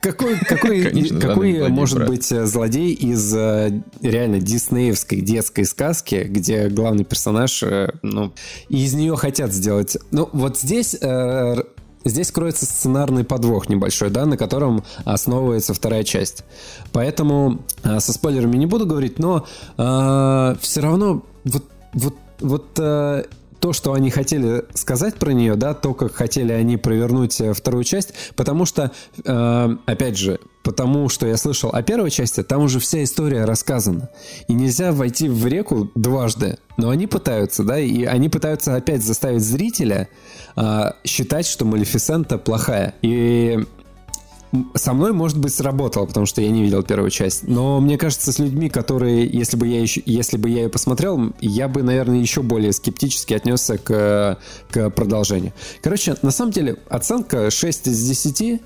[0.00, 2.08] какой какой, Конечно, какой может брат.
[2.08, 8.32] быть э, злодей из э, реально диснеевской детской сказки, где главный персонаж, э, ну,
[8.68, 9.96] из нее хотят сделать...
[10.10, 10.96] Ну, вот здесь...
[12.04, 16.44] Здесь кроется сценарный подвох небольшой, да, на котором основывается вторая часть.
[16.92, 19.44] Поэтому со спойлерами не буду говорить, но
[19.76, 21.64] э, все равно вот,
[21.94, 23.24] вот, вот э,
[23.66, 27.82] то, что они хотели сказать про нее, да, то, как хотели они провернуть э, вторую
[27.82, 28.92] часть, потому что,
[29.24, 34.08] э, опять же, потому что я слышал о первой части, там уже вся история рассказана.
[34.46, 36.58] И нельзя войти в реку дважды.
[36.76, 40.08] Но они пытаются, да, и они пытаются опять заставить зрителя
[40.54, 42.94] э, считать, что Малефисента плохая.
[43.02, 43.66] И
[44.74, 47.46] со мной, может быть, сработало, потому что я не видел первую часть.
[47.46, 51.32] Но мне кажется, с людьми, которые, если бы я еще, если бы я ее посмотрел,
[51.40, 54.38] я бы, наверное, еще более скептически отнесся к,
[54.70, 55.52] к продолжению.
[55.82, 58.62] Короче, на самом деле, оценка 6 из 10.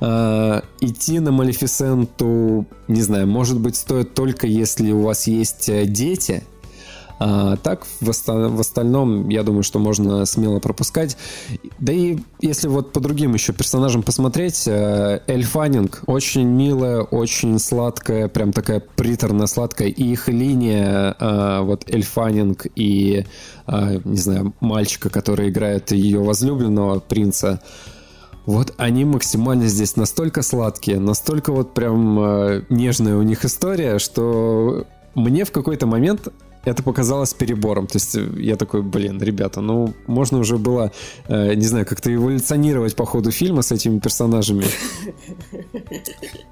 [0.00, 5.84] Uh, идти на Малефисенту, не знаю, может быть, стоит только если у вас есть э,
[5.84, 6.42] дети,
[7.24, 11.16] а так, в, оста- в остальном, я думаю, что можно смело пропускать.
[11.78, 17.60] Да и если вот по другим еще персонажам посмотреть, э, Эль Фаннинг очень милая, очень
[17.60, 19.86] сладкая, прям такая приторно-сладкая.
[19.86, 23.24] И их линия, э, вот Эль Фаннинг и,
[23.68, 27.60] э, не знаю, мальчика, который играет ее возлюбленного принца,
[28.46, 34.88] вот они максимально здесь настолько сладкие, настолько вот прям э, нежная у них история, что
[35.14, 36.28] мне в какой-то момент
[36.64, 37.86] это показалось перебором.
[37.86, 40.92] То есть э, я такой, блин, ребята, ну можно уже было,
[41.28, 44.64] э, не знаю, как-то эволюционировать по ходу фильма с этими персонажами.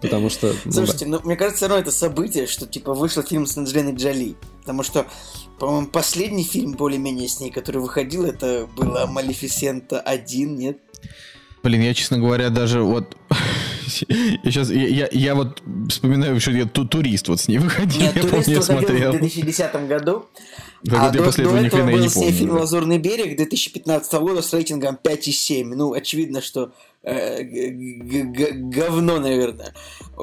[0.00, 0.54] Потому что...
[0.64, 1.12] Ну, Слушайте, да.
[1.12, 4.36] ну мне кажется, все равно это событие, что типа вышел фильм с Анджелиной Джоли.
[4.60, 5.06] Потому что,
[5.58, 10.78] по-моему, последний фильм более-менее с ней, который выходил, это было Малефисента 1, нет?
[11.62, 13.16] Блин, я, честно говоря, даже вот
[14.08, 18.00] я сейчас, я, я, я вот вспоминаю, что я ту, турист вот с ней выходил.
[18.00, 19.12] Нет, я турист помню, выходил смотрел.
[19.12, 20.26] в 2010 году.
[20.84, 22.60] Так а вот я до, после до этого был не ней фильм помню.
[22.62, 25.64] «Лазурный берег» 2015 года с рейтингом 5,7.
[25.74, 26.72] Ну, очевидно, что
[28.72, 29.72] говно, наверное.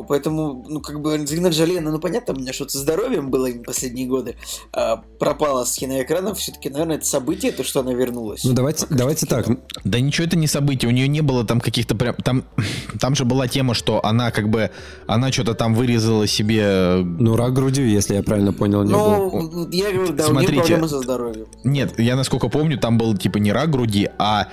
[0.07, 3.49] Поэтому, ну, как бы, Анджелина Джоли, она, ну, понятно, у меня что-то со здоровьем было
[3.65, 4.35] последние годы.
[4.73, 6.37] а, пропала с киноэкранов.
[6.37, 8.43] Все-таки, наверное, это событие, то, что она вернулась.
[8.43, 9.47] Ну давайте, давайте так.
[9.83, 12.15] Да ничего это не событие, у нее не было там каких-то прям...
[12.15, 12.43] Там,
[12.99, 14.69] там же была тема, что она как бы...
[15.07, 16.61] Она что-то там вырезала себе...
[16.61, 18.83] э, Ну, рак груди, если я правильно понял.
[18.83, 20.53] Ну, я говорю, да, у Смотрите.
[20.53, 21.47] нее проблемы со здоровьем.
[21.63, 24.47] Нет, я насколько помню, там был типа не рак груди, а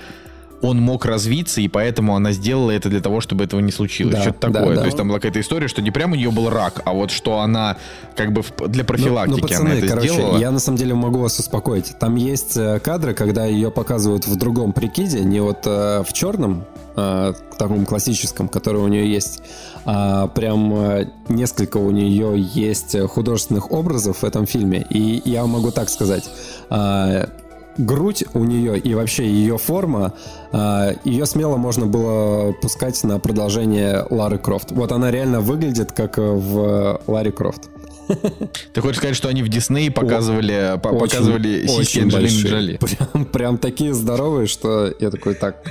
[0.61, 4.15] он мог развиться, и поэтому она сделала это для того, чтобы этого не случилось.
[4.15, 4.75] Да, Что-то да, такое.
[4.75, 4.81] да.
[4.81, 7.11] То есть там была какая-то история, что не прямо у нее был рак, а вот
[7.11, 7.77] что она
[8.15, 10.37] как бы для Ну, профилактики ну, пацаны, она это короче, сделала.
[10.37, 11.93] я на самом деле могу вас успокоить.
[11.99, 16.63] Там есть э, кадры, когда ее показывают в другом прикиде, не вот э, в черном,
[16.95, 19.41] э, таком классическом, который у нее есть,
[19.85, 24.85] а прям э, несколько у нее есть э, художественных образов в этом фильме.
[24.89, 26.29] И я могу так сказать.
[26.69, 27.29] а,
[27.77, 30.13] грудь у нее и вообще ее форма,
[30.51, 34.71] а, ее смело можно было пускать на продолжение Лары Крофт.
[34.71, 37.69] Вот она реально выглядит как э, в Ларе Крофт.
[38.73, 42.47] Ты хочешь сказать, что они в Дисней показывали, по- Очень- показывали сиськи Анджелины.
[42.47, 42.77] Джоли?
[43.13, 45.63] Прям, прям такие здоровые, что я такой, так,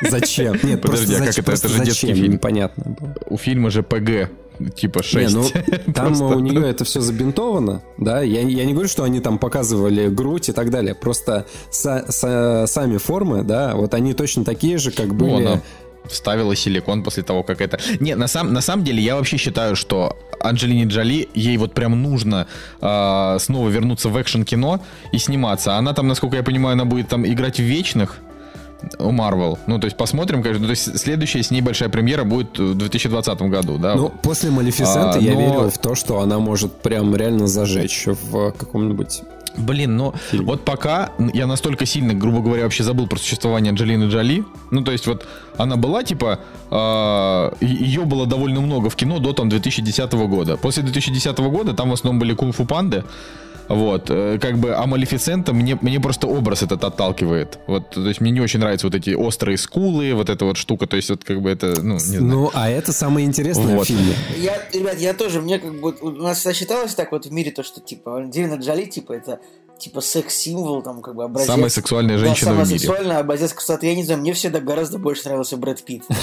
[0.00, 0.56] зачем?
[0.62, 1.52] Нет, Подожди, просто, а как зачем- это?
[1.52, 2.32] Это же детский фильм.
[2.32, 3.14] Непонятно было.
[3.28, 4.30] У фильма же ПГ,
[4.76, 5.14] типа 6.
[5.14, 5.46] Не, ну,
[5.94, 10.08] там у нее это все забинтовано, да, я, я не говорю, что они там показывали
[10.08, 14.90] грудь и так далее, просто са- са- сами формы, да, вот они точно такие же,
[14.90, 15.46] как Ну, были...
[15.46, 15.60] она
[16.06, 17.78] вставила силикон после того, как это...
[17.98, 22.02] Не, на, сам, на самом деле, я вообще считаю, что Анджелине Джоли, ей вот прям
[22.02, 22.46] нужно
[22.82, 24.80] а, снова вернуться в экшн-кино
[25.12, 25.76] и сниматься.
[25.76, 28.18] Она там, насколько я понимаю, она будет там играть в Вечных
[28.98, 29.58] у Марвел.
[29.66, 30.62] Ну, то есть посмотрим, конечно.
[30.62, 33.94] Ну, то есть следующая с ней большая премьера будет в 2020 году, да?
[33.94, 38.04] Ну, после Малефисенты А, я но- верю в то, что она может прям реально зажечь
[38.06, 39.22] в каком-нибудь...
[39.56, 44.44] Блин, ну вот пока я настолько сильно, грубо говоря, вообще забыл про существование Анджелины Джоли.
[44.72, 46.40] Ну, то есть вот она была, типа,
[47.60, 50.56] ее было довольно много в кино до там 2010 года.
[50.56, 53.04] После 2010 года там в основном были кунг-фу панды.
[53.68, 57.58] Вот, э, как бы, а Малефисента мне, мне просто образ этот отталкивает.
[57.66, 60.86] Вот, то есть мне не очень нравятся вот эти острые скулы, вот эта вот штука,
[60.86, 62.24] то есть вот как бы это, ну, не знаю.
[62.24, 63.84] Ну, а это самое интересное Вот.
[63.84, 64.14] в фильме.
[64.38, 67.50] Я, ребят, я тоже, мне как бы, у нас всегда считалось так вот в мире,
[67.50, 69.40] то, что, типа, Анджелина Джоли, типа, это,
[69.78, 71.48] типа, секс-символ, там, как бы, образец.
[71.48, 72.80] Самая сексуальная Да, женщина самая в мире.
[72.80, 73.86] сексуальная, образец красоты.
[73.86, 76.02] Я не знаю, мне всегда гораздо больше нравился Брэд Питт.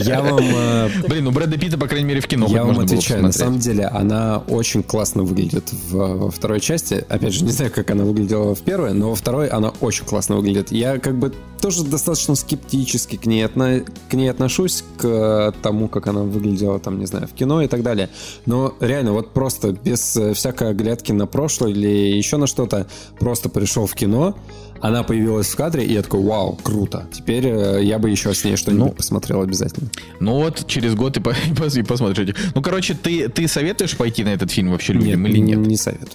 [0.00, 0.38] Я вам...
[0.44, 3.58] э, Блин, ну Брэда Питта, по крайней мере, в кино Я вам отвечаю, на самом
[3.58, 7.04] деле она очень классно выглядит во второй части.
[7.08, 10.36] Опять же, не знаю, как она выглядела в первой, но во второй она очень классно
[10.36, 10.72] выглядит.
[10.72, 16.06] Я как бы тоже достаточно скептически к ней, отно- к ней отношусь, к тому, как
[16.06, 18.10] она выглядела там, не знаю, в кино и так далее.
[18.44, 22.86] Но реально, вот просто без э, всякой оглядки на прошлое или еще на что-то,
[23.18, 24.36] просто пришел в кино,
[24.80, 27.08] она появилась в кадре, и я такой, вау, круто.
[27.12, 29.88] Теперь э, я бы еще с ней что-нибудь Ну, посмотрел обязательно.
[30.20, 32.34] Ну вот через год и, по- и пос- и посмотришь.
[32.54, 35.58] Ну, короче, ты, ты советуешь пойти на этот фильм вообще людям или нет?
[35.58, 36.10] Не советую.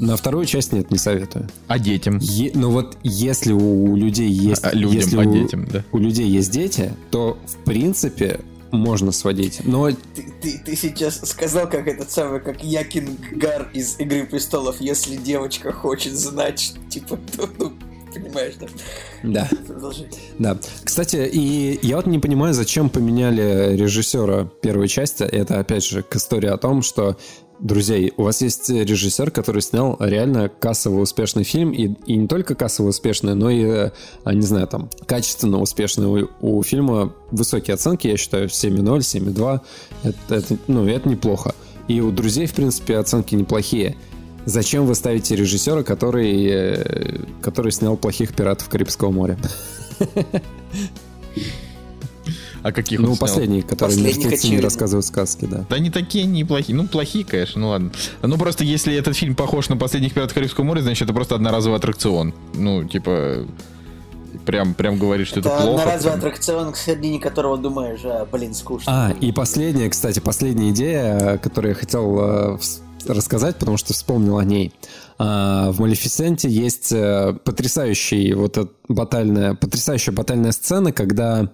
[0.00, 1.48] На вторую часть нет, не советую.
[1.66, 2.18] А детям?
[2.18, 4.64] Е- ну вот если у людей есть...
[4.64, 5.84] А, людям, если а у, детям, да.
[5.90, 8.38] у людей есть дети, то в принципе
[8.70, 9.60] можно сводить.
[9.64, 9.96] Но Ты,
[10.42, 15.72] ты- ты сейчас сказал, как этот самый, как Якин Гар из Игры Престолов, если девочка
[15.72, 17.72] хочет знать, что, типа, то, ну,
[18.14, 18.66] понимаешь, да?
[19.22, 20.08] да, Продолжай.
[20.38, 20.58] да.
[20.84, 25.22] Кстати, и я вот не понимаю, зачем поменяли режиссера первой части.
[25.22, 27.16] Это опять же к истории о том, что
[27.60, 32.54] Друзья, у вас есть режиссер, который снял реально кассово успешный фильм, и, и не только
[32.54, 33.90] кассово успешный, но и, э,
[34.26, 36.06] не знаю, там, качественно успешный.
[36.06, 39.60] У, у фильма высокие оценки, я считаю, 7.0, 7.2.
[40.04, 41.52] Это, это, ну, это неплохо.
[41.88, 43.96] И у друзей, в принципе, оценки неплохие.
[44.44, 49.36] Зачем вы ставите режиссера, который, э, который снял плохих пиратов Карибского моря?
[52.62, 53.28] А каких Ну, он снял?
[53.28, 55.64] последний, который Последних, мертвецы не рассказывают сказки, да.
[55.70, 56.76] Да не такие неплохие.
[56.76, 57.92] Ну, плохие, конечно, ну ладно.
[58.22, 61.78] Ну, просто если этот фильм похож на «Последних пиратов Карибского моря», значит, это просто одноразовый
[61.78, 62.34] аттракцион.
[62.54, 63.46] Ну, типа,
[64.44, 65.82] прям, прям говорит, что это, Это плохо.
[65.82, 66.30] одноразовый прям.
[66.30, 69.06] аттракцион, к середине которого думаешь, а, блин, скучно.
[69.06, 72.58] А, и последняя, кстати, последняя идея, которую я хотел э,
[73.14, 74.72] рассказать, потому что вспомнил о ней.
[75.18, 78.56] А, В Малефисенте есть э, потрясающий вот
[78.88, 81.50] батальная, потрясающая батальная сцена, когда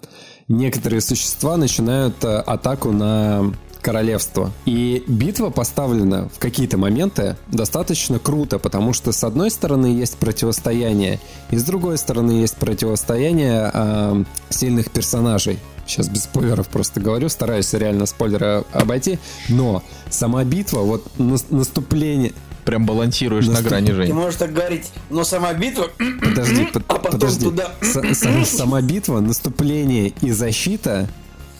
[0.49, 3.53] некоторые существа начинают э, атаку на
[3.85, 4.51] королевство.
[4.65, 11.21] И битва поставлена в какие-то моменты достаточно круто, потому что с одной стороны есть противостояние,
[11.51, 15.59] и с другой стороны есть противостояние э, сильных персонажей.
[15.87, 19.19] Сейчас без спойлеров просто говорю, стараюсь реально спойлеры обойти,
[19.49, 22.33] но сама битва, вот нас- наступление,
[22.65, 24.13] прям балансируешь на грани, Ты Жень.
[24.15, 25.89] можешь так говорить, но сама битва,
[26.23, 27.45] Подожди, под- а потом подожди.
[27.45, 27.69] туда.
[27.83, 31.07] С- с- Сама битва, наступление и защита,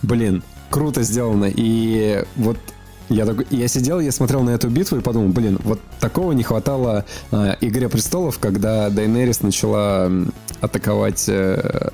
[0.03, 1.51] блин, круто сделано.
[1.55, 2.57] И вот
[3.11, 6.43] я, такой- я сидел, я смотрел на эту битву и подумал, блин, вот такого не
[6.43, 10.11] хватало а, Игре престолов, когда Дайнерис начала
[10.63, 11.91] атаковать э,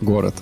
[0.00, 0.34] город.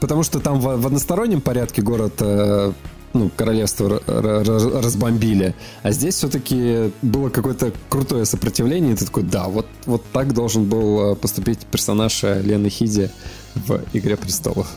[0.00, 2.72] Потому что там в, в одностороннем порядке город, э,
[3.12, 9.66] ну, королевство разбомбили, а здесь все-таки было какое-то крутое сопротивление, и ты такой, да, вот,
[9.86, 13.10] вот так должен был э, поступить персонаж э, Лены Хиди
[13.54, 14.68] в «Игре престолов».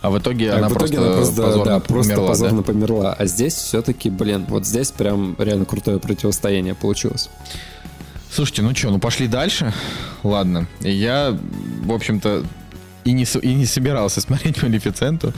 [0.00, 2.32] А в итоге А она в итоге просто она просто, позорно да, просто умерла, да?
[2.32, 3.12] позорно померла.
[3.14, 7.30] А здесь все-таки, блин, вот здесь прям реально крутое противостояние получилось.
[8.30, 9.72] Слушайте, ну что, ну пошли дальше.
[10.22, 10.66] Ладно.
[10.80, 11.38] Я,
[11.84, 12.44] в общем-то,
[13.04, 15.32] и не, и не собирался смотреть Малефиценту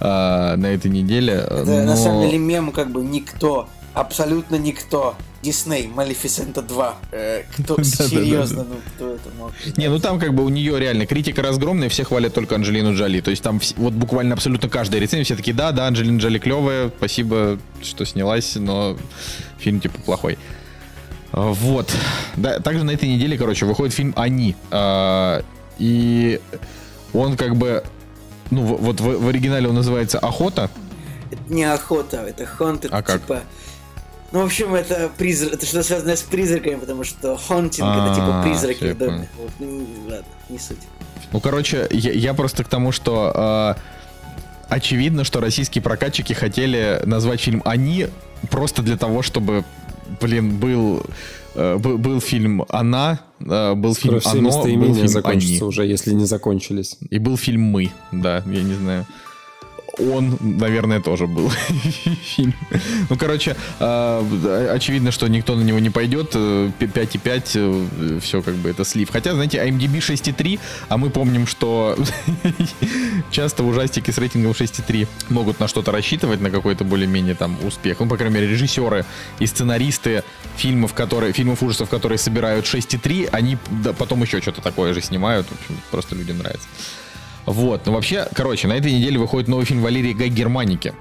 [0.00, 1.34] а, на этой неделе.
[1.34, 5.14] Это но- на самом деле мем как бы никто, абсолютно никто.
[5.42, 6.94] Дисней, Малефисента 2.
[7.10, 9.50] Э, кто, серьезно, ну кто это мог?
[9.76, 13.20] Не, ну там как бы у нее реально критика разгромная, все хвалят только Анджелину Джоли.
[13.20, 16.92] То есть там вот буквально абсолютно каждая рецензия, все такие, да, да, Анджелина Джоли клевая,
[16.96, 18.96] спасибо, что снялась, но
[19.58, 20.38] фильм типа плохой.
[21.32, 21.90] А, Вот.
[22.36, 24.54] Да, также на этой неделе, короче, выходит фильм «Они».
[24.70, 25.42] А,
[25.80, 26.38] И
[27.12, 27.84] он как бы...
[28.50, 30.70] Ну, вот в, в оригинале он называется «Охота».
[31.30, 33.22] Это не охота, это haunted, А как?
[33.22, 33.40] типа...
[34.32, 38.14] Ну, в общем, это призрак, это что-то связанное с призраками, потому что haunting А, это
[38.14, 39.12] типа призраки всё, я в доме.
[39.12, 39.28] понял.
[39.38, 40.78] Вот, ну, ладно, не суть.
[41.32, 43.76] Ну, короче, я, я просто к тому, что а,
[44.68, 48.08] очевидно, что российские прокатчики хотели назвать фильм «Они»
[48.50, 49.64] просто для того, чтобы,
[50.20, 51.02] блин, был, э,
[51.54, 55.60] был, был фильм «Она», э, был Скоро фильм все «Оно», был фильм «Они».
[55.62, 56.98] уже, если не закончились.
[57.10, 59.06] И был фильм «Мы», да, я не знаю.
[59.98, 61.50] Он, наверное, тоже был.
[63.10, 66.30] Ну, короче, э, очевидно, что никто на него не пойдет.
[66.34, 69.10] э, 5,5, все как бы это слив.
[69.10, 71.96] Хотя, знаете, IMDb 6,3, а мы помним, что
[73.30, 78.00] часто ужастики с рейтингом 6,3 могут на что-то рассчитывать, на какой-то более-менее там успех.
[78.00, 79.04] Ну, по крайней мере, режиссеры
[79.40, 80.24] и сценаристы
[80.56, 83.58] фильмов, которые, фильмов ужасов, которые собирают 6,3, они
[83.98, 85.46] потом еще что-то такое же снимают.
[85.46, 86.66] В общем, просто людям нравится.
[87.46, 90.94] Вот, ну вообще, короче, на этой неделе выходит новый фильм Валерии Гай Германики.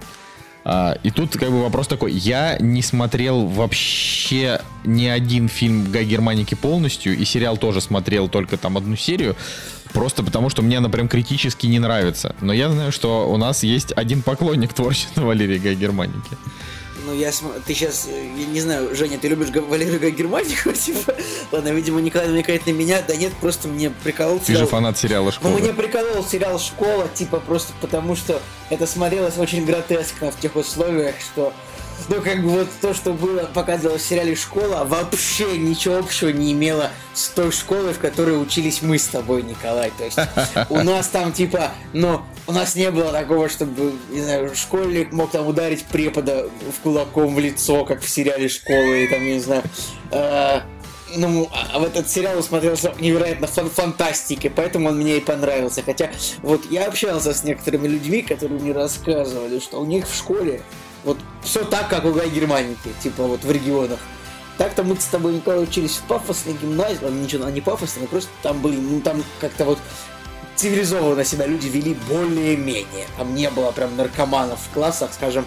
[0.64, 6.06] А, и тут как бы вопрос такой, я не смотрел вообще ни один фильм Гай
[6.06, 9.36] Германики полностью, и сериал тоже смотрел только там одну серию,
[9.94, 12.36] просто потому что мне она прям критически не нравится.
[12.42, 16.38] Но я знаю, что у нас есть один поклонник творчества Валерии Гай Германики.
[17.06, 17.60] Ну, я см...
[17.66, 20.72] Ты сейчас, я не знаю, Женя, ты любишь Валерию Германику?
[20.74, 21.16] Типа,
[21.52, 23.02] ладно, видимо, Николай намекает на меня.
[23.08, 24.68] Да нет, просто мне приколол Ты же сериал.
[24.68, 25.58] фанат сериала Ну, «Школа».
[25.58, 31.16] мне приколол сериал «Школа», типа, просто потому что это смотрелось очень гротескно в тех условиях,
[31.20, 31.54] что...
[32.12, 36.52] Ну, как бы вот то, что было, показывалось в сериале «Школа», вообще ничего общего не
[36.52, 39.94] имело с той школой, в которой учились мы с тобой, Николай.
[39.98, 40.20] То есть
[40.70, 45.32] у нас там, типа, ну, у нас не было такого, чтобы, не знаю, школьник мог
[45.32, 49.40] там ударить препода в кулаком в лицо, как в сериале «Школа», и там, я не
[49.40, 49.64] знаю,
[50.12, 50.60] э,
[51.16, 55.82] ну, а в этот сериал смотрелся невероятно фан фантастикой, поэтому он мне и понравился.
[55.82, 60.62] Хотя, вот я общался с некоторыми людьми, которые мне рассказывали, что у них в школе
[61.04, 64.00] вот все так, как у Гай Германики, типа вот в регионах.
[64.58, 68.62] Так-то мы с тобой, Николай, учились в пафосной гимназии, ладно, ничего, они пафосные, просто там
[68.62, 69.80] были, ну, там как-то вот
[70.56, 73.08] цивилизованно себя люди вели более-менее.
[73.18, 75.46] Там не было прям наркоманов в классах, скажем,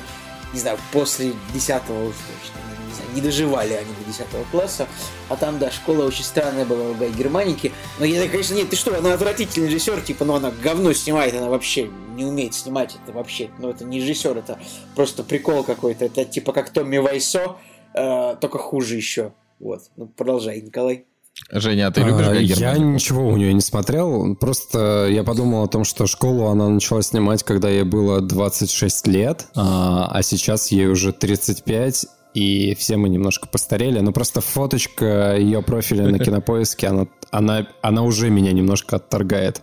[0.53, 2.74] не знаю, после 10 уж точно,
[3.15, 4.87] не доживали они до 10 класса,
[5.29, 8.77] а там, да, школа очень странная была у Гай Германики, но я, конечно, нет, ты
[8.77, 13.13] что, она отвратительный режиссер, типа, ну она говно снимает, она вообще не умеет снимать это
[13.13, 14.59] вообще, ну это не режиссер, это
[14.95, 17.57] просто прикол какой-то, это типа как Томми Вайсо,
[17.95, 21.07] э, только хуже еще, вот, ну продолжай, Николай.
[21.51, 24.37] Женя, а ты любишь А, Я ничего у нее не смотрел.
[24.37, 29.47] Просто я подумал о том, что школу она начала снимать, когда ей было 26 лет,
[29.57, 34.01] а, а сейчас ей уже 35, и все мы немножко постарели.
[34.01, 39.63] Но просто фоточка ее профиля на кинопоиске, она, она, она уже меня немножко отторгает.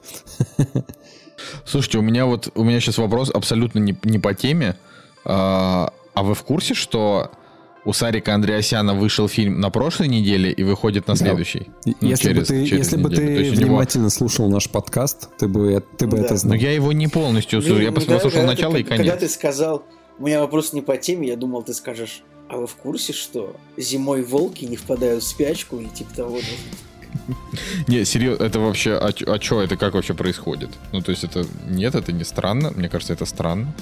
[1.66, 4.78] Слушайте, у меня вот у меня сейчас вопрос абсолютно не, не по теме.
[5.26, 7.32] А, а вы в курсе, что
[7.84, 11.68] у Сарика Андреасяна вышел фильм на прошлой неделе и выходит на следующей?
[11.86, 13.28] Ну, если бы через- ты, через если бы неделю.
[13.28, 16.24] Ты у него- внимательно слушал наш подкаст, ты бы, ты бы Да.
[16.24, 16.56] это Но знал.
[16.58, 17.80] я его не полностью слушал.
[17.80, 19.00] Я Блин, послушал когда начало ты- и конец.
[19.08, 19.84] Когда ты сказал,
[20.20, 23.56] у меня вопрос не по теме, я думал, ты скажешь, а вы в курсе, что
[23.78, 26.39] зимой волки не впадают в спячку и типа того?
[27.28, 27.36] ну,
[27.88, 30.70] Не, серьезно, это вообще, а, а что это, как вообще происходит?
[30.91, 33.74] Ну, то есть это, нет, это не странно, мне кажется, это странно.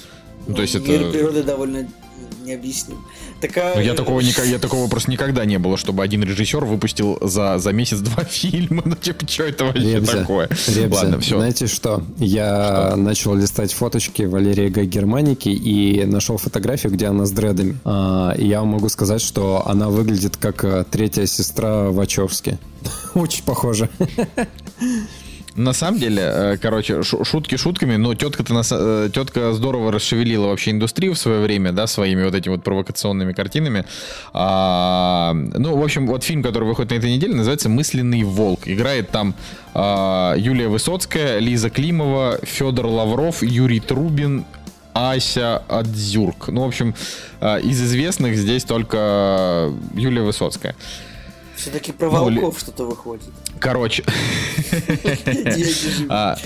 [0.47, 1.87] Ну, то есть мир это, природы довольно
[2.43, 3.03] необъясним.
[3.41, 3.73] Так, а...
[3.75, 7.57] Ну, я такого, никак, я такого просто никогда не было, чтобы один режиссер выпустил за,
[7.57, 8.83] за месяц два фильма.
[8.85, 10.49] Ну, типа, что это вообще Ребзя, такое?
[10.67, 11.37] Ребзя, Ладно, все.
[11.37, 12.03] Знаете что?
[12.17, 12.95] Я Что?
[12.97, 17.77] начал листать фоточки Валерии Гай Германики и нашел фотографию, где она с дредами.
[17.85, 22.57] А, я вам могу сказать, что она выглядит как э, третья сестра Вачовски.
[23.13, 23.89] Очень похоже.
[25.55, 29.91] На самом деле, э, короче, шу- шутки шутками, но тетка-то на са- э, тетка здорово
[29.91, 33.83] расшевелила вообще индустрию в свое время, да, своими вот этими вот провокационными картинами.
[34.33, 38.67] А, ну, в общем, вот фильм, который выходит на этой неделе, называется «Мысленный волк».
[38.67, 39.33] Играет там
[39.73, 44.45] а, Юлия Высоцкая, Лиза Климова, Федор Лавров, Юрий Трубин,
[44.93, 46.49] Ася Адзюрк.
[46.49, 46.93] Ну, в общем,
[47.41, 50.75] а, из известных здесь только Юлия Высоцкая.
[51.59, 53.25] Все-таки про Ну, волков что-то выходит.
[53.59, 54.03] Короче,
[56.09, 56.37] А,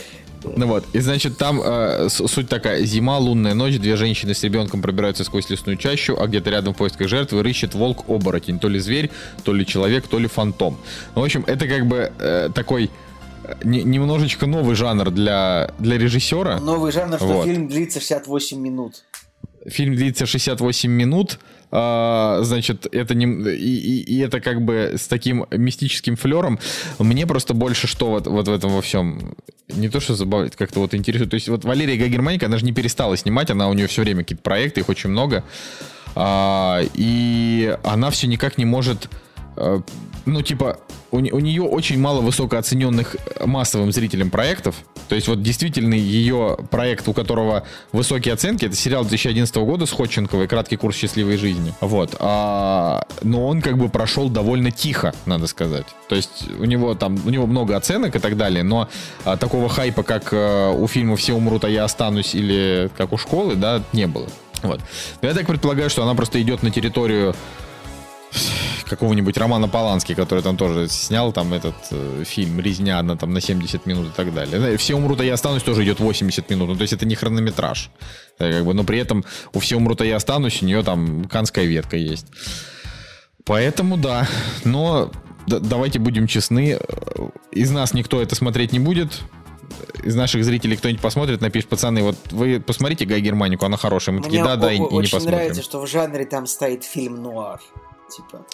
[0.43, 2.83] ну вот, и значит, там э, с- суть такая.
[2.83, 6.77] Зима, лунная ночь, две женщины с ребенком пробираются сквозь лесную чащу, а где-то рядом в
[6.77, 8.59] поисках жертвы рыщет волк-оборотень.
[8.59, 9.09] То ли зверь,
[9.43, 10.77] то ли человек, то ли фантом.
[11.15, 12.89] Ну, в общем, это как бы э, такой
[13.45, 16.59] э, не- немножечко новый жанр для, для режиссера.
[16.59, 17.45] Новый жанр, что Вот.
[17.45, 19.03] фильм длится 68 минут.
[19.65, 21.39] Фильм длится 68 минут.
[21.75, 26.59] А, значит, это не и, и- и это как бы с таким мистическим флером.
[26.99, 29.33] Мне просто больше что вот, вот в этом во всем
[29.69, 31.31] не то что забавляет, как-то вот интересует.
[31.31, 34.19] То есть вот Валерия Гагерманика, она же не перестала снимать, она у нее все время
[34.21, 35.43] какие-то проекты, их очень много.
[36.15, 39.09] А, и она все никак не может
[40.25, 40.79] ну, типа,
[41.11, 44.75] у, у нее очень мало высокооцененных массовым зрителям проектов.
[45.09, 49.91] То есть, вот действительно ее проект, у которого высокие оценки, это сериал 2011 года с
[49.91, 51.73] Ходченковой «Краткий курс счастливой жизни».
[51.81, 52.15] Вот.
[52.19, 55.85] А, но он как бы прошел довольно тихо, надо сказать.
[56.07, 58.89] То есть, у него там, у него много оценок и так далее, но
[59.25, 63.17] а, такого хайпа, как э, у фильма «Все умрут, а я останусь» или как у
[63.17, 64.27] школы, да, не было.
[64.63, 64.79] Вот.
[65.21, 67.35] Но я так предполагаю, что она просто идет на территорию
[68.85, 73.41] какого-нибудь Романа Полански, который там тоже снял там этот э, фильм «Резня» на, там, на
[73.41, 74.77] 70 минут и так далее.
[74.77, 76.69] «Все умрут, а я останусь» тоже идет 80 минут.
[76.69, 77.89] Ну, то есть это не хронометраж.
[78.39, 79.23] Э, Как бы, но при этом
[79.53, 82.27] у «Все умрут, а я останусь» у нее там канская ветка есть.
[83.45, 84.27] Поэтому да.
[84.63, 85.11] Но
[85.47, 86.77] д- давайте будем честны.
[86.79, 89.21] э, Из нас никто это смотреть не будет.
[90.03, 94.15] Из наших зрителей кто-нибудь посмотрит, напишет, пацаны, вот вы посмотрите Гай Германику, она хорошая.
[94.15, 95.37] Мы такие, Мне да, да, и, и не очень посмотрим.
[95.39, 97.59] нравится, что в жанре там стоит фильм нуар.
[98.15, 98.45] Типа,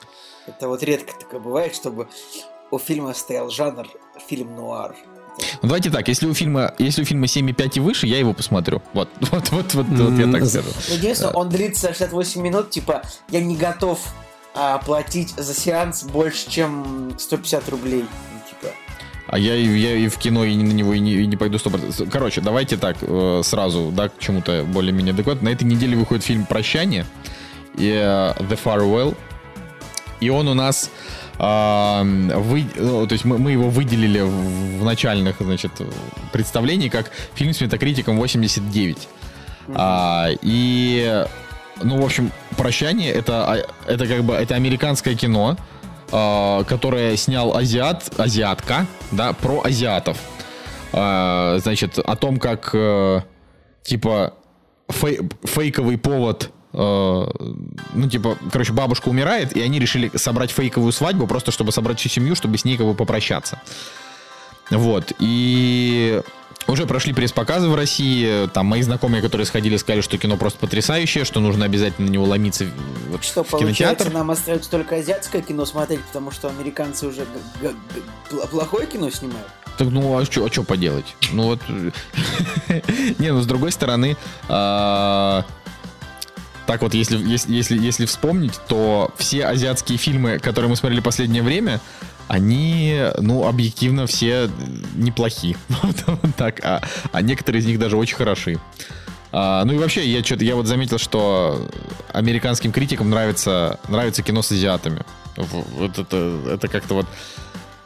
[0.48, 2.08] это вот редко такое бывает, чтобы
[2.72, 3.88] у фильма стоял жанр
[4.28, 4.96] фильм нуар.
[5.62, 8.82] Ну, давайте так, если у фильма, если у фильма 7,5 и выше, я его посмотрю.
[8.94, 10.68] Вот, вот, вот, вот, вот я так скажу.
[10.90, 14.00] Ну, Единственное, он длится 68 минут, типа, я не готов
[14.54, 18.02] а, платить за сеанс больше, чем 150 рублей.
[18.04, 18.74] Ну, типа,
[19.28, 21.58] А я, и- я и в кино и на него и не, и не пойду
[21.58, 22.10] 100%.
[22.10, 25.50] Короче, давайте так, э, сразу, да, к чему-то более-менее адекватно.
[25.50, 27.06] На этой неделе выходит фильм «Прощание»
[27.76, 29.16] и э, «The Farewell».
[30.20, 30.90] И он у нас...
[31.38, 35.72] вы, ну, то есть мы, мы его выделили в, начальных, значит,
[36.34, 39.08] представлений как фильм с метакритиком 89.
[39.76, 41.26] А, и,
[41.82, 43.58] ну, в общем, «Прощание» это, а,
[43.88, 45.58] это как бы, это американское кино,
[46.12, 50.18] а, которое снял азиат, азиатка, да, про азиатов.
[50.92, 53.22] А, значит, о том, как, э,
[53.84, 54.34] типа,
[54.88, 61.52] фей- фейковый повод ну, типа, короче, бабушка умирает, и они решили собрать фейковую свадьбу, просто
[61.52, 63.62] чтобы собрать всю семью, чтобы с ней как бы попрощаться.
[64.72, 66.22] Вот, и
[66.68, 71.26] уже прошли пресс-показы в России, там мои знакомые, которые сходили, сказали, что кино просто потрясающее,
[71.26, 72.68] что нужно обязательно на него ломиться
[73.10, 74.14] вот что в получается, кинотеатр.
[74.14, 77.28] нам остается только азиатское кино смотреть, потому что американцы уже г-
[77.62, 79.48] г- г- пл- плохое кино снимают.
[79.80, 81.16] Так ну а что а чё поделать?
[81.32, 81.60] Ну вот.
[83.18, 84.18] Не, ну с другой стороны,
[84.48, 85.46] а,
[86.70, 91.42] так вот, если, если, если, если вспомнить, то все азиатские фильмы, которые мы смотрели последнее
[91.42, 91.82] время,
[92.28, 94.52] они, ну, объективно все
[94.94, 95.58] неплохи.
[96.38, 96.64] Так.
[96.64, 98.60] А, а некоторые из них даже очень хороши.
[99.32, 101.68] А, ну и вообще, я что-то я вот заметил, что
[102.14, 105.02] американским критикам нравится, нравится кино с азиатами.
[105.38, 107.08] Вот это, это как-то вот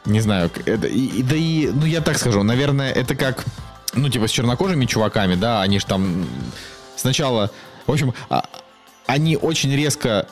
[0.04, 3.46] не знаю, это, и- да и, ну я так скажу, наверное, это как,
[3.94, 6.26] ну типа с чернокожими чуваками, да, они же там
[6.96, 7.50] сначала,
[7.86, 8.44] в общем, а-
[9.06, 10.26] они очень резко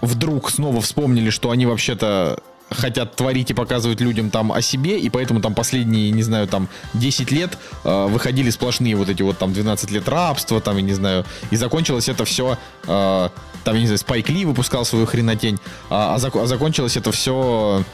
[0.00, 2.40] вдруг снова вспомнили, что они вообще-то
[2.70, 6.68] хотят творить и показывать людям там о себе, и поэтому там последние, не знаю, там
[6.94, 10.92] 10 лет э, выходили сплошные вот эти вот там 12 лет рабства, там, я не
[10.92, 13.28] знаю, и закончилось это все, э,
[13.64, 15.58] там, я не знаю, Спайк Ли выпускал свою хренотень,
[15.88, 17.84] а, а, зак- а закончилось это все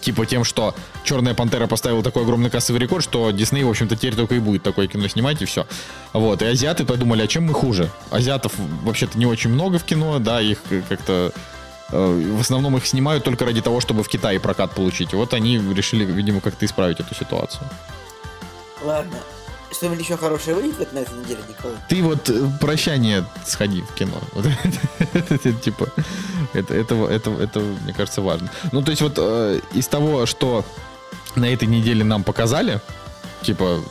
[0.00, 0.74] Типа тем, что
[1.04, 4.62] Черная Пантера поставила такой огромный кассовый рекорд, что Дисней, в общем-то, теперь только и будет
[4.62, 5.66] такое кино снимать, и все.
[6.12, 6.42] Вот.
[6.42, 7.90] И азиаты подумали, а чем мы хуже?
[8.10, 8.52] Азиатов
[8.82, 10.58] вообще-то не очень много в кино, да, их
[10.88, 11.32] как-то
[11.90, 15.14] э, в основном их снимают только ради того, чтобы в Китае прокат получить.
[15.14, 17.62] Вот они решили, видимо, как-то исправить эту ситуацию.
[18.82, 19.16] Ладно.
[19.76, 21.76] Что-нибудь еще хорошее выйдет на этой неделе, Николай?
[21.88, 24.18] Ты вот э, прощание сходи в кино.
[25.62, 25.92] Типа,
[26.54, 28.50] это, это, это, это, мне кажется, важно.
[28.72, 30.64] Ну, то есть вот э, из того, что
[31.34, 32.80] на этой неделе нам показали,
[33.42, 33.82] типа,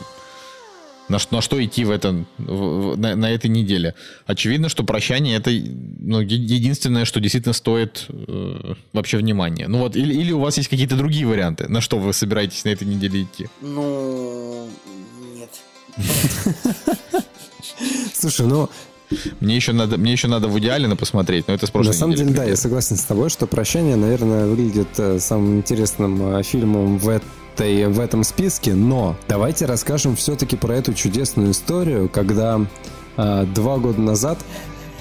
[1.08, 3.94] на, на что идти в этом, в- на, на этой неделе.
[4.26, 9.68] Очевидно, что прощание это ну, единственное, что действительно стоит э, вообще внимания.
[9.68, 12.70] Ну вот, или, или у вас есть какие-то другие варианты, на что вы собираетесь на
[12.70, 13.46] этой неделе идти?
[13.60, 14.68] Ну.
[18.14, 18.68] Слушай, ну,
[19.40, 22.12] Мне еще надо, мне еще надо в идеале посмотреть, но это с прошлой на самом
[22.12, 26.42] недели деле, да, я согласен с тобой, что «Прощание», наверное, выглядит э, самым интересным э,
[26.42, 32.60] фильмом в этой, в этом списке, но давайте расскажем все-таки про эту чудесную историю, когда
[33.16, 34.38] э, два года назад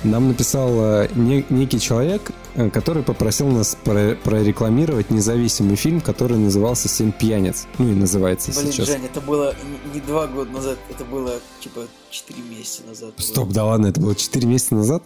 [0.04, 2.32] нам написал э, не- некий человек,
[2.74, 7.68] который попросил нас про- прорекламировать независимый фильм, который назывался «Семь пьяниц».
[7.78, 8.88] Ну и называется Блин, сейчас.
[8.88, 9.54] Жень, это было
[9.94, 13.12] не два года назад, это было типа четыре месяца назад.
[13.18, 15.04] Стоп, да ладно, это было 4 месяца назад?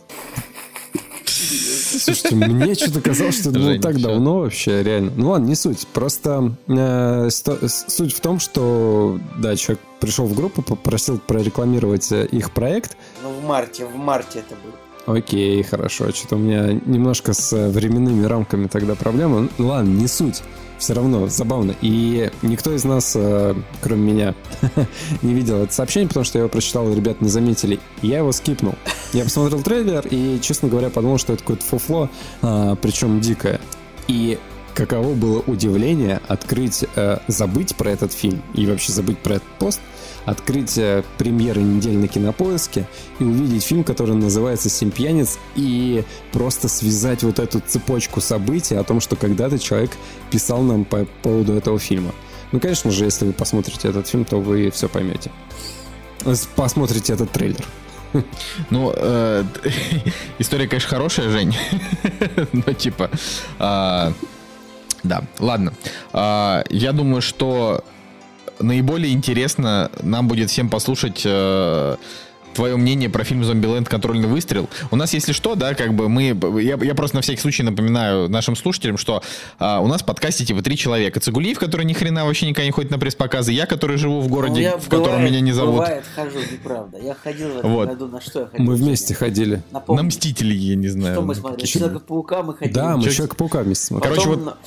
[1.26, 4.04] Слушайте, мне что-то казалось, что это было так всё.
[4.04, 5.12] давно вообще, реально.
[5.16, 5.88] Ну ладно, не суть.
[5.88, 12.26] Просто э, сто- суть в том, что, да, человек пришел в группу, попросил прорекламировать э,
[12.28, 12.98] их проект.
[13.24, 14.74] Ну, в марте, в марте это было.
[15.10, 16.12] Окей, хорошо.
[16.12, 19.50] Что-то у меня немножко с э, временными рамками тогда проблема.
[19.58, 20.44] Ну ладно, не суть.
[20.78, 21.74] Все равно забавно.
[21.82, 24.36] И никто из нас, э, кроме меня,
[25.24, 27.80] не видел это сообщение, потому что я его прочитал, и ребят не заметили.
[28.04, 28.76] Я его скипнул.
[29.12, 32.12] Я посмотрел трейлер и, честно говоря, подумал, что это какое-то фуфло,
[32.44, 33.60] а, причем дикое.
[34.08, 34.38] И
[34.76, 39.82] каково было удивление открыть, э, забыть про этот фильм и вообще забыть про этот пост,
[40.26, 40.80] открыть
[41.18, 42.86] премьеры недели на кинопоиске
[43.20, 48.84] и увидеть фильм, который называется «Семь пьяниц» и просто связать вот эту цепочку событий о
[48.84, 49.92] том, что когда-то человек
[50.32, 52.14] писал нам по поводу этого фильма.
[52.52, 55.32] Ну, конечно же, если вы посмотрите этот фильм, то вы все поймете.
[56.56, 57.66] Посмотрите этот трейлер.
[58.72, 59.44] Ну, э,
[60.40, 61.56] история, конечно, хорошая, Жень.
[62.54, 63.12] Но типа,
[63.60, 64.14] а,
[65.04, 65.74] да, ладно.
[66.12, 67.84] А, Я думаю, что
[68.60, 71.96] наиболее интересно нам будет всем послушать э,
[72.56, 73.88] твое мнение про фильм «Зомбиленд.
[73.88, 74.68] Контрольный выстрел».
[74.92, 76.36] У нас, если что, да, как бы мы...
[76.62, 79.22] Я, я просто на всякий случай напоминаю нашим слушателям, что
[79.60, 81.20] а, у нас в подкасте типа три человека.
[81.20, 83.54] Цигулиев, который ни хрена вообще никогда не ходит на пресс-показы.
[83.54, 85.76] Я, который живу в Ну, городе, я в котором бывает- меня не зовут.
[85.76, 86.98] Бывает, хожу, неправда.
[86.98, 87.88] Я ходил в этом Вот.
[87.90, 88.66] году, на что я ходил?
[88.66, 89.62] Мы вместе ходили.
[89.72, 91.14] Напомню, На «Мстителей», я не знаю.
[91.16, 91.66] что мы смотрели?
[91.68, 92.74] Человека-паука мы ходили.
[92.74, 94.16] Да, мы Чё- Человека-паука вместе смотрели.
[94.16, 94.58] Короче, потом, вот-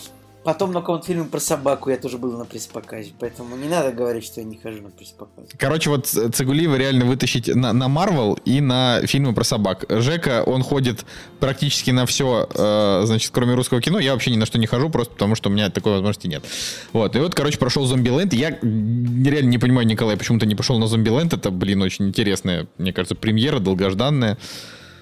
[0.45, 4.25] потом на каком-то фильме про собаку я тоже был на пресс-показе, поэтому не надо говорить,
[4.25, 5.51] что я не хожу на пресс-показ.
[5.57, 9.85] Короче, вот Цигулиева реально вытащить на, на Марвел и на фильмы про собак.
[9.89, 11.05] Жека, он ходит
[11.41, 13.99] практически на все, э, значит, кроме русского кино.
[13.99, 16.45] Я вообще ни на что не хожу, просто потому что у меня такой возможности нет.
[16.93, 18.33] Вот, и вот, короче, прошел Зомбиленд.
[18.33, 21.33] Я реально не понимаю, Николай, почему ты не пошел на Зомбиленд.
[21.33, 24.39] Это, блин, очень интересная, мне кажется, премьера, долгожданная.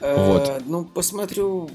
[0.01, 0.63] Э, Вот.
[0.67, 1.71] Ну, посмотрю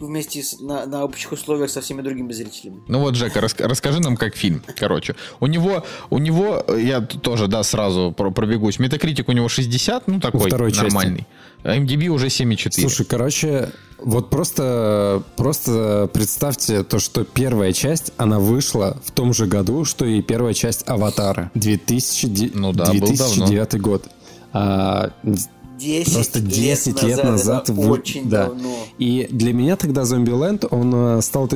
[0.00, 2.80] вместе с- на, на общих условиях со всеми другими зрителями.
[2.88, 4.62] Ну вот, Жека, рас- расскажи нам, как фильм.
[4.76, 8.78] Короче, у него, у него, я тоже, да, сразу про- пробегусь.
[8.78, 10.84] Метакритик у него 60, ну такой второй части.
[10.84, 11.26] нормальный.
[11.62, 12.80] А MDB уже 7,4.
[12.80, 19.46] Слушай, короче, вот просто, просто представьте то, что первая часть, она вышла в том же
[19.46, 21.50] году, что и первая часть «Аватара».
[21.54, 24.04] 2000, Ну да, был 2009 год.
[24.52, 25.10] А,
[25.80, 27.68] 10 просто 10 лет, это назад.
[27.70, 28.46] вы- очень да.
[28.46, 28.74] давно.
[28.98, 31.48] И для меня тогда «Зомбиленд», он э, стал...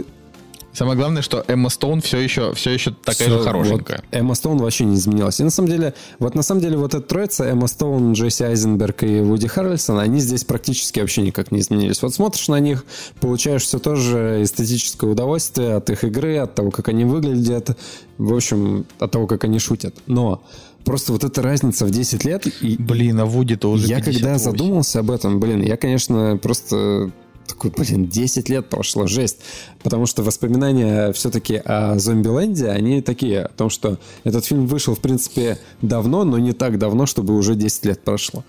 [0.73, 3.99] Самое главное, что Эмма Стоун все еще, все еще такая всё, же хорошенькая.
[3.99, 5.39] вот Эмма Стоун вообще не изменилась.
[5.39, 9.05] И на самом деле, вот на самом деле вот эта троица, Эмма Стоун, Джесси Айзенберг
[9.05, 12.03] и Вуди Харрельсон, они здесь практически вообще никак не изменились.
[12.03, 12.85] Вот смотришь на них,
[13.21, 17.79] получаешь все то же эстетическое удовольствие от их игры, от того, как они выглядят,
[18.19, 19.95] в общем, от того, как они шутят.
[20.07, 20.43] Но
[20.85, 24.39] просто вот эта разница в 10 лет, и Блин, а Вуди-то уже я когда 58.
[24.45, 27.11] задумался об этом, блин, я, конечно, просто
[27.47, 29.39] такой, блин, 10 лет прошло, жесть.
[29.83, 35.01] Потому что воспоминания все-таки о Зомбиленде, они такие, о том, что этот фильм вышел, в
[35.01, 38.45] принципе, давно, но не так давно, чтобы уже 10 лет прошло.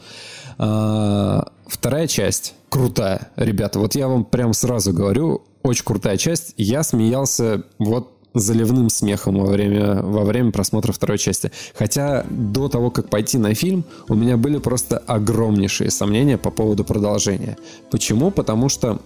[0.57, 3.79] А, вторая часть крутая, ребята.
[3.79, 6.53] Вот я вам прям сразу говорю, очень крутая часть.
[6.57, 11.51] Я смеялся вот заливным смехом во время, во время просмотра второй части.
[11.73, 16.83] Хотя до того, как пойти на фильм, у меня были просто огромнейшие сомнения по поводу
[16.83, 17.57] продолжения.
[17.91, 18.31] Почему?
[18.31, 18.99] Потому что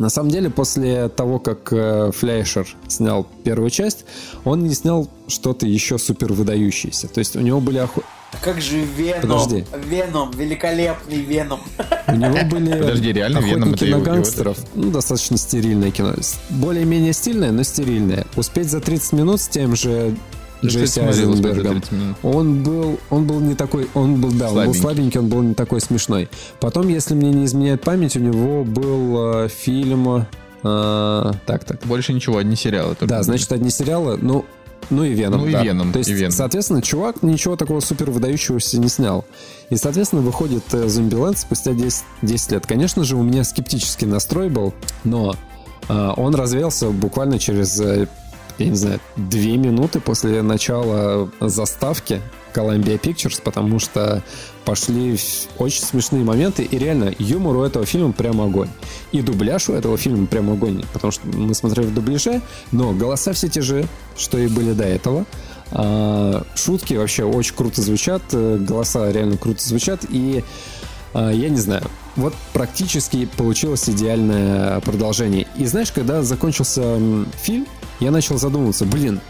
[0.00, 4.06] На самом деле, после того, как э, Флейшер снял первую часть,
[4.46, 7.06] он не снял что-то еще супер выдающееся.
[7.06, 8.00] То есть у него были охо...
[8.32, 9.20] А как же Веном?
[9.20, 9.66] Подожди.
[9.90, 11.60] Веном, великолепный Веном.
[12.06, 14.56] У него были Подожди, реально Веном это на его гангстеров.
[14.74, 16.14] Ну, достаточно стерильное кино.
[16.48, 18.24] Более-менее стильное, но стерильное.
[18.36, 21.80] Успеть за 30 минут с тем же Да Джесси Айзенбергом.
[21.80, 22.16] 30 минут?
[22.22, 24.80] Он был, он был не такой, он был, да, он был Слабенький.
[24.80, 26.28] слабенький, он был не такой смешной.
[26.60, 30.26] Потом, если мне не изменяет память, у него был э, фильм...
[30.62, 31.80] э, так, так.
[31.84, 32.96] Больше ничего, одни сериалы.
[33.00, 33.22] Да, были.
[33.22, 34.44] значит, одни сериалы, ну,
[34.90, 35.40] ну и Веном.
[35.42, 35.62] Ну и да.
[35.62, 36.32] Веном, То есть, и Веном.
[36.32, 39.24] соответственно, чувак ничего такого супер выдающегося не снял.
[39.70, 42.66] И, соответственно, выходит э, Зомбиленд спустя 10, 10 лет.
[42.66, 44.74] Конечно же, у меня скептический настрой был,
[45.04, 45.36] но
[45.88, 48.08] э, он развеялся буквально через, э,
[48.64, 52.20] я не знаю, две минуты после начала заставки
[52.54, 54.22] Columbia Pictures, потому что
[54.64, 55.16] пошли
[55.58, 58.68] очень смешные моменты, и реально юмор у этого фильма прям огонь.
[59.12, 62.42] И дубляж у этого фильма прям огонь, потому что мы смотрели в дубляже,
[62.72, 65.24] но голоса все те же, что и были до этого.
[65.72, 70.44] А, шутки вообще очень круто звучат, э, голоса реально круто звучат, и
[71.14, 71.82] я не знаю,
[72.16, 75.46] вот практически получилось идеальное продолжение.
[75.56, 76.98] И знаешь, когда закончился
[77.42, 77.66] фильм,
[78.00, 79.20] я начал задумываться, блин,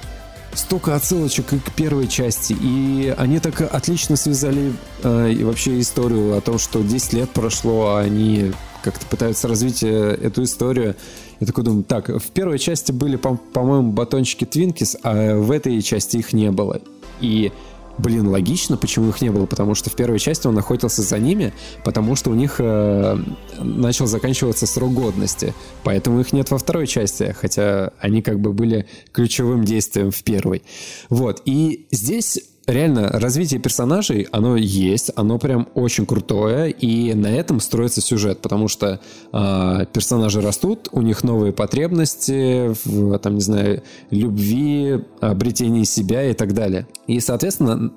[0.55, 6.41] столько отсылочек и к первой части, и они так отлично связали э, вообще историю о
[6.41, 8.53] том, что 10 лет прошло, а они
[8.83, 10.97] как-то пытаются развить э, эту историю.
[11.39, 15.81] Я такой думаю, так, в первой части были, по- по-моему, батончики Твинкис, а в этой
[15.83, 16.81] части их не было.
[17.21, 17.53] И
[18.01, 21.53] Блин, логично, почему их не было, потому что в первой части он охотился за ними,
[21.85, 23.19] потому что у них э,
[23.59, 25.53] начал заканчиваться срок годности,
[25.85, 30.63] поэтому их нет во второй части, хотя они как бы были ключевым действием в первой.
[31.11, 37.61] Вот, и здесь реально развитие персонажей, оно есть, оно прям очень крутое, и на этом
[37.61, 39.01] строится сюжет, потому что
[39.33, 46.35] э, персонажи растут, у них новые потребности в, там, не знаю, любви, обретении себя и
[46.35, 46.87] так далее.
[47.07, 47.93] И, соответственно,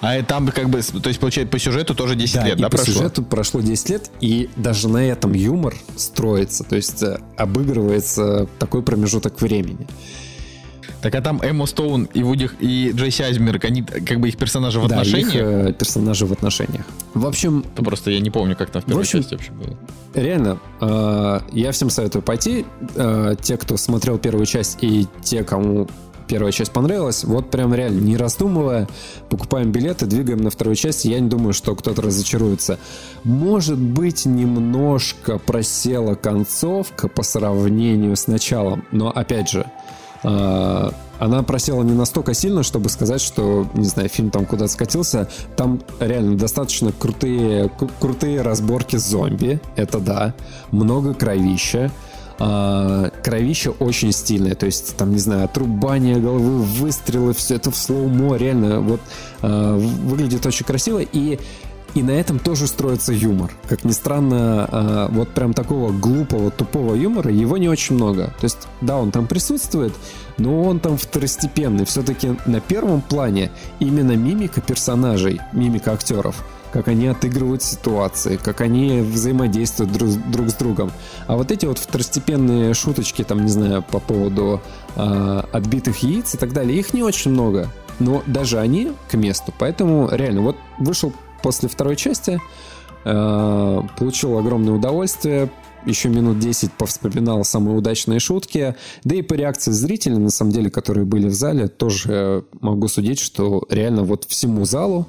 [0.00, 2.68] А там как бы, то есть, получается, по сюжету тоже 10 да, лет, и да,
[2.68, 2.94] по прошло?
[2.94, 8.82] сюжету прошло 10 лет, и даже на этом юмор строится, то есть э, обыгрывается такой
[8.82, 9.86] промежуток времени.
[11.06, 14.80] Так а там Эмма Стоун и Вуди и Джесси Айзенберг, они как бы их персонажи
[14.80, 15.68] в да, их отношениях?
[15.68, 16.84] э, персонажи в отношениях.
[17.14, 19.78] В общем, Это просто я не помню, как там в первой общем, части вообще было.
[20.14, 22.66] реально, э, я всем советую пойти.
[22.96, 25.86] Э, те, кто смотрел первую часть, и те, кому
[26.26, 28.88] первая часть понравилась, вот прям реально, не раздумывая,
[29.28, 31.04] покупаем билеты, двигаем на вторую часть.
[31.04, 32.80] Я не думаю, что кто-то разочаруется.
[33.22, 39.66] Может быть, немножко просела концовка по сравнению с началом, но опять же,
[40.22, 45.28] она просела не настолько сильно, чтобы сказать, что, не знаю, фильм там куда-то скатился.
[45.56, 50.34] Там реально достаточно крутые, кру- крутые разборки зомби, это да.
[50.70, 51.90] Много кровища.
[52.38, 57.76] А, кровища очень стильное, то есть там, не знаю, отрубание головы, выстрелы, все это в
[57.76, 59.00] слоумо, реально вот
[59.40, 61.38] а, выглядит очень красиво и
[61.96, 63.50] и на этом тоже строится юмор.
[63.68, 68.34] Как ни странно, а, вот прям такого глупого, тупого юмора его не очень много.
[68.38, 69.94] То есть, да, он там присутствует,
[70.36, 71.86] но он там второстепенный.
[71.86, 73.50] Все-таки на первом плане
[73.80, 80.54] именно мимика персонажей, мимика актеров как они отыгрывают ситуации, как они взаимодействуют друг, друг с
[80.54, 80.92] другом.
[81.26, 84.60] А вот эти вот второстепенные шуточки, там, не знаю, по поводу
[84.94, 87.70] а, отбитых яиц и так далее, их не очень много.
[87.98, 89.54] Но даже они к месту.
[89.58, 92.40] Поэтому реально, вот вышел после второй части,
[93.04, 95.50] э, получил огромное удовольствие,
[95.86, 100.70] еще минут 10 повспоминал самые удачные шутки, да и по реакции зрителей, на самом деле,
[100.70, 105.06] которые были в зале, тоже э, могу судить, что реально вот всему залу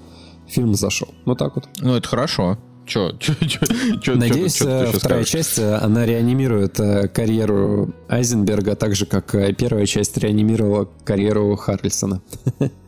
[0.48, 1.10] фильм зашел.
[1.26, 1.68] Вот так вот.
[1.82, 2.58] Ну, это хорошо.
[2.86, 3.60] Че, че, че,
[4.02, 5.30] че, Надеюсь, че, э, ты еще вторая скажешь?
[5.30, 11.54] часть, э, она реанимирует э, карьеру Айзенберга, так же, как э, первая часть реанимировала карьеру
[11.58, 12.22] Харрельсона.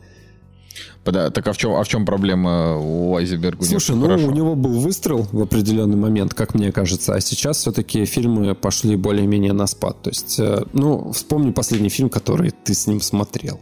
[1.10, 3.64] Пода- Так а в чем, а в чем проблема у Айзенберга?
[3.64, 4.28] Слушай, ну хорошо.
[4.28, 8.94] у него был выстрел в определенный момент, как мне кажется, а сейчас все-таки фильмы пошли
[8.96, 10.02] более-менее на спад.
[10.02, 13.58] То есть, э, ну, вспомни последний фильм, который ты с ним смотрел.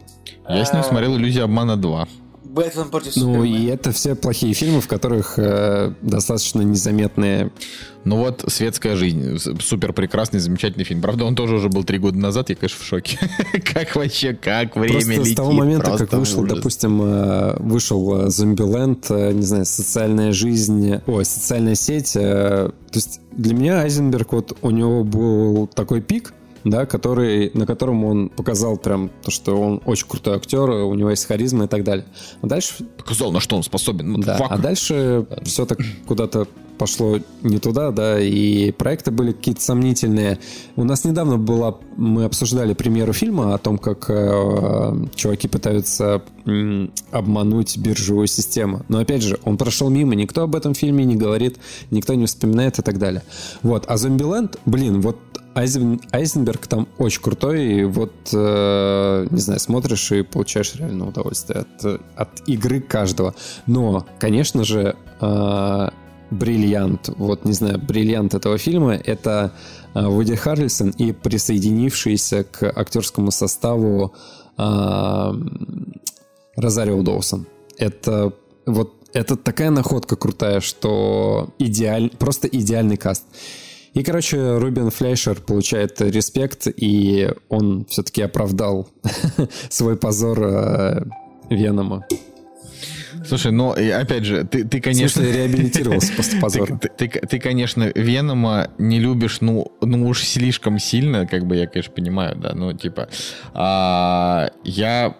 [0.47, 2.07] Я с ним смотрел «Иллюзия обмана 2».
[2.49, 3.45] Бэтмен против Ну, Супермена.
[3.45, 7.51] и это все плохие фильмы, в которых э, достаточно незаметные
[8.05, 9.37] Ну вот «Светская жизнь».
[9.61, 11.01] Супер прекрасный, замечательный фильм.
[11.01, 13.19] Правда, он тоже уже был три года назад, я, конечно, в шоке.
[13.73, 15.33] Как вообще, как время Просто летит.
[15.33, 16.55] с того момента, как вышел, ужас.
[16.57, 22.13] допустим, э, вышел э, Зомбиленд, э, не знаю, социальная жизнь, ой, социальная сеть.
[22.13, 26.33] То есть для меня Айзенберг, вот у него был такой пик,
[26.63, 31.09] да, который, на котором он показал прям то, что он очень крутой актер, у него
[31.09, 32.05] есть харизма и так далее.
[32.41, 34.11] А дальше, Показал, на что он способен.
[34.13, 34.51] Ну, да, фак.
[34.51, 36.47] а дальше все так куда-то
[36.79, 40.39] пошло не туда, да, и проекты были какие-то сомнительные.
[40.75, 46.91] У нас недавно была, мы обсуждали премьеру фильма о том, как э, чуваки пытаются м,
[47.11, 48.85] обмануть биржевую систему.
[48.87, 51.57] Но опять же, он прошел мимо, никто об этом фильме не говорит,
[51.91, 53.23] никто не вспоминает и так далее.
[53.61, 55.17] Вот, а Зомбиленд, блин, вот
[55.59, 61.65] Айзен, Айзенберг там очень крутой, и вот, э, не знаю, смотришь и получаешь реально удовольствие
[61.65, 63.35] от, от игры каждого.
[63.67, 65.89] Но, конечно же, э,
[66.31, 69.51] бриллиант, вот, не знаю, бриллиант этого фильма— это
[69.93, 74.13] э, Вуди Харрельсон и присоединившийся к актерскому составу
[74.57, 75.33] э,
[76.55, 77.47] Розарио Доусон.
[77.77, 78.31] Это
[78.65, 83.25] вот это такая находка крутая, что идеаль, просто идеальный каст.
[83.93, 88.89] И, короче, Рубин Флейшер получает респект, и он все-таки оправдал
[89.69, 91.05] свой позор э,
[91.49, 92.05] Венома.
[93.25, 95.21] Слушай, ну, опять же, ты, ты конечно...
[95.21, 96.77] Слушай, реабилитировался после позора.
[96.77, 101.55] Ты, ты, ты, ты, конечно, Венома не любишь, ну, ну уж слишком сильно, как бы
[101.55, 103.09] я, конечно, понимаю, да, ну, типа,
[103.53, 105.15] а, я,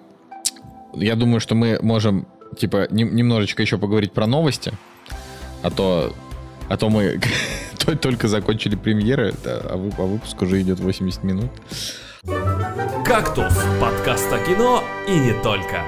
[0.94, 2.28] я думаю, что мы можем,
[2.58, 4.74] типа, не, немножечко еще поговорить про новости,
[5.62, 6.14] а то,
[6.70, 7.20] а то мы
[7.96, 11.52] только закончили премьеры, а выпуск уже идет 80 минут.
[13.06, 15.84] «Кактус»— подкаст о кино и не только.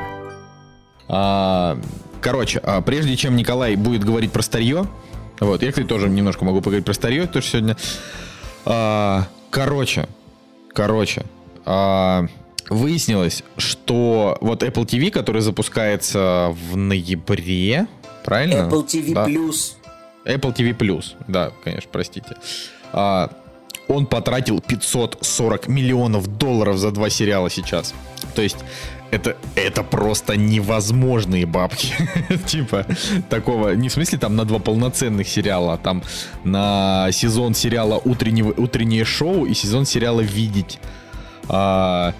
[1.08, 1.78] А,
[2.22, 4.88] короче, а, прежде чем Николай будет говорить про старье,
[5.40, 7.78] вот, я, кстати, тоже немножко могу поговорить про старье, тоже сегодня.
[8.66, 10.08] А, короче,
[10.74, 11.26] короче,
[11.66, 12.28] а,
[12.70, 17.88] выяснилось, что вот Apple TV, который запускается в ноябре,
[18.24, 18.70] правильно?
[18.70, 19.28] Apple TV да.
[19.28, 19.74] Plus.
[20.26, 22.36] Apple TV Plus, да, конечно, простите.
[22.94, 23.32] А,
[23.88, 27.94] он потратил 540 миллионов долларов за два сериала сейчас.
[28.36, 28.58] То есть
[29.12, 31.94] это, это просто невозможные бабки.
[32.46, 32.86] типа
[33.30, 36.04] такого, не в смысле там на два полноценных сериала, а там
[36.44, 40.80] на сезон сериала утреннего, «Утреннее шоу» и сезон сериала «Видеть».
[41.50, 42.14] А,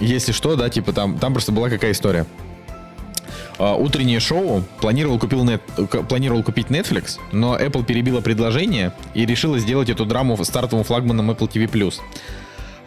[0.00, 2.26] если что, да, типа там, там просто была какая история.
[3.58, 5.62] А, утреннее шоу планировал, купил нет,
[6.08, 11.50] планировал купить Netflix, но Apple перебила предложение и решила сделать эту драму стартовым флагманом Apple
[11.50, 11.94] TV+.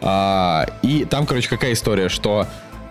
[0.00, 2.46] А, и там, короче, какая история, что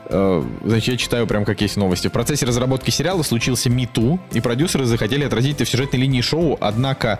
[0.06, 2.08] э, Значит, я читаю прям как есть новости.
[2.08, 6.58] В процессе разработки сериала случился МИТУ, и продюсеры захотели отразить это в сюжетной линии шоу,
[6.60, 7.20] однако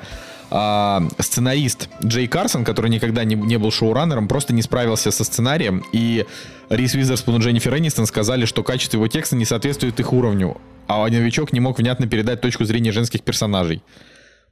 [0.52, 5.84] а, сценарист Джей Карсон, который никогда не, не был шоураннером, просто не справился со сценарием,
[5.92, 6.26] и
[6.70, 10.58] Рис Уизерспун и Дженнифер Энистон сказали, что качество его текста не соответствует их уровню,
[10.88, 13.84] а новичок не мог внятно передать точку зрения женских персонажей.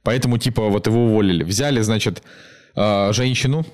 [0.02, 1.42] Поэтому, типа, вот его уволили.
[1.42, 2.22] Взяли, значит,
[2.74, 3.66] а, женщину,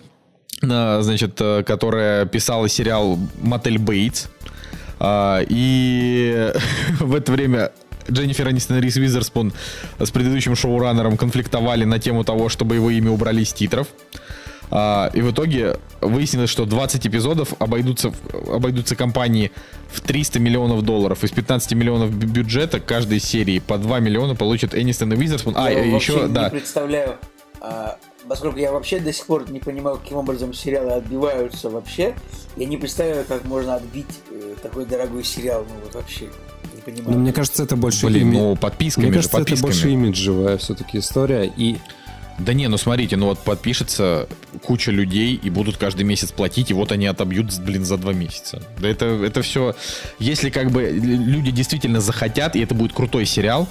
[0.62, 4.28] а, значит, э, которая писала сериал «Мотель Бейтс»,
[4.98, 6.52] а, и
[7.00, 7.72] в это время
[8.10, 9.52] Дженнифер Анистон и Рис Визерспун
[9.98, 13.88] с предыдущим шоураннером конфликтовали на тему того, чтобы его имя убрали из титров.
[14.70, 18.12] А, и в итоге выяснилось, что 20 эпизодов обойдутся,
[18.48, 19.52] обойдутся компании
[19.92, 21.22] в 300 миллионов долларов.
[21.22, 25.54] Из 15 миллионов бюджета каждой серии по 2 миллиона получат Энистон и Визерспун.
[25.56, 26.44] А, я еще, да.
[26.44, 27.18] не представляю,
[27.60, 27.98] а,
[28.28, 32.14] поскольку я вообще до сих пор не понимаю, каким образом сериалы отбиваются вообще,
[32.56, 36.30] я не представляю, как можно отбить э, такой дорогой сериал, ну вот вообще
[36.84, 37.10] понимаю.
[37.10, 38.06] Ну, мне кажется, это больше...
[38.06, 38.38] Блин, име...
[38.38, 39.70] ну подписками Мне кажется, же, подписками.
[39.70, 41.78] это больше имиджевая все-таки история, и
[42.38, 44.28] да не, ну смотрите, ну вот подпишется
[44.62, 48.62] куча людей и будут каждый месяц платить, и вот они отобьют, блин, за два месяца.
[48.78, 49.74] Да это, это все...
[50.18, 53.68] Если как бы люди действительно захотят, и это будет крутой сериал,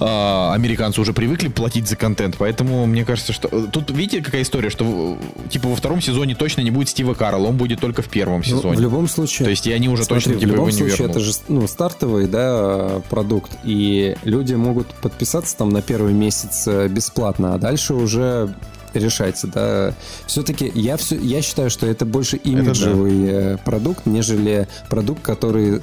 [0.00, 3.48] а, американцы уже привыкли платить за контент, поэтому мне кажется, что...
[3.50, 5.18] Э, тут видите, какая история, что
[5.50, 8.74] типа во втором сезоне точно не будет Стива Карла, он будет только в первом сезоне.
[8.74, 9.44] Ну, в любом случае...
[9.44, 11.16] То есть и они уже смотри, точно типа, в любом его не случае вернут.
[11.16, 16.88] это же ну, стартовый да, продукт, и люди могут подписаться там на первый месяц э,
[16.88, 18.52] бесплатно, а дальше уже
[18.94, 19.94] решайте, да.
[20.26, 23.54] Все-таки я все, я считаю, что это больше имиджевый это да.
[23.54, 25.80] Э, продукт, нежели продукт, который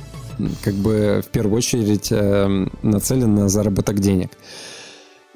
[0.64, 4.32] как бы в первую очередь э, нацелен на заработок денег.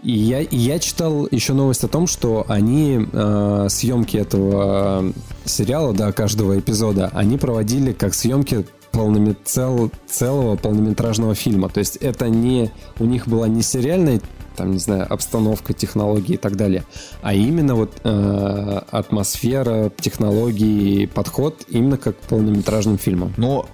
[0.04, 5.12] И я, и я читал еще новость о том, что они э, съемки этого
[5.46, 11.70] сериала, да, каждого эпизода, они проводили как съемки полными, цел, целого полнометражного фильма.
[11.70, 14.22] То есть это не у них была не сериальная
[14.56, 16.86] там, не знаю, обстановка, технологии и так далее,
[17.22, 23.34] а именно вот э, атмосфера, технологии, подход именно как полнометражным фильмам.
[23.38, 23.66] Но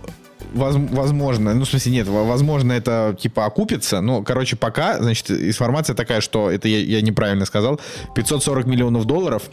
[0.52, 6.22] возможно, ну, в смысле, нет, возможно, это, типа, окупится, но, короче, пока, значит, информация такая,
[6.22, 7.80] что, это я, я неправильно сказал,
[8.16, 9.44] 540 миллионов долларов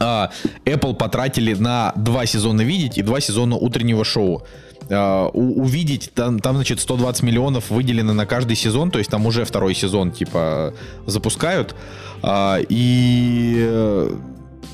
[0.00, 0.30] а,
[0.64, 4.42] Apple потратили на два сезона «Видеть» и два сезона утреннего шоу.
[4.90, 9.44] э, увидеть, там, там, значит, 120 миллионов выделено на каждый сезон, то есть там уже
[9.44, 10.72] второй сезон, типа,
[11.06, 11.74] запускают.
[12.22, 14.08] Э, и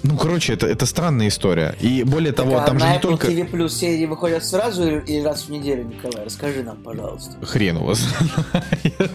[0.02, 1.74] ну, короче, это, это странная история.
[1.80, 3.28] И более так, того, а там же не Apple только...
[3.28, 6.24] TV Plus серии выходят сразу или раз в неделю, Николай?
[6.24, 7.36] Расскажи нам, пожалуйста.
[7.44, 8.06] Хрен у вас.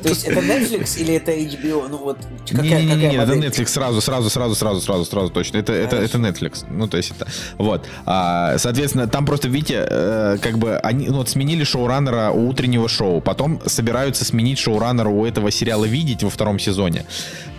[0.01, 1.87] То есть это Netflix или это HBO?
[1.89, 2.17] Ну вот,
[2.49, 5.57] какая, не, не, не, это Netflix сразу, сразу, сразу, сразу, сразу, сразу, точно.
[5.57, 6.65] Это, это, это Netflix.
[6.69, 7.27] Ну, то есть это...
[7.57, 7.85] Вот.
[8.05, 12.89] А, соответственно, там просто, видите, э, как бы они ну, вот сменили шоураннера у утреннего
[12.89, 17.05] шоу, потом собираются сменить шоураннера у этого сериала «Видеть» во втором сезоне.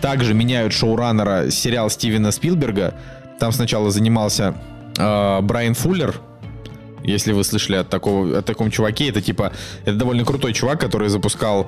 [0.01, 2.93] Также меняют шоураннера сериал Стивена Спилберга,
[3.41, 4.53] там сначала занимался
[4.99, 6.21] э, Брайан Фуллер,
[7.03, 9.51] если вы слышали от такого, о таком чуваке, это типа,
[9.83, 11.65] это довольно крутой чувак, который запускал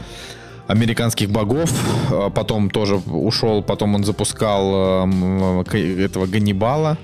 [0.68, 1.74] американских богов,
[2.12, 7.00] а потом тоже ушел, потом он запускал э, этого Ганнибала,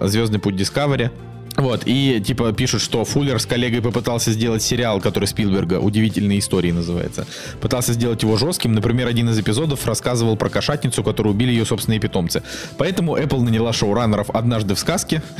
[0.00, 1.10] Звездный путь Discovery.
[1.58, 6.70] Вот, и типа пишут, что Фуллер с коллегой попытался сделать сериал, который Спилберга «Удивительные истории»
[6.70, 7.26] называется.
[7.60, 8.74] Пытался сделать его жестким.
[8.74, 12.44] Например, один из эпизодов рассказывал про кошатницу, которую убили ее собственные питомцы.
[12.78, 15.20] Поэтому Apple наняла шоураннеров однажды в сказке.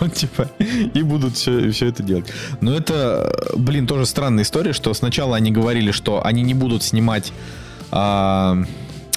[0.00, 2.26] Вот, типа, и будут все, все это делать.
[2.60, 7.32] Но это, блин, тоже странная история, что сначала они говорили, что они не будут снимать
[7.90, 8.58] а,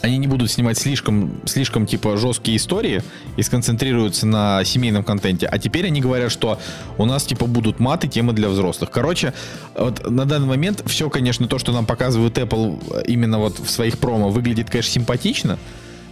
[0.02, 3.02] они не будут снимать слишком, слишком типа жесткие истории
[3.36, 5.48] и сконцентрируются на семейном контенте.
[5.48, 6.60] А теперь они говорят, что
[6.98, 8.91] у нас типа будут маты, темы для взрослых.
[8.91, 9.34] Короче,
[9.76, 13.98] вот на данный момент все, конечно, то, что нам показывает Apple именно вот в своих
[13.98, 15.57] промо, выглядит, конечно, симпатично.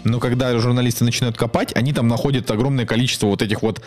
[0.03, 3.81] Но когда журналисты начинают копать, они там находят огромное количество вот этих вот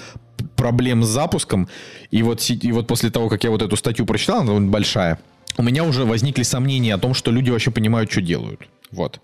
[0.57, 1.69] проблем с запуском.
[2.11, 5.21] И вот, и вот после того, как я вот эту статью прочитал, она большая,
[5.57, 8.61] у меня уже возникли сомнения о том, что люди вообще понимают, что делают.
[8.91, 9.21] Вот.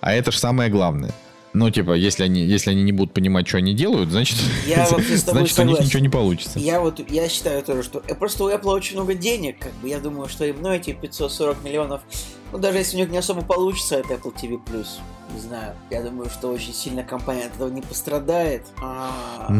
[0.00, 1.12] А это же самое главное.
[1.54, 5.58] Ну, типа, если они, если они не будут понимать, что они делают, значит, я значит
[5.58, 6.58] у них ничего не получится.
[6.58, 9.88] Я вот, я считаю тоже, что э, просто у Apple очень много денег, как бы,
[9.88, 12.02] я думаю, что им, ну, эти 540 миллионов
[12.52, 14.58] ну, даже если у них не особо получится, это Apple TV+.
[15.30, 18.66] Не знаю, я думаю, что очень сильно компания от этого не пострадает.
[18.80, 19.48] А...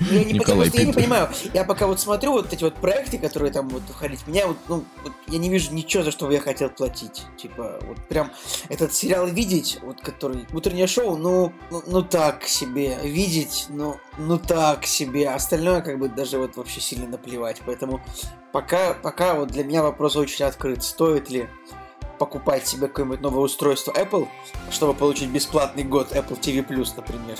[0.00, 1.30] Ну, я, не, потому, что я не понимаю.
[1.54, 4.84] Я пока вот смотрю вот эти вот проекты, которые там будут выходить, меня вот, ну,
[5.02, 7.22] вот я не вижу ничего, за что бы я хотел платить.
[7.38, 8.30] Типа, вот прям
[8.68, 12.98] этот сериал видеть, вот который утреннее шоу, ну, ну, ну так себе.
[13.02, 15.30] Видеть, ну, ну так себе.
[15.30, 17.62] Остальное как бы даже вот вообще сильно наплевать.
[17.64, 18.02] Поэтому
[18.52, 20.82] пока, пока вот для меня вопрос очень открыт.
[20.82, 21.48] Стоит ли
[22.24, 24.28] покупать себе какое-нибудь новое устройство Apple,
[24.70, 26.64] чтобы получить бесплатный год Apple TV+,
[26.96, 27.36] например.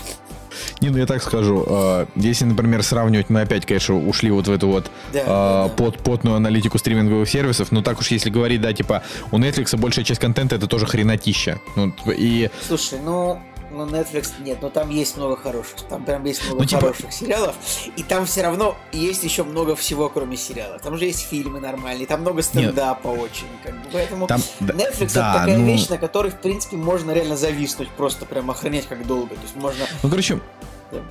[0.82, 1.64] Не, ну я так скажу.
[1.66, 5.74] А, если, например, сравнивать, мы опять, конечно, ушли вот в эту вот да, а, да,
[5.74, 9.02] под, потную аналитику стриминговых сервисов, но так уж если говорить, да, типа,
[9.32, 11.60] у Netflix большая часть контента это тоже хренотища.
[11.76, 12.50] Ну, и...
[12.68, 13.40] Слушай, ну,
[13.74, 15.82] ну, Netflix нет, но там есть много хороших.
[15.88, 16.80] Там прям есть много ну, типа...
[16.80, 17.56] хороших сериалов.
[17.96, 20.82] И там все равно есть еще много всего, кроме сериалов.
[20.82, 23.20] Там же есть фильмы нормальные, там много стендапа нет.
[23.20, 23.46] очень.
[23.62, 23.88] Как бы.
[23.92, 24.40] Поэтому там...
[24.60, 25.66] Netflix да, это такая ну...
[25.66, 29.34] вещь, на которой, в принципе, можно реально зависнуть, просто прям охранять как долго.
[29.34, 29.84] То есть можно.
[30.02, 30.40] Ну, короче,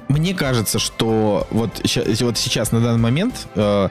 [0.08, 1.82] мне кажется, что вот,
[2.22, 3.48] вот сейчас на данный момент.
[3.56, 3.90] Э,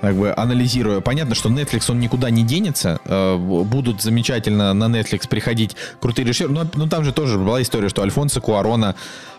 [0.00, 5.28] как бы анализируя, понятно, что Netflix, он никуда не денется, э, будут замечательно на Netflix
[5.28, 8.94] приходить крутые режиссеры, но, но там же тоже была история, что Альфонсо Куарона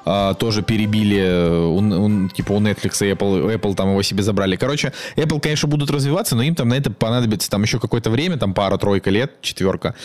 [0.05, 4.55] э, тоже перебили, он, он, типа у Netflix и Apple, Apple там его себе забрали.
[4.55, 8.37] Короче, Apple, конечно, будут развиваться, но им там на это понадобится там еще какое-то время,
[8.37, 9.95] там пара-тройка лет, четверка.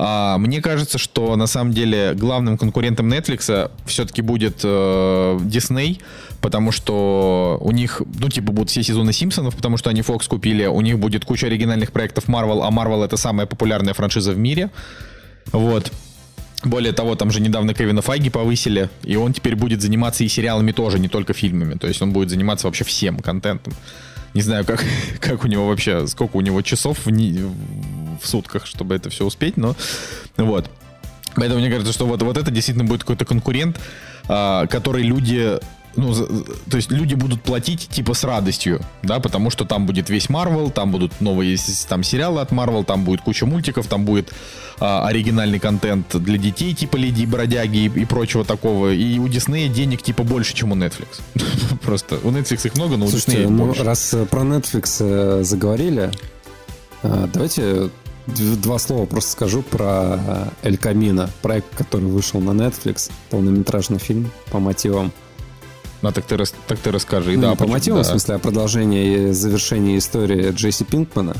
[0.00, 6.00] А, мне кажется, что на самом деле главным конкурентом Netflix все-таки будет э, Disney,
[6.40, 10.66] потому что у них, ну, типа, будут все сезоны Симпсонов, потому что они Fox купили,
[10.66, 14.70] у них будет куча оригинальных проектов Marvel, а Marvel это самая популярная франшиза в мире.
[15.50, 15.90] Вот.
[16.64, 20.72] Более того, там же недавно Кевина Файги повысили, и он теперь будет заниматься и сериалами
[20.72, 21.74] тоже, не только фильмами.
[21.74, 23.74] То есть он будет заниматься вообще всем контентом.
[24.34, 24.84] Не знаю, как,
[25.20, 29.56] как у него вообще, сколько у него часов в, в сутках, чтобы это все успеть,
[29.56, 29.76] но
[30.36, 30.68] вот.
[31.36, 33.78] Поэтому мне кажется, что вот, вот это действительно будет какой-то конкурент,
[34.26, 35.58] а, который люди
[35.98, 40.28] ну, то есть люди будут платить типа с радостью, да, потому что там будет весь
[40.28, 41.56] Марвел, там будут новые
[41.88, 44.32] там сериалы от Марвел, там будет куча мультиков, там будет
[44.78, 48.92] а, оригинальный контент для детей типа Леди и Бродяги и, и прочего такого.
[48.92, 51.20] И у Диснея денег типа больше, чем у Netflix.
[51.82, 53.82] Просто у Netflix их много, но у Disney ну, больше.
[53.82, 56.12] раз э, про Netflix э, заговорили,
[57.02, 57.90] э, давайте
[58.26, 60.20] два слова просто скажу про
[60.62, 65.12] Эль Камино, проект, который вышел на Netflix, полнометражный фильм по мотивам
[66.02, 67.36] ну, так ты, так ты расскажи.
[67.36, 68.08] Ну, да, по мотивам, да.
[68.08, 71.34] в смысле, о продолжении и завершении истории Джесси Пинкмана.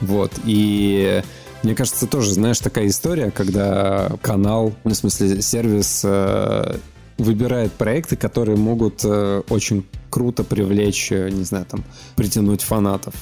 [0.00, 0.32] Вот.
[0.44, 1.22] И
[1.62, 6.76] мне кажется, тоже, знаешь, такая история, когда канал, ну, в смысле, сервис э,
[7.16, 11.82] выбирает проекты, которые могут э, очень круто привлечь, э, не знаю, там,
[12.16, 13.14] притянуть фанатов.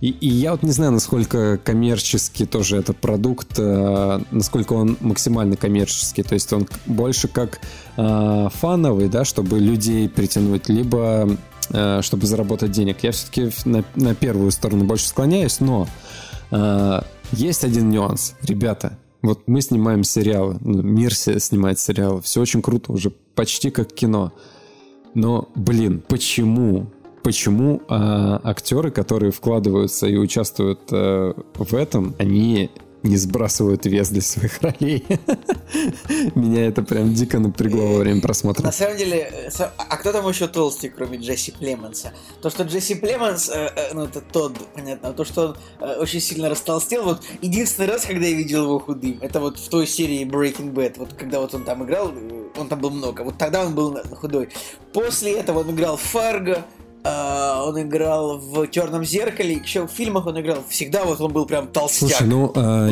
[0.00, 5.56] И, и я вот не знаю, насколько коммерчески тоже этот продукт, э, насколько он максимально
[5.56, 6.22] коммерческий.
[6.22, 7.60] То есть он больше как
[7.96, 11.28] э, фановый, да, чтобы людей притянуть, либо
[11.70, 13.02] э, чтобы заработать денег.
[13.02, 15.88] Я все-таки на, на первую сторону больше склоняюсь, но
[16.52, 17.00] э,
[17.32, 18.34] есть один нюанс.
[18.42, 23.92] Ребята, вот мы снимаем сериалы, ну, мир снимает сериалы, все очень круто, уже почти как
[23.92, 24.32] кино.
[25.14, 26.86] Но, блин, почему?
[27.28, 32.70] Почему а, актеры, которые вкладываются и участвуют э, в этом, они
[33.02, 35.04] не сбрасывают вес для своих ролей?
[36.34, 38.70] Меня это прям дико напрягло во время На просмотра.
[38.70, 42.14] самом деле, э, со- а кто там еще толстый, кроме Джесси Племонса?
[42.40, 46.48] То, что Джесси Племонс, э, ну это тот, понятно, а то, что он очень сильно
[46.48, 50.72] растолстел, вот единственный раз, когда я видел его худым, это вот в той серии Breaking
[50.72, 52.10] Bad, вот когда вот он там играл,
[52.56, 54.48] он там был много, вот тогда он был на- худой.
[54.94, 56.64] После этого он играл Фарго,
[57.64, 61.68] он играл в Черном зеркале, еще в фильмах он играл, всегда вот он был прям
[61.68, 62.10] толстяк.
[62.10, 62.90] Слушай, ну, а,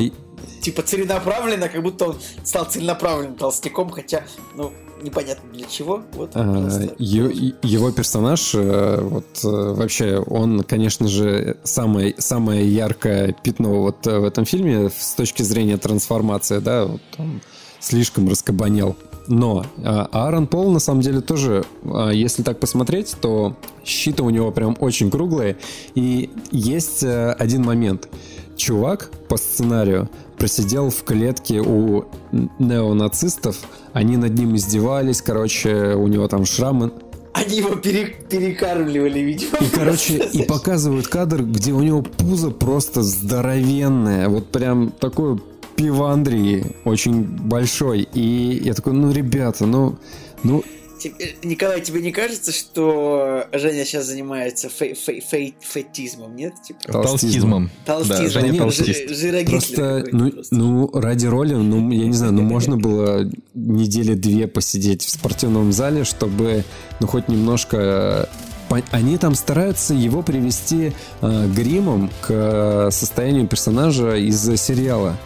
[0.61, 4.25] Типа целенаправленно, как будто он стал целенаправленным толстяком, хотя,
[4.55, 4.73] ну,
[5.03, 6.03] непонятно для чего.
[6.15, 6.69] Вот, А,
[6.99, 14.07] е- Его персонаж, э, вот э, вообще, он, конечно же, самое, самое яркое пятно вот
[14.07, 17.41] э, в этом фильме с точки зрения трансформации, да, вот он
[17.81, 18.97] слишком раскабанел.
[19.29, 24.31] Но а, Аарон Пол, на самом деле, тоже, а, если так посмотреть, то щиты у
[24.31, 25.57] него прям очень круглые.
[25.95, 28.09] И есть э, один момент.
[28.57, 30.09] Чувак по сценарию
[30.39, 32.07] просидел в клетке у
[32.59, 33.57] неонацистов,
[33.93, 36.93] они над ним издевались, короче, у него там шрамы.
[37.33, 39.59] Они его пере- перекармливали, видимо.
[39.61, 45.39] И, короче, и показывают кадр, где у него пузо просто здоровенное, вот прям такое
[45.77, 48.09] пивандрии, очень большой.
[48.15, 49.97] И я такой, ну, ребята, ну,
[50.43, 50.65] ну,
[50.99, 56.55] Тебе- Николай, тебе не кажется, что Женя сейчас занимается фей- фей- фей- фетизмом, нет?
[56.67, 57.71] Типа, Толстизмом.
[57.85, 58.25] толстизмом.
[58.25, 59.09] Да, Женя нет, толстист.
[59.11, 60.55] жи- жирогитлер Просто, ну, просто.
[60.55, 65.71] ну, ради роли, ну, я не знаю, ну, можно было недели две посидеть в спортивном
[65.71, 66.65] зале, чтобы,
[66.99, 68.27] ну, хоть немножко...
[68.71, 75.19] э, Они там стараются его привести э, гримом к э, состоянию персонажа из сериала.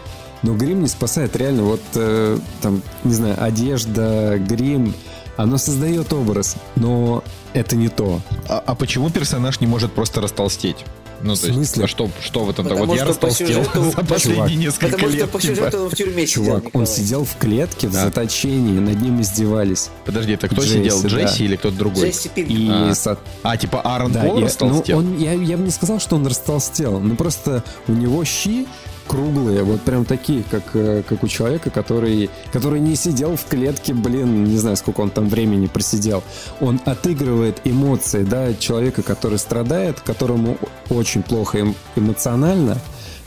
[0.43, 4.93] Но грим не спасает, реально, вот э, там, не знаю, одежда, грим,
[5.37, 7.23] оно создает образ, но
[7.53, 8.21] это не то.
[8.49, 10.77] А, а почему персонаж не может просто растолстеть?
[11.23, 11.83] Ну, В то есть, смысле?
[11.83, 12.65] а что, что в этом?
[12.65, 15.29] Потому Вот я что по растолстел сюжету- за последние Чувак, несколько Потому что лет.
[15.29, 15.55] по типа.
[15.55, 16.87] сюжету он в тюрьме сидел, Чувак, он Николай.
[16.87, 18.05] сидел в клетке в Да.
[18.05, 19.89] заточении, над ним издевались.
[20.05, 21.01] Подожди, это кто Джесси, сидел?
[21.03, 21.07] да.
[21.09, 22.09] Джесси или кто-то другой?
[22.09, 22.49] Джесси Пинк.
[22.49, 22.95] И А.
[22.95, 24.99] со- А, типа Аарон Да, Пол и- растолстел?
[25.01, 28.65] ну, он, я, я бы не сказал, что он растолстел, но просто у него щи
[29.11, 33.93] круглые, вот прям такие, как, э, как у человека, который, который не сидел в клетке,
[33.93, 36.23] блин, не знаю, сколько он там времени просидел.
[36.61, 40.57] Он отыгрывает эмоции, да, человека, который страдает, которому
[40.89, 42.77] очень плохо эм- эмоционально,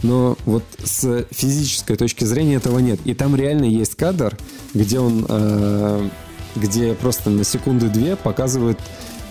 [0.02, 2.98] но вот с физической точки зрения этого нет.
[3.04, 4.38] И там реально есть кадр,
[4.72, 6.08] где он, э,
[6.56, 8.78] где просто на секунды-две показывает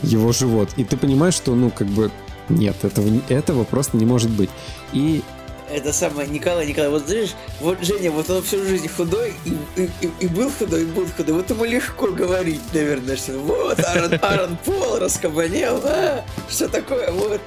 [0.03, 0.69] его живот.
[0.77, 2.11] И ты понимаешь, что, ну, как бы,
[2.47, 4.51] нет, этого, этого просто не может быть.
[4.91, 5.23] И
[5.73, 9.89] Это самое, Николай, Николай, вот знаешь, вот Женя, вот он всю жизнь худой, и, и-
[10.01, 11.33] и- и был худой, и будет худой.
[11.35, 17.41] Вот ему легко говорить, наверное, что вот, Аарон, Аарон Пол раскабанел, а, что такое, вот.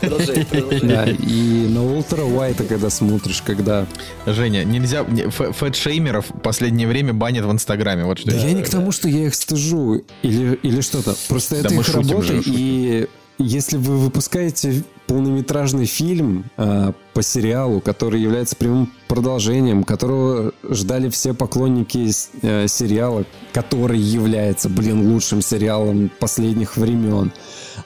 [0.00, 0.80] Продолжай, продолжай.
[0.80, 3.86] да, и на Уолтера Уайта, когда смотришь, когда...
[4.26, 5.04] Женя, нельзя...
[5.04, 8.04] не, фэ- Фэтшеймеров в последнее время банят в Инстаграме.
[8.04, 11.14] Вот что Да я- я не к тому, что я их стыжу или, или что-то.
[11.28, 13.06] Просто это их работа, и
[13.38, 21.34] если вы выпускаете полнометражный фильм а, по сериалу, который является прямым продолжением, которого ждали все
[21.34, 22.10] поклонники
[22.42, 27.32] э, сериала, который является, блин, лучшим сериалом последних времен,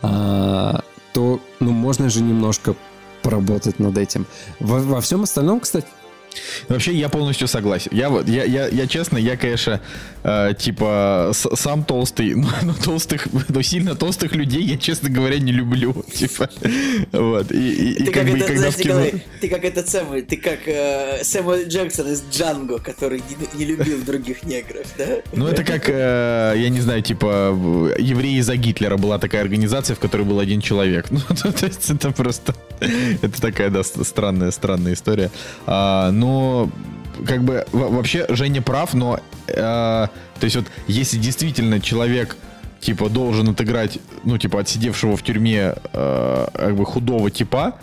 [0.02, 2.76] а, то, ну, можно же немножко
[3.22, 4.26] поработать над этим.
[4.60, 5.86] Во, во всем остальном, кстати,
[6.68, 7.90] Вообще, я полностью согласен.
[7.92, 9.80] Я я, я, я честно, я, конечно,
[10.22, 15.38] э, типа, с- сам толстый, но, но толстых, но сильно толстых людей я, честно говоря,
[15.38, 16.04] не люблю.
[16.12, 16.48] Типа,
[17.12, 17.52] вот.
[17.52, 19.00] И, и, и Ты как как, бы, это, когда знаешь, кино...
[19.00, 23.64] Николай, ты как этот самый, ты как э, Сэмюэл Джексон из Джанго, который не, не
[23.64, 25.06] любил других негров, да?
[25.32, 27.56] Ну, это как, э, я не знаю, типа,
[27.98, 31.06] евреи за Гитлера была такая организация, в которой был один человек.
[31.10, 32.54] Ну, то, есть это просто...
[32.80, 35.30] Это такая, да, странная, странная история.
[35.66, 36.70] А, но,
[37.26, 39.20] как бы, во- вообще, Женя прав, но...
[39.46, 42.36] э, то есть вот, если действительно человек
[42.80, 47.74] типа должен отыграть, ну типа отсидевшего в тюрьме э, как бы худого типа,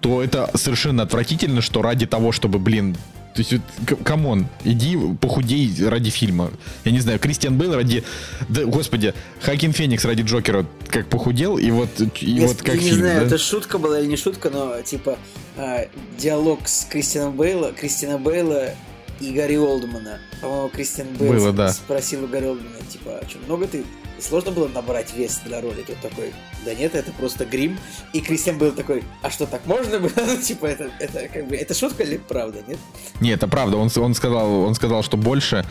[0.00, 2.96] то это совершенно отвратительно, что ради того, чтобы, блин,
[3.40, 6.50] То есть, вот, come on, иди похудей ради фильма.
[6.84, 8.04] Я не знаю, Кристиан Бейл ради...
[8.50, 11.88] Да, господи, Хоакин Феникс ради Джокера как похудел, и вот,
[12.20, 13.26] и я, вот как я фильм, не знаю, да?
[13.26, 15.18] это шутка была или не шутка, но типа
[15.56, 15.86] а,
[16.18, 18.74] диалог с Кристианом Бейла, Кристиана Бейла
[19.20, 20.18] и Гарри Олдмана.
[20.42, 21.72] По-моему, Кристиан Бейл Было, да.
[21.72, 23.84] спросил у Гарри Олдмана, типа, а что, много ты...
[24.20, 25.82] Сложно было набрать вес для роли?
[25.86, 26.32] Тот такой,
[26.64, 27.78] да нет, это просто грим.
[28.12, 30.10] И Кристиан Бейл такой, а что, так можно было?
[30.16, 32.78] Ну, типа, это, это как бы, это шутка или правда, нет?
[33.20, 33.76] Не, это правда.
[33.76, 35.64] Он, он, сказал, он сказал, что больше...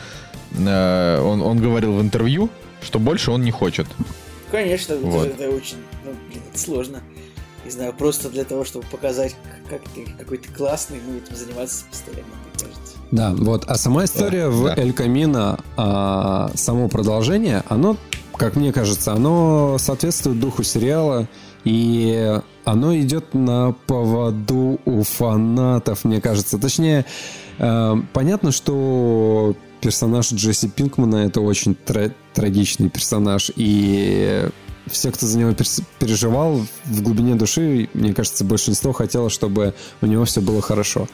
[0.57, 2.49] э, он, он говорил в интервью,
[2.81, 3.87] что больше он не хочет.
[4.51, 5.23] Конечно, это Вот.
[5.25, 7.01] же- это, очень, ну, блин, это сложно.
[7.65, 9.35] Не знаю, просто для того, чтобы показать,
[9.69, 12.95] как ты какой ты классный, ну, этим заниматься постоянно, мне кажется.
[13.11, 13.65] Да, вот.
[13.67, 14.75] А сама история Да, в да.
[14.81, 17.97] Эль Камино, а, само продолжение, оно,
[18.39, 21.27] как мне кажется, оно соответствует духу сериала,
[21.65, 26.57] и оно идет на поводу у фанатов, мне кажется.
[26.57, 27.05] Точнее,
[27.57, 34.47] э, понятно, что персонаж Джесси Пинкмана это очень тра- трагичный персонаж, и
[34.87, 35.53] все, кто за него
[35.99, 41.09] переживал, в глубине души, мне кажется, большинство хотело, чтобы у него все было хорошо.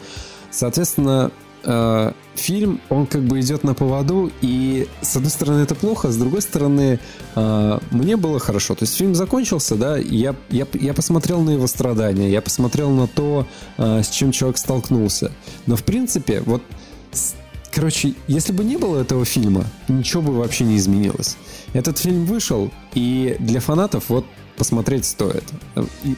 [0.52, 1.32] Соответственно,
[1.66, 6.18] э, фильм, он как бы идет на поводу, и с одной стороны это плохо, с
[6.18, 7.00] другой стороны
[7.36, 8.76] э, мне было хорошо.
[8.76, 12.92] То есть фильм закончился, да, и я, я, я посмотрел на его страдания, я посмотрел
[12.92, 13.48] на то,
[13.78, 15.32] э, с чем человек столкнулся.
[15.66, 16.62] Но в принципе, вот
[17.74, 21.36] Короче, если бы не было этого фильма, ничего бы вообще не изменилось.
[21.74, 24.26] Этот фильм вышел, и для фанатов вот
[24.58, 25.44] посмотреть стоит.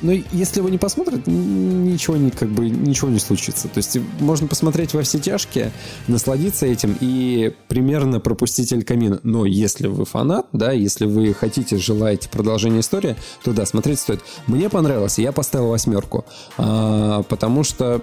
[0.01, 3.68] Но если его не посмотрят, ничего не, как бы, ничего не случится.
[3.68, 5.72] То есть можно посмотреть во все тяжкие,
[6.07, 9.19] насладиться этим и примерно пропустить Эль Камино.
[9.23, 14.22] Но если вы фанат, да, если вы хотите, желаете продолжения истории, то да, смотреть стоит.
[14.47, 16.26] Мне понравилось, я поставил восьмерку.
[16.57, 18.01] А, потому что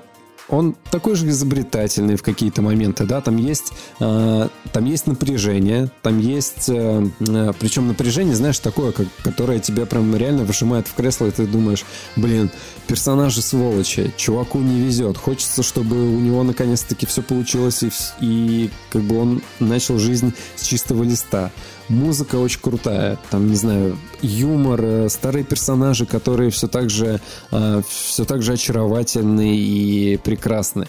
[0.49, 6.19] он такой же изобретательный в какие-то моменты, да, там есть, э, там есть напряжение, там
[6.19, 11.27] есть, э, э, причем напряжение, знаешь, такое, как, которое тебя прям реально выжимает в кресло,
[11.27, 11.85] и ты думаешь,
[12.17, 12.51] блин,
[12.87, 17.91] персонажи сволочи, чуваку не везет, хочется, чтобы у него наконец-таки все получилось, и,
[18.21, 21.51] и как бы он начал жизнь с чистого листа.
[21.89, 27.21] Музыка очень крутая, там, не знаю, юмор, э, старые персонажи, которые все так же,
[27.51, 30.89] э, все так же очаровательны и прекрасны.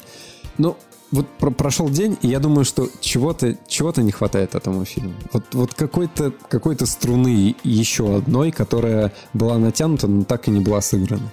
[0.57, 0.77] Ну,
[1.11, 5.13] вот про- прошел день, и я думаю, что чего-то чего не хватает этому фильму.
[5.33, 10.81] Вот, вот какой-то какой струны еще одной, которая была натянута, но так и не была
[10.81, 11.31] сыграна.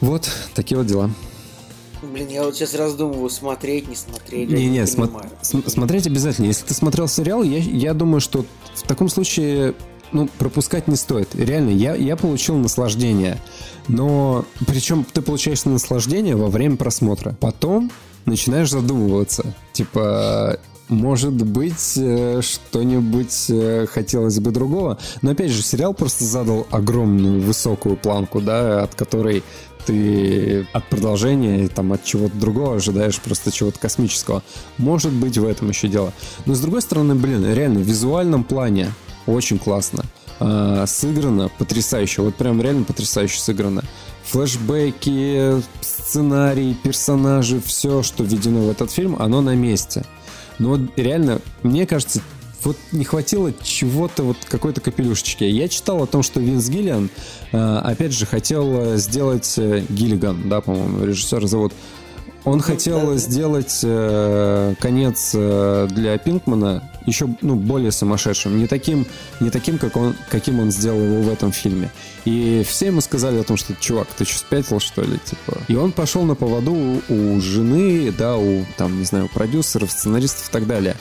[0.00, 1.10] Вот такие вот дела.
[2.02, 4.50] Блин, я вот сейчас раздумываю, смотреть, не смотреть.
[4.50, 6.46] я Не-не, не смо- см- смотреть обязательно.
[6.46, 8.44] Если ты смотрел сериал, я, я думаю, что
[8.74, 9.74] в таком случае
[10.12, 11.34] ну, пропускать не стоит.
[11.34, 13.38] Реально, я, я получил наслаждение.
[13.88, 17.36] Но причем ты получаешь наслаждение во время просмотра.
[17.40, 17.90] Потом
[18.24, 19.54] начинаешь задумываться.
[19.72, 20.58] Типа,
[20.90, 24.98] может быть, э, что-нибудь э, хотелось бы другого.
[25.22, 29.42] Но опять же, сериал просто задал огромную высокую планку, да, от которой
[29.86, 34.42] ты от продолжения, там, от чего-то другого ожидаешь просто чего-то космического.
[34.78, 36.12] Может быть, в этом еще дело.
[36.44, 38.92] Но с другой стороны, блин, реально, в визуальном плане
[39.26, 40.04] очень классно.
[40.40, 42.22] А, сыграно потрясающе.
[42.22, 43.82] Вот прям реально потрясающе сыграно.
[44.24, 50.04] Флэшбэки, сценарий, персонажи, все, что введено в этот фильм, оно на месте.
[50.60, 52.20] Но вот реально, мне кажется,
[52.62, 55.44] вот не хватило чего-то, вот какой-то капелюшечки.
[55.44, 57.08] Я читал о том, что Винс Гиллиан,
[57.52, 61.72] э, опять же, хотел э, сделать э, Гиллиган, да, по-моему, режиссер зовут.
[62.44, 69.06] Он хотел сделать э, конец э, для Пинкмана еще ну, более сумасшедшим, не таким,
[69.40, 71.90] не таким, как он, каким он сделал его в этом фильме.
[72.24, 75.18] И все ему сказали о том, что чувак, ты что, спятил, что ли?
[75.24, 75.58] Типа.
[75.68, 80.52] И он пошел на поводу у, жены, да, у там, не знаю, продюсеров, сценаристов и
[80.52, 80.96] так далее.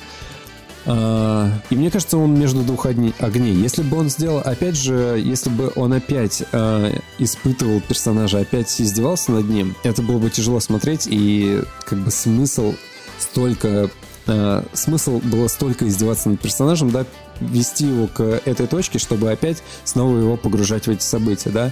[0.85, 3.53] А, И мне кажется, он между двух огней.
[3.53, 9.31] Если бы он сделал, опять же, если бы он опять а, испытывал персонажа, опять издевался
[9.31, 12.75] над ним, это было бы тяжело смотреть, и как бы смысл
[13.19, 13.89] столько...
[14.27, 17.05] а, смысл было столько издеваться над персонажем, да,
[17.39, 21.71] вести его к этой точке, чтобы опять снова его погружать в эти события, да.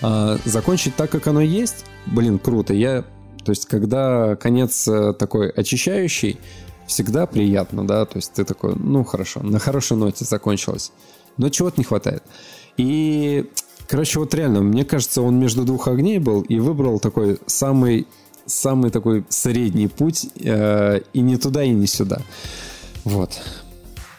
[0.00, 2.72] А, закончить так, как оно есть, блин, круто.
[2.74, 3.04] Я,
[3.44, 6.38] то есть, когда конец э, такой очищающий,
[6.86, 10.90] всегда приятно, да, то есть ты такой, ну хорошо, на хорошей ноте закончилось,
[11.36, 12.22] но чего-то не хватает.
[12.76, 13.50] И,
[13.86, 18.06] короче, вот реально, мне кажется, он между двух огней был и выбрал такой самый,
[18.46, 22.22] самый такой средний путь, э, и не туда, и не сюда.
[23.04, 23.38] Вот.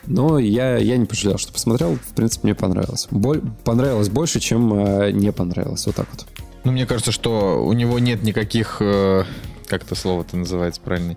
[0.10, 1.96] Но я, я не пожалел, что посмотрел.
[1.96, 3.08] В принципе, мне понравилось.
[3.12, 5.86] Боль, понравилось больше, чем э, не понравилось.
[5.86, 6.26] Вот так вот.
[6.64, 9.24] Ну, мне кажется, что у него нет никаких э,
[9.70, 11.16] как это слово-то называется правильно?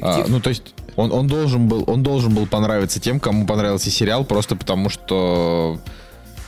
[0.00, 3.90] А, ну, то есть, он, он, должен был, он должен был понравиться тем, кому понравился
[3.90, 5.78] сериал, просто потому что,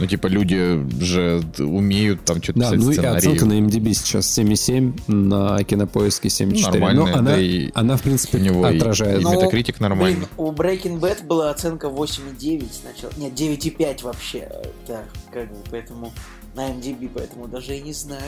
[0.01, 3.19] ну, типа, люди же умеют там что-то Да, писать ну и сценарии.
[3.19, 6.63] оценка на MDB сейчас 7,7, на кинопоиске 7,4.
[6.71, 9.21] Нормальная, Но она, да и она, в принципе, у него и- отражает.
[9.21, 10.17] и Ну, Metacritic нормальный.
[10.17, 13.13] Блин, у Breaking Bad была оценка 8,9 сначала.
[13.19, 14.49] Нет, 9,5 вообще.
[14.89, 15.03] Да,
[15.33, 16.13] как бы, поэтому
[16.57, 18.23] на MDB, поэтому даже и не знаю.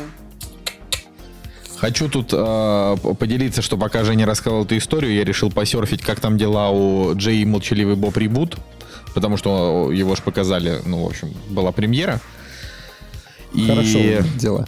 [1.78, 6.39] Хочу тут э, поделиться, что пока Женя рассказывал эту историю, я решил посерфить, как там
[6.39, 8.57] дела у Джей и Молчаливый Боб Ребут,
[9.15, 12.21] потому что его же показали, ну, в общем, была премьера.
[13.55, 13.99] И Хорошо
[14.39, 14.67] дела.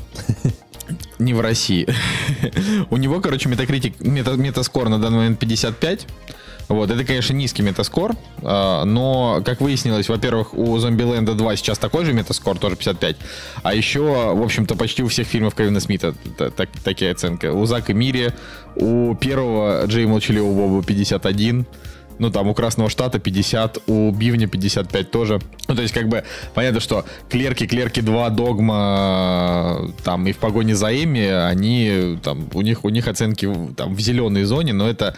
[1.19, 1.87] не в России.
[2.91, 6.07] у него, короче, метакритик, мета, метаскор на данный момент 55.
[6.67, 8.13] Вот, это, конечно, низкий метаскор,
[8.43, 13.17] а, но, как выяснилось, во-первых, у Зомбиленда 2 сейчас такой же метаскор, тоже 55,
[13.63, 14.01] а еще,
[14.35, 17.45] в общем-то, почти у всех фильмов Кевина Смита та- так- такие оценки.
[17.47, 18.33] У Зака Мири,
[18.77, 21.67] у первого Джей Молчаливого Боба 51,
[22.19, 25.41] ну, там, у Красного Штата 50, у Бивня 55 тоже.
[25.69, 26.25] Ну, то есть, как бы,
[26.55, 32.61] понятно, что Клерки, Клерки 2, Догма, там, и в погоне за Эми, они, там, у
[32.61, 35.17] них, у них оценки там в зеленой зоне, но это,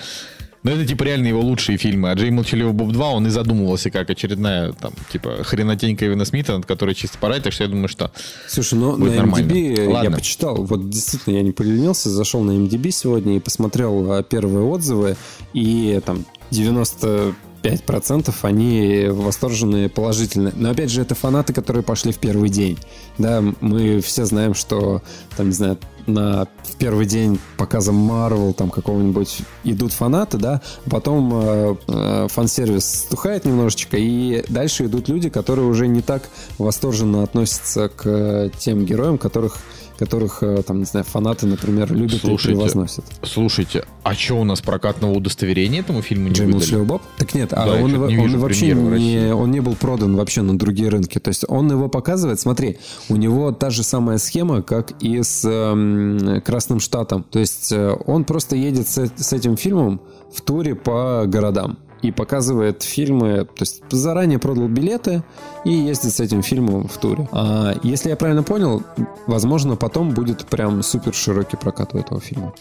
[0.67, 2.11] ну, это, типа, реально его лучшие фильмы.
[2.11, 6.57] А Джей Молчаливый Боб 2, он и задумывался как очередная, там, типа, хренотень Кевина Смита,
[6.57, 8.11] над которой чисто пора, так что я думаю, что...
[8.49, 9.53] Слушай, ну Будет на нормально.
[9.53, 10.17] MDB я Ладно.
[10.17, 15.17] почитал, вот действительно я не поленился, зашел на MDB сегодня и посмотрел а, первые отзывы,
[15.53, 20.53] и там 95% они восторженные, положительные.
[20.57, 22.79] Но опять же, это фанаты, которые пошли в первый день.
[23.19, 25.03] Да, мы все знаем, что
[25.37, 31.33] там, не знаю, на в первый день показа Marvel там какого-нибудь идут фанаты, да, потом
[31.35, 36.23] э, э, фан-сервис стухает немножечко, и дальше идут люди, которые уже не так
[36.59, 39.59] восторженно относятся к э, тем героям, которых
[39.99, 43.05] которых, э, там, не знаю, фанаты, например, любят Слушайте, и превозносят.
[43.23, 46.85] Слушайте, а что у нас прокатного удостоверения этому фильму не Джей выдали?
[46.85, 47.03] Боб?
[47.19, 50.17] Так нет, а Да, я он, его- не он вообще не, он не был продан
[50.17, 51.19] вообще на другие рынки.
[51.19, 52.79] То есть он его показывает, смотри,
[53.09, 57.25] у него та же самая схема, как и с эм, Красным Штатом.
[57.31, 60.01] То есть э, он просто едет с, с этим фильмом
[60.33, 65.23] в туре по городам и показывает фильмы, то есть заранее продал билеты
[65.65, 67.29] и ездит с этим фильмом в туре.
[67.33, 68.83] А если я правильно понял,
[69.27, 72.53] возможно, потом будет прям супер широкий прокат у этого фильма.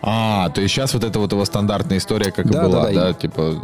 [0.00, 2.92] А, то есть сейчас вот это вот его стандартная история, как Да, и была, да,
[2.92, 3.12] да, да.
[3.14, 3.54] типа,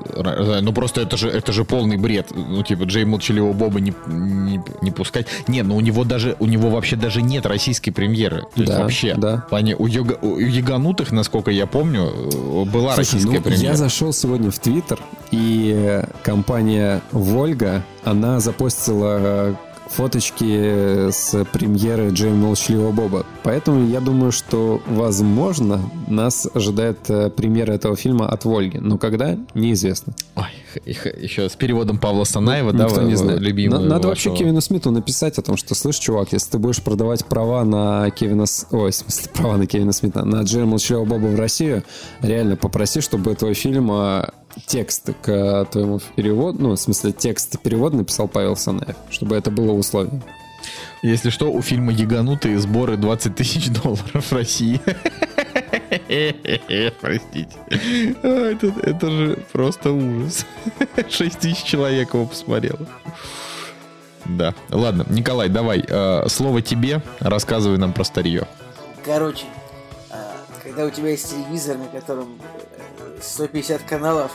[0.62, 4.60] ну просто это же, это же полный бред, ну типа Джей Молчаливого Боба не, не,
[4.82, 5.26] не пускать.
[5.46, 8.80] Не, ну у него даже, у него вообще даже нет российской премьеры, то есть Да,
[8.82, 9.14] вообще.
[9.16, 9.36] да.
[9.46, 13.70] В плане у, Йога- у Яганутых, насколько я помню, э, была Слушай, российская ну, премьера.
[13.70, 14.98] я зашел сегодня в Твиттер,
[15.30, 19.54] и э, компания Вольга, она запостила э,
[19.86, 23.26] фоточки с премьеры Джей Молчаливого Боба.
[23.42, 28.78] Поэтому я думаю, что, возможно, нас ожидает э, премьера этого фильма от Вольги.
[28.78, 30.14] Но когда, неизвестно.
[30.36, 33.40] Ой, х- х- еще с переводом Павла Санаева, да, Никто не знает.
[33.40, 34.44] любимого На- Надо вообще вашего.
[34.44, 38.44] Кевину Смиту написать о том, что, слышь, чувак, если ты будешь продавать права на Кевина...
[38.70, 41.82] Ой, в смысле, права на Кевина Смита, на Джея Молчаливого Боба в Россию,
[42.20, 44.30] реально попроси, чтобы твой фильм а,
[44.66, 49.72] текст к твоему переводу, ну, в смысле, текст перевода написал Павел Санаев, чтобы это было
[49.72, 50.22] условие.
[51.02, 54.80] Если что, у фильма Яганутые сборы 20 тысяч долларов в России.
[57.00, 57.56] Простите.
[58.22, 60.46] А, Это, это же просто ужас.
[61.08, 62.86] 6 тысяч человек его посмотрело.
[64.26, 64.54] Да.
[64.70, 65.84] Ладно, Николай, давай.
[65.86, 67.02] э, слово тебе.
[67.20, 68.46] Рассказывай нам про старье.
[69.04, 69.44] Короче,
[70.10, 72.40] а, когда у тебя есть телевизор, на котором
[72.98, 74.32] э, 150 каналов,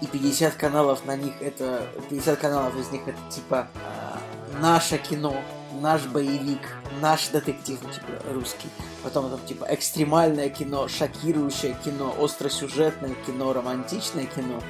[0.00, 1.82] и 50 каналов на них это...
[2.10, 4.18] 50 каналов из них это типа а,
[4.60, 5.36] наше кино,
[5.80, 6.60] наш боевик,
[7.00, 8.68] наш детектив, типа русский.
[9.02, 14.60] Потом там типа экстремальное кино, шокирующее кино, остросюжетное кино, романтичное кино.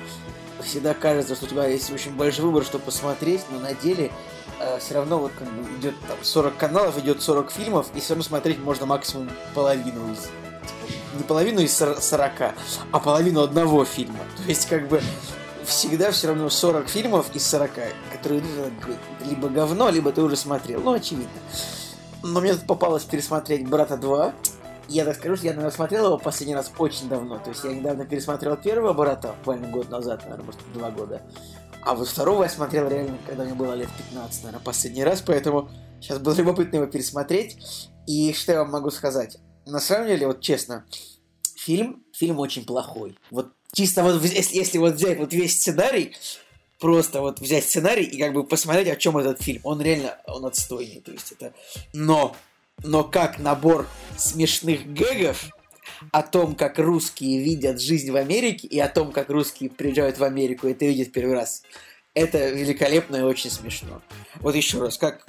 [0.62, 4.10] Всегда кажется, что у тебя есть очень большой выбор, что посмотреть, но на деле
[4.80, 8.24] все равно вот как бы идет там 40 каналов, идет 40 фильмов, и все равно
[8.24, 12.32] смотреть можно максимум половину из типа, не половину из сор- 40,
[12.92, 14.18] а половину одного фильма.
[14.36, 15.00] То есть, как бы,
[15.64, 17.70] всегда все равно 40 фильмов из 40,
[18.12, 20.80] которые идут, бы либо говно, либо ты уже смотрел.
[20.80, 21.28] Ну, очевидно.
[22.22, 24.34] Но мне тут попалось пересмотреть «Брата 2».
[24.88, 27.38] Я так скажу, что я, наверное, смотрел его последний раз очень давно.
[27.38, 31.22] То есть я недавно пересмотрел первого «Брата», буквально год назад, наверное, может, два года.
[31.82, 35.70] А вот второго я смотрел реально, когда мне было лет 15, наверное, последний раз, поэтому
[36.00, 37.58] сейчас было любопытно его пересмотреть.
[38.06, 39.38] И что я вам могу сказать?
[39.66, 40.86] На самом деле, вот честно,
[41.56, 43.18] фильм, фильм очень плохой.
[43.30, 46.16] Вот чисто вот, если, если вот взять вот весь сценарий,
[46.78, 49.60] просто вот взять сценарий и как бы посмотреть, о чем этот фильм.
[49.64, 51.52] Он реально, он отстойный, то есть это...
[51.92, 52.36] Но,
[52.82, 53.86] но как набор
[54.16, 55.50] смешных гэгов,
[56.12, 60.24] о том, как русские видят жизнь в Америке и о том, как русские приезжают в
[60.24, 61.62] Америку это видят первый раз.
[62.14, 64.02] Это великолепно и очень смешно.
[64.36, 65.26] Вот еще раз, как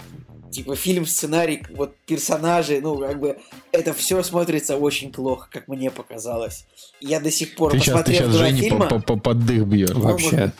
[0.51, 3.37] типа фильм, сценарий, вот персонажи, ну, как бы,
[3.71, 6.65] это все смотрится очень плохо, как мне показалось.
[6.99, 9.45] Я до сих пор, Ты сейчас, ты посмотрев сейчас два Жене фильма, по- по- под
[9.45, 9.91] дых бьешь.
[9.91, 10.51] Вообще.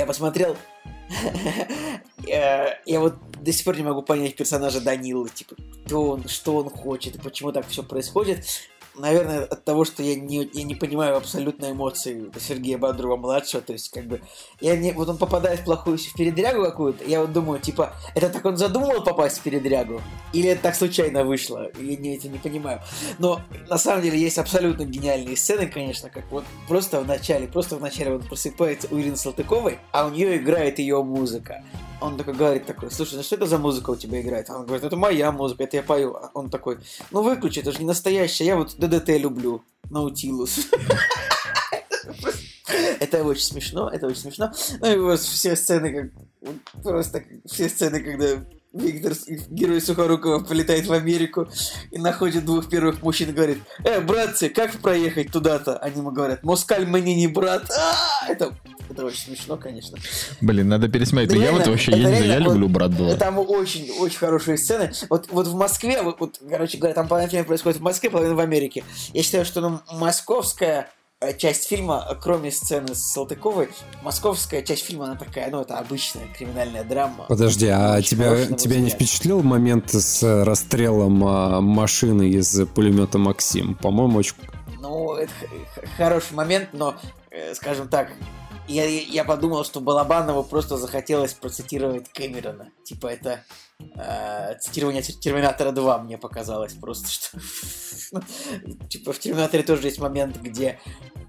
[0.00, 0.56] Я посмотрел,
[2.26, 6.70] я вот до сих пор не могу понять персонажа Данилы, типа, кто он, что он
[6.70, 8.46] хочет, почему так все происходит.
[8.96, 13.90] Наверное, от того, что я не, я не понимаю абсолютно эмоции Сергея Бодрова-младшего, то есть,
[13.90, 14.20] как бы,
[14.60, 18.28] я не, вот он попадает в плохую в передрягу какую-то, я вот думаю, типа, это
[18.28, 20.02] так он задумал попасть в передрягу?
[20.32, 21.70] Или это так случайно вышло?
[21.78, 22.82] Я не, это не понимаю.
[23.18, 27.76] Но, на самом деле, есть абсолютно гениальные сцены, конечно, как вот просто в начале, просто
[27.76, 31.62] в начале он просыпается у Ирины Салтыковой, а у нее играет ее музыка.
[32.00, 34.48] Он такой говорит такой, слушай, ну что это за музыка у тебя играет?
[34.50, 36.14] Он говорит, это моя музыка, это я пою.
[36.14, 36.78] А Он такой,
[37.10, 40.68] ну выключи, это же не настоящая, я вот ДДТ люблю, Наутилус.
[43.00, 44.52] Это очень смешно, это очень смешно.
[44.80, 49.14] Ну и вот все сцены, как просто все сцены, когда Виктор,
[49.48, 51.48] герой Сухорукова, полетает в Америку
[51.90, 55.76] и находит двух первых мужчин и говорит, э, братцы, как проехать туда-то?
[55.78, 57.68] Они ему говорят, Москаль мне не брат.
[57.68, 58.54] А, Это,
[58.88, 59.98] это очень смешно, конечно.
[60.40, 61.30] Блин, надо пересмотреть.
[61.30, 63.16] Да я реально, вот вообще, я знаю, я реально, люблю вот, «Брат 2».
[63.16, 64.92] Там очень, очень хорошие сцены.
[65.08, 68.36] Вот, вот в Москве, вот, вот, короче говоря, там половина фильма происходит в Москве, половина
[68.36, 68.84] в Америке.
[69.12, 70.88] Я считаю, что ну, московская
[71.36, 73.68] часть фильма, э, кроме сцены с Салтыковой,
[74.02, 77.26] московская часть фильма, она такая, ну, это обычная криминальная драма.
[77.28, 83.74] Подожди, а тебя, тебя не впечатлил момент с э, расстрелом а, машины из пулемета Максим?
[83.74, 84.34] По-моему, очень...
[84.80, 85.32] Ну, это
[85.98, 86.96] хороший момент, но,
[87.30, 88.12] э, скажем так,
[88.66, 92.70] я, я подумал, что Балабанову просто захотелось процитировать Кэмерона.
[92.84, 93.44] Типа это
[93.96, 97.38] э, цитирование Тер- Терминатора 2 мне показалось просто, что...
[98.88, 100.78] Типа в Терминаторе тоже есть момент, где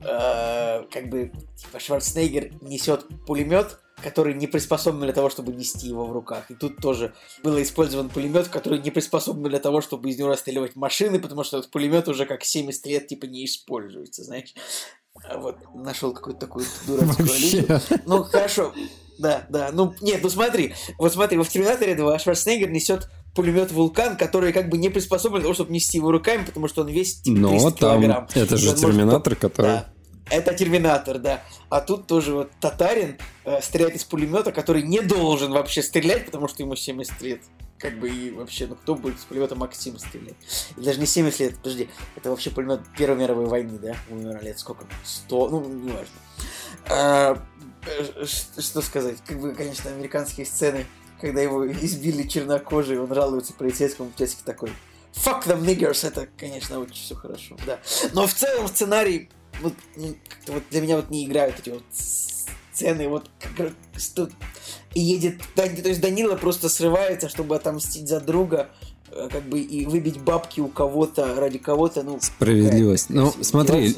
[0.02, 6.06] э, как бы типа Шварценеггер несет пулемет, который не приспособлен для того, чтобы нести его
[6.06, 6.50] в руках.
[6.50, 7.14] И тут тоже
[7.44, 11.60] был использован пулемет, который не приспособлен для того, чтобы из него расстреливать машины, потому что
[11.60, 14.54] этот пулемет уже как 70 лет типа не используется, знаешь.
[15.24, 17.28] А Вот, нашел какую-то такую дурацкую.
[17.68, 18.00] Вообще.
[18.06, 18.74] Ну, хорошо.
[19.22, 19.70] Да, да.
[19.72, 20.74] Ну, нет, ну смотри.
[20.98, 25.42] Вот смотри, во в Терминаторе 2 Шварценеггер несет пулемет Вулкан, который как бы не приспособлен
[25.42, 28.02] для того, чтобы нести его руками, потому что он весит типа 300 Но там...
[28.02, 28.28] килограмм.
[28.34, 29.68] Это же может Терминатор, который...
[29.68, 29.86] да.
[30.30, 31.44] Это Терминатор, да.
[31.70, 36.48] А тут тоже вот Татарин э, стреляет из пулемета, который не должен вообще стрелять, потому
[36.48, 37.42] что ему 70 лет.
[37.78, 40.36] Как бы и вообще, ну кто будет с пулемета Максим стрелять?
[40.78, 43.96] И даже не 70 лет, подожди, это вообще пулемет Первой мировой войны, да?
[44.10, 44.86] Умер лет сколько?
[45.04, 46.14] 100, ну, не важно.
[46.90, 47.38] А,
[48.26, 49.18] что сказать?
[49.26, 50.86] Как бы, конечно, американские сцены,
[51.20, 54.72] когда его избили чернокожие, он жалуется полицейскому, часик такой.
[55.14, 57.80] Fuck them niggers, это, конечно, очень все хорошо, да.
[58.14, 59.30] Но в целом сценарий
[59.62, 64.30] вот, ну, как-то вот для меня вот не играют эти вот сцены, вот как- что
[64.94, 68.70] едет, да, то есть Данила просто срывается, чтобы отомстить за друга,
[69.12, 73.10] э, как бы и выбить бабки у кого-то ради кого-то, ну Справедливость.
[73.10, 73.98] Ну, смотри,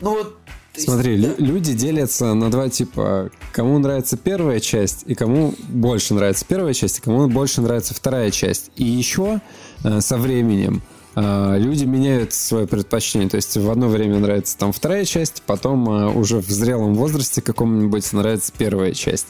[0.00, 0.36] ну вот
[0.76, 1.28] есть, Смотри, да.
[1.28, 3.30] лю- люди делятся на два типа.
[3.52, 8.30] Кому нравится первая часть и кому больше нравится первая часть, и кому больше нравится вторая
[8.30, 8.70] часть.
[8.76, 9.40] И еще
[9.84, 10.82] э, со временем
[11.14, 13.28] э, люди меняют свое предпочтение.
[13.28, 17.40] То есть в одно время нравится там вторая часть, потом э, уже в зрелом возрасте
[17.40, 19.28] каком-нибудь нравится первая часть.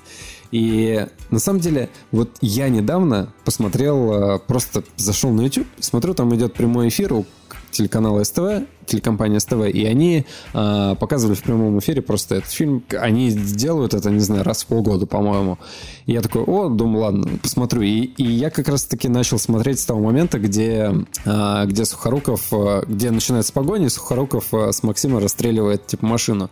[0.51, 6.55] И на самом деле, вот я недавно посмотрел, просто зашел на YouTube, смотрю, там идет
[6.55, 7.27] прямой эфир у
[7.75, 12.85] телеканала СТВ, телекомпания СТВ, и они э, показывали в прямом эфире просто этот фильм.
[12.99, 15.59] Они делают это, не знаю, раз в полгода, по-моему.
[16.07, 17.83] И я такой, о, думаю, ладно, посмотрю.
[17.83, 20.95] И, и я как раз-таки начал смотреть с того момента, где,
[21.25, 26.51] э, где Сухоруков, э, где начинается погоня, и Сухоруков э, с Максимом расстреливает, типа, машину.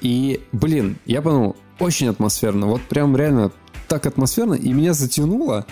[0.00, 2.66] И, блин, я подумал, очень атмосферно.
[2.66, 3.50] Вот прям реально
[3.88, 5.66] так атмосферно, и меня затянуло.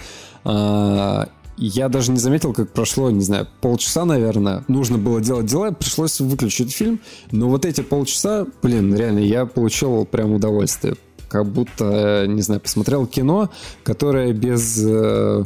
[0.45, 4.65] А, я даже не заметил, как прошло, не знаю, полчаса, наверное.
[4.69, 7.01] Нужно было делать дела, пришлось выключить фильм.
[7.31, 10.97] Но вот эти полчаса, блин, реально, я получил прям удовольствие.
[11.29, 13.51] Как будто, э, не знаю, посмотрел кино,
[13.85, 14.83] которое без...
[14.85, 15.45] э,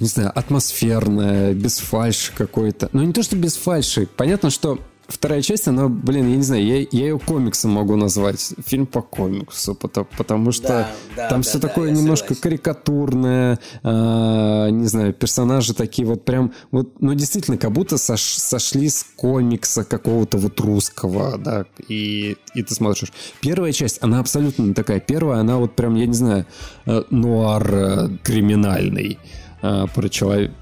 [0.00, 2.88] не знаю, атмосферное, без фальши какой-то.
[2.92, 4.06] Ну, не то, что без фальши.
[4.16, 8.52] Понятно, что вторая часть, она, блин, я не знаю, я, я ее комиксом могу назвать.
[8.66, 12.42] Фильм по комиксу, потому, потому что Да, да, там да, все да, такое немножко согласен.
[12.42, 18.88] карикатурное, а, не знаю, персонажи такие вот прям, вот, ну, действительно, как будто сош- сошли
[18.88, 23.12] с комикса какого-то вот русского, да, и, и ты смотришь.
[23.40, 25.00] Первая часть, она абсолютно не такая.
[25.00, 26.46] Первая, она вот прям, я не знаю,
[26.86, 29.18] э, нуар э, криминальный
[29.62, 30.52] э, про, человек,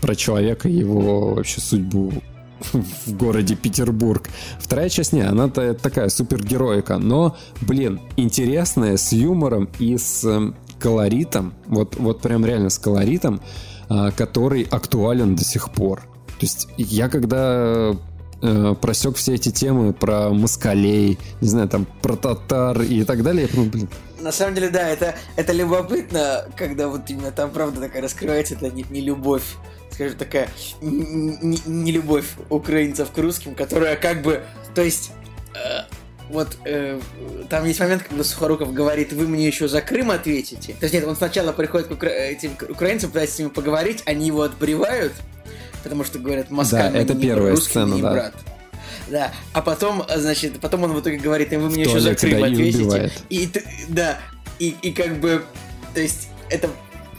[0.00, 2.12] про человека его вообще судьбу.
[2.72, 4.28] В городе Петербург.
[4.58, 11.54] Вторая часть, не, она такая супергероика, но, блин, интересная, с юмором и с э, колоритом,
[11.66, 13.40] вот, вот прям реально с колоритом,
[13.88, 16.02] э, который актуален до сих пор.
[16.26, 17.94] То есть я когда
[18.42, 23.42] э, просек все эти темы про москалей, не знаю, там, про татар и так далее,
[23.42, 23.88] я подумал, блин,
[24.20, 28.70] На самом деле, да, это, это любопытно, когда вот именно там правда такая раскрывается, это
[28.70, 29.56] не, не любовь,
[30.02, 30.48] скажем, такая
[30.80, 34.42] не, не любовь украинцев к русским, которая как бы,
[34.74, 35.12] то есть,
[35.54, 35.82] э,
[36.28, 37.00] вот э,
[37.50, 40.72] там есть момент, когда Сухоруков говорит, вы мне еще за Крым ответите.
[40.74, 44.02] То есть нет, он сначала приходит к укра- этим к украинцам, пытается с ними поговорить,
[44.06, 45.12] они его отбревают,
[45.82, 48.12] потому что говорят, Москва Да, это не, первая русский сцена, не да.
[48.12, 48.34] брат.
[49.08, 52.44] Да, а потом, значит, потом он в итоге говорит, вы мне В еще за Крым
[52.44, 53.12] ответите.
[53.28, 53.50] И,
[53.88, 54.18] да,
[54.58, 55.44] и, и как бы,
[55.92, 56.70] то есть, это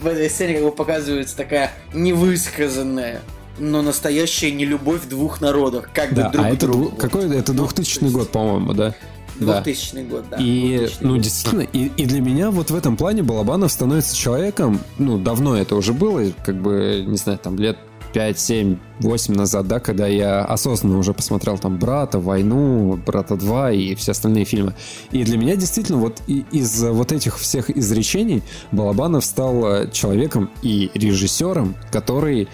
[0.04, 3.20] в этой сцене как бы показывается такая невысказанная,
[3.58, 6.84] но настоящая нелюбовь двух народов, как бы да, друг а это, другу.
[6.90, 8.94] дву- какой это 2000 то есть- год, по-моему, да?
[9.36, 9.60] Да.
[9.62, 10.36] 2000 год, да.
[10.36, 11.20] И, 2000 ну, год.
[11.22, 15.74] действительно, и, и для меня вот в этом плане Балабанов становится человеком, ну, давно это
[15.74, 17.76] уже было, как бы, не знаю, там, лет
[18.14, 23.76] 5, 7, 8 назад, да, когда я осознанно уже посмотрел там «Брата», «Войну», «Брата 2»
[23.76, 24.74] и все остальные фильмы.
[25.10, 30.92] И для меня действительно вот из вот этих всех изречений Балабанов стал э, человеком и
[30.94, 32.48] режиссером, который,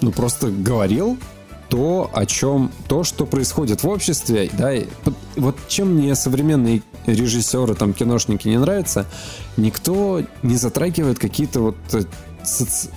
[0.00, 1.16] ну, просто говорил
[1.68, 4.72] то, о чем, то, что происходит в обществе, да,
[5.36, 9.06] вот чем мне современные режиссеры, там, киношники не нравятся,
[9.56, 12.02] никто не затрагивает какие-то вот э,
[12.42, 12.90] соци-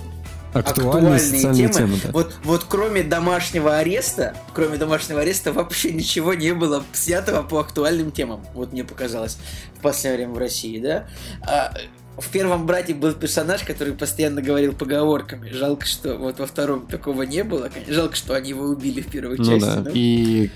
[0.54, 1.96] актуальные, социальные темы.
[2.02, 2.10] да.
[2.12, 8.12] Вот, вот кроме домашнего ареста, кроме домашнего ареста вообще ничего не было снятого по актуальным
[8.12, 8.44] темам.
[8.54, 9.38] Вот мне показалось
[9.76, 11.08] в последнее время в России, да.
[11.42, 11.72] А,
[12.18, 15.48] в первом брате был персонаж, который постоянно говорил поговорками.
[15.50, 17.70] Жалко, что вот во втором такого не было.
[17.88, 19.60] Жалко, что они его убили в первой Ну части.
[19.66, 20.50] да, но- и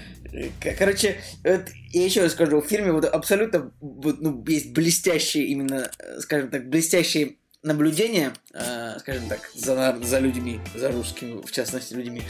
[0.78, 1.62] Короче, вот
[1.92, 6.50] я еще раз скажу, в фильме вот абсолютно вот, ну, есть блестящие именно, э, скажем
[6.50, 7.36] так, блестящие
[7.66, 12.22] наблюдения, э, скажем так, за, за людьми, за русскими, в частности, людьми.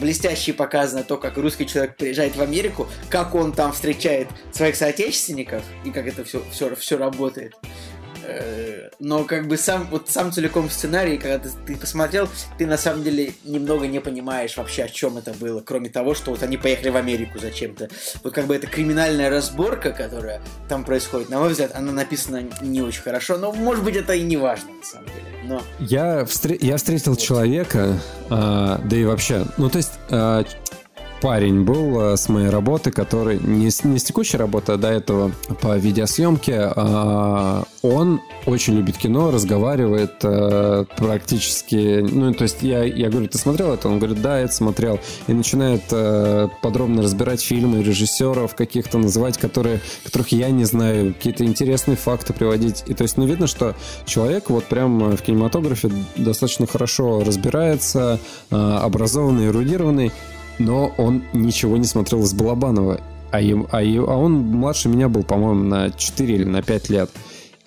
[0.00, 5.62] Блестяще показано то, как русский человек приезжает в Америку, как он там встречает своих соотечественников
[5.84, 7.54] и как это все, все, все работает.
[8.30, 12.28] Э, Но как бы сам, вот сам целиком сценарий, когда ты, ты посмотрел,
[12.58, 16.30] ты на самом деле немного не понимаешь вообще, о чем это было, кроме того, что
[16.30, 17.88] вот они поехали в Америку зачем-то.
[18.22, 22.82] Вот как бы эта криминальная разборка, которая там происходит, на мой взгляд, она написана не
[22.82, 25.26] очень хорошо, но может быть это и не важно на самом деле.
[25.44, 27.98] Но я, встр- я встретил человека,
[28.28, 30.44] а, да и вообще, ну то есть а,
[31.20, 34.88] парень был а, с моей работы, который не с, не с текущей работы, а до
[34.88, 36.72] этого по видеосъемке.
[36.74, 43.38] а, он очень любит кино, разговаривает а, практически, ну то есть я, я говорю, ты
[43.38, 43.88] смотрел это?
[43.88, 45.00] Он говорит, да, это смотрел.
[45.26, 51.44] И начинает а, подробно разбирать фильмы, режиссеров каких-то называть, которые, которых я не знаю, какие-то
[51.44, 52.84] интересные факты приводить.
[52.86, 53.74] И то есть, ну видно, что
[54.04, 58.18] человек вот прям в кинематографе достаточно хорошо разбирается,
[58.50, 60.12] образованный, эрудированный,
[60.60, 63.00] но он ничего не смотрел из Балабанова.
[63.32, 66.88] А, им- а, и- а он младше меня был, по-моему, на 4 или на 5
[66.90, 67.10] лет.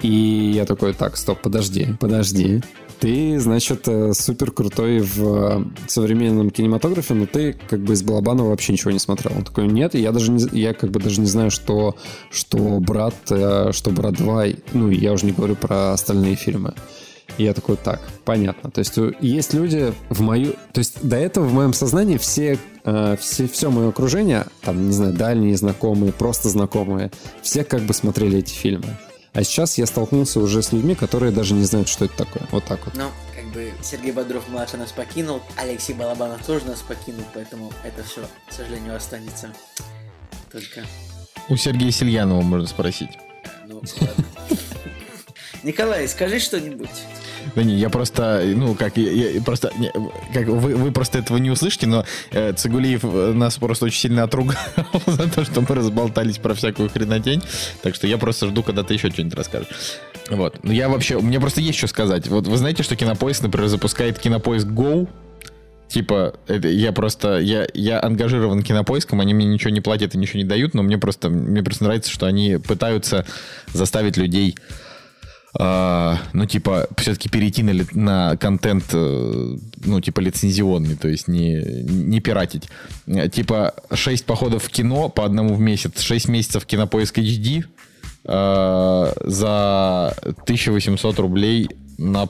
[0.01, 2.61] И я такой, так, стоп, подожди, подожди.
[2.99, 8.49] Ты, значит, э, супер крутой в э, современном кинематографе, но ты как бы из Балабанова
[8.49, 9.33] вообще ничего не смотрел.
[9.37, 11.95] Он такой, нет, я даже не, я как бы даже не знаю, что,
[12.31, 16.73] что брат, э, что брат 2, ну, я уже не говорю про остальные фильмы.
[17.37, 18.69] И я такой, так, понятно.
[18.69, 20.53] То есть у- есть люди в мою...
[20.71, 24.93] То есть до этого в моем сознании все, э, все, все мое окружение, там, не
[24.93, 28.97] знаю, дальние знакомые, просто знакомые, все как бы смотрели эти фильмы.
[29.33, 32.43] А сейчас я столкнулся уже с людьми, которые даже не знают, что это такое.
[32.51, 32.93] Вот так вот.
[32.95, 33.05] Ну,
[33.35, 38.21] как бы Сергей Бодров младший нас покинул, Алексей Балабанов тоже нас покинул, поэтому это все,
[38.47, 39.47] к сожалению, останется
[40.51, 40.81] только.
[41.49, 43.09] У Сергея Сельянова можно спросить.
[43.67, 44.25] Ну, ладно.
[45.63, 46.89] Николай, скажи что-нибудь.
[47.55, 49.91] Да не, я просто, ну, как, я, я просто, не,
[50.33, 54.23] как вы, вы просто этого не услышите, но э, Цигулиев э, нас просто очень сильно
[54.23, 54.57] отругал
[55.05, 57.41] за то, что мы разболтались про всякую хренотень,
[57.81, 59.67] так что я просто жду, когда ты еще что-нибудь расскажешь.
[60.29, 62.27] Вот, ну я вообще, мне просто есть что сказать.
[62.27, 65.07] Вот вы знаете, что Кинопоиск, например, запускает Кинопоиск Go,
[65.93, 70.39] Типа, это я просто, я, я ангажирован кинопоиском, они мне ничего не платят и ничего
[70.39, 73.27] не дают, но мне просто, мне просто нравится, что они пытаются
[73.73, 74.55] заставить людей
[75.59, 81.61] а, ну, типа, все-таки перейти на, на контент, э, ну, типа, лицензионный, то есть не,
[81.83, 82.69] не пиратить.
[83.05, 87.65] Э, Типа, 6 походов в кино по одному в месяц, 6 месяцев кинопоиск HD
[88.25, 91.69] э, за 1800 рублей
[91.99, 92.29] на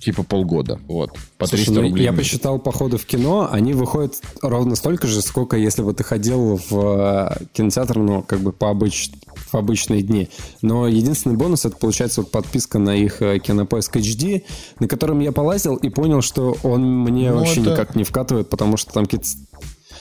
[0.00, 0.80] типа полгода.
[0.88, 1.10] Вот.
[1.38, 2.04] По Слушай, 300 ну, рублей.
[2.04, 6.60] я посчитал походы в кино, они выходят ровно столько же, сколько если бы ты ходил
[6.70, 9.10] в э, кинотеатр, ну, как бы по обыч...
[9.52, 10.28] в обычные дни.
[10.62, 14.42] Но единственный бонус, это получается вот подписка на их э, Кинопоиск HD,
[14.78, 18.48] на котором я полазил и понял, что он мне Ну, вообще это- никак не вкатывает,
[18.48, 19.26] потому что там какие-то...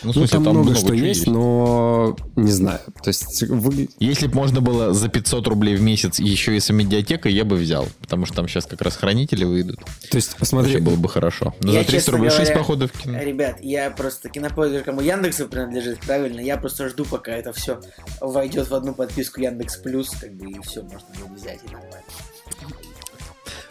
[0.02, 2.80] Ну, Ну, смысле, там, много, что чего есть, но не знаю.
[3.04, 3.90] То есть вы...
[4.00, 7.58] Если бы можно было за 500 рублей в месяц еще и с медиатекой, я бы
[7.58, 7.86] взял.
[8.00, 9.80] Потому что там сейчас как раз хранители выйдут.
[10.10, 11.54] То есть, посмотри, Вообще было бы хорошо.
[11.62, 13.20] Но Я, за 300 честно рублей 6 говоря, походов в кино.
[13.20, 17.82] Ребят, я просто кинопоиск, кому Яндексу принадлежит, правильно, я просто жду, пока это все
[18.22, 22.89] войдет в одну подписку Яндекс Плюс, как бы, и все, можно будет взять и нормально.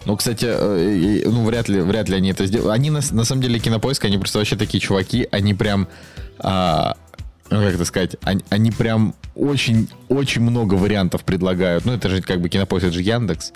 [0.08, 2.72] Ну, кстати, э, ну, вряд ли, вряд ли они это сделают.
[2.72, 5.86] Они, на, на самом деле, кинопоиск, они просто вообще такие чуваки, они прям,
[6.38, 6.96] а,
[7.50, 11.84] ну, как это сказать, они, они прям очень, очень много вариантов предлагают.
[11.84, 13.52] Ну, это же как бы кинопоиск, это же Яндекс.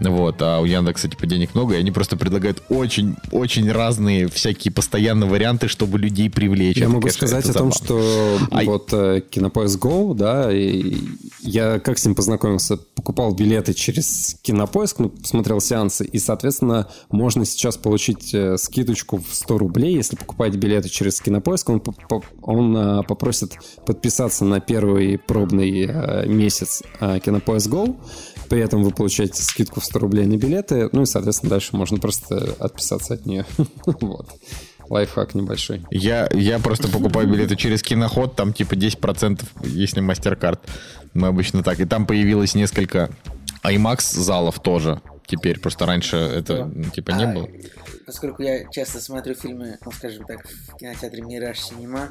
[0.00, 4.72] Вот, а у Яндекса, типа, денег много, и они просто предлагают очень, очень разные всякие
[4.72, 6.76] постоянные варианты, чтобы людей привлечь.
[6.76, 10.94] Я Это, могу конечно, сказать о том, что А- вот э, Кинопоиск Go, да, и
[11.40, 17.44] я как с ним познакомился, покупал билеты через Кинопоиск, ну, смотрел сеансы, и, соответственно, можно
[17.44, 21.82] сейчас получить э, скидочку в 100 рублей, если покупаете билеты через Кинопоиск, он,
[22.42, 23.54] он э, попросит
[23.86, 27.96] подписаться на первый пробный э, месяц э, Кинопоиск Go,
[28.48, 31.98] при этом вы получаете скидку в 100 рублей на билеты, ну и, соответственно, дальше можно
[31.98, 33.44] просто отписаться от нее.
[34.00, 34.28] Вот.
[34.88, 35.84] Лайфхак небольшой.
[35.90, 40.60] Я, я просто покупаю билеты через киноход, там типа 10%, если мастер-карт.
[41.14, 41.78] Мы обычно так.
[41.80, 43.10] И там появилось несколько
[43.62, 45.02] IMAX залов тоже.
[45.26, 47.48] Теперь просто раньше это ну, типа не А, было.
[48.06, 52.08] Поскольку я часто смотрю фильмы, ну, скажем так, в кинотеатре Мираж Синема,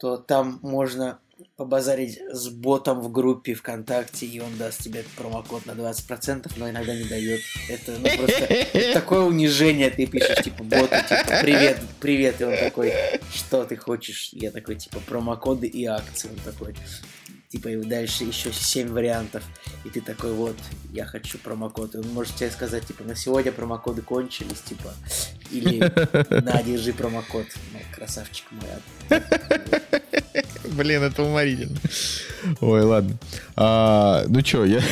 [0.00, 1.18] то там можно
[1.56, 6.94] побазарить с ботом в группе ВКонтакте, и он даст тебе промокод на 20%, но иногда
[6.94, 7.40] не дает.
[7.68, 12.56] Это ну, просто это такое унижение, ты пишешь, типа, боту, типа, привет, привет, и он
[12.56, 12.92] такой,
[13.34, 14.30] что ты хочешь?
[14.32, 16.74] Я такой, типа, промокоды и акции, он такой,
[17.48, 19.42] типа, и дальше еще 7 вариантов,
[19.84, 20.56] и ты такой, вот,
[20.92, 24.92] я хочу промокод, он может тебе сказать, типа, на сегодня промокоды кончились, типа,
[25.50, 25.78] или
[26.42, 29.20] на, держи промокод, ну, красавчик мой,
[30.72, 31.78] Блин, это уморительно.
[32.60, 33.16] Ой, ладно.
[33.56, 34.82] А, ну что, я...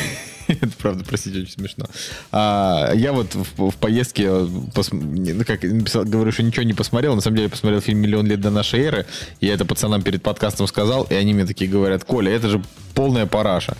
[0.48, 1.86] Это правда, простите, очень смешно.
[2.32, 7.14] А, я вот в, в поездке, пос- ну как написал, говорю, что ничего не посмотрел.
[7.14, 9.06] На самом деле посмотрел фильм «Миллион лет до нашей эры».
[9.40, 12.62] Я это пацанам перед подкастом сказал, и они мне такие говорят, Коля, это же
[12.94, 13.76] полная параша.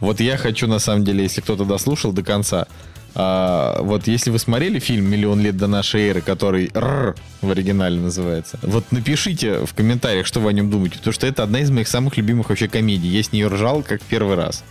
[0.00, 2.66] Вот я хочу, на самом деле, если кто-то дослушал до конца,
[3.14, 7.98] а, вот если вы смотрели фильм «Миллион лет до нашей эры», который «Рррр» в оригинале
[7.98, 11.70] называется, вот напишите в комментариях, что вы о нем думаете, потому что это одна из
[11.70, 13.08] моих самых любимых вообще комедий.
[13.08, 14.64] Я с нее ржал как первый раз.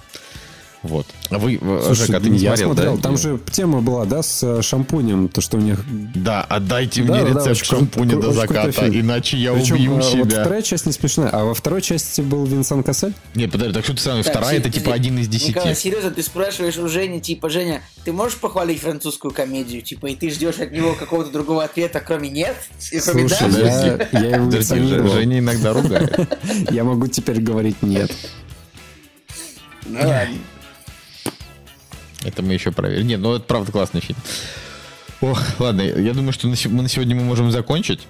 [0.84, 1.08] Вот.
[1.30, 2.96] А вы, э, Жека, ты не я смотрел, смотрел.
[2.98, 3.02] да?
[3.02, 5.80] Там же тема была, да, с э, шампунем, то, что у них...
[6.14, 9.94] Да, отдайте Да, мне да, да, рецепт кру- шампуня до заката, иначе я Причем, убью
[9.94, 10.42] э, Вот себя.
[10.42, 13.14] вторая часть не смешная, а во второй части был Винсан Кассель.
[13.34, 15.50] Нет, подожди, так что ты самый, Так, вторая, это типа один из десяти.
[15.52, 20.16] Николай, серьезно, ты спрашиваешь у Жени, типа, Женя, ты можешь похвалить французскую комедию, типа, и
[20.16, 22.58] ты ждешь от него какого-то другого ответа, кроме нет?
[22.92, 23.60] И кроме Слушай, да?
[23.62, 25.12] я, я Подожди, Ж- эволюционировал.
[25.14, 26.20] Женя иногда ругает.
[26.72, 28.12] Я могу теперь говорить нет.
[29.86, 30.38] Ну ладно.
[32.24, 33.08] Это мы еще проверим.
[33.08, 34.20] Нет, ну это правда классный фильм.
[35.22, 38.08] Ох, ладно, я думаю, что на мы на сегодня мы можем закончить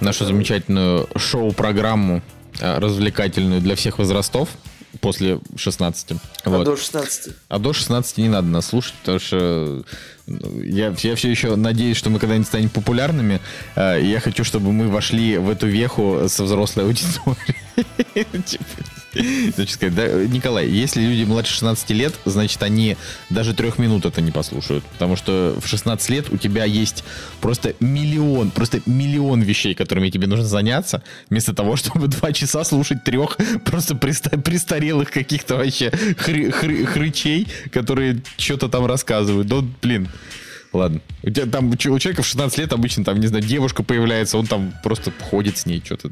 [0.00, 2.22] нашу замечательную шоу-программу
[2.60, 4.48] э, развлекательную для всех возрастов
[5.00, 6.12] после 16.
[6.44, 6.64] А Вот.
[6.64, 7.34] до 16.
[7.48, 9.84] А до 16 не надо нас слушать, потому что
[10.26, 13.40] ну, я, я все еще надеюсь, что мы когда-нибудь станем популярными.
[13.76, 17.56] э, я хочу, чтобы мы вошли в эту веху со взрослой аудиторией.
[19.54, 22.96] Значит, сказать, да, Николай, если люди младше 16 лет, значит, они
[23.30, 24.84] даже трех минут это не послушают.
[24.84, 27.04] Потому что в 16 лет у тебя есть
[27.40, 33.04] просто миллион, просто миллион вещей, которыми тебе нужно заняться, вместо того, чтобы два часа слушать
[33.04, 39.48] трех просто престарелых каких-то вообще хры- хры- хрычей, которые что-то там рассказывают.
[39.48, 40.08] Да, блин.
[40.72, 41.00] Ладно.
[41.22, 44.46] У тебя там у человека в 16 лет обычно там, не знаю, девушка появляется, он
[44.46, 46.10] там просто ходит с ней, что-то.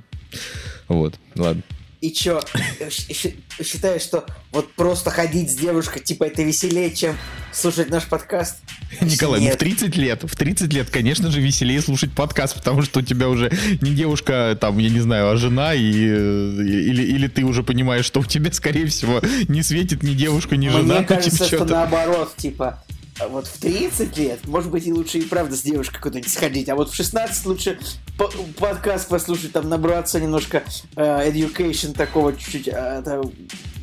[0.88, 1.62] Вот, ладно.
[2.00, 2.42] И чё,
[2.90, 7.16] щ- считаешь, что вот просто ходить с девушкой, типа, это веселее, чем
[7.52, 8.58] слушать наш подкаст?
[9.00, 9.58] Николай, ну в Нет.
[9.58, 13.50] 30 лет, в 30 лет, конечно же, веселее слушать подкаст, потому что у тебя уже
[13.80, 18.04] не девушка, там, я не знаю, а жена, и, э, или, или ты уже понимаешь,
[18.04, 20.96] что у тебя, скорее всего, не светит ни девушка, ни жена.
[20.96, 22.82] Мне кажется, что наоборот, типа,
[23.18, 26.68] а вот в 30 лет, может быть, и лучше и правда с девушкой куда-нибудь сходить,
[26.68, 27.78] а вот в 16 лучше
[28.18, 30.62] по- подкаст послушать, там набраться немножко
[30.96, 33.32] э, education такого чуть-чуть, а, там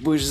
[0.02, 0.24] будешь...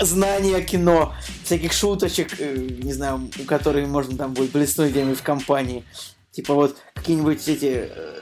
[0.00, 1.14] знания кино,
[1.44, 5.84] всяких шуточек, э, не знаю, у которых можно там будет блеснуть где-нибудь в компании.
[6.30, 7.90] Типа вот какие-нибудь эти...
[7.94, 8.20] э,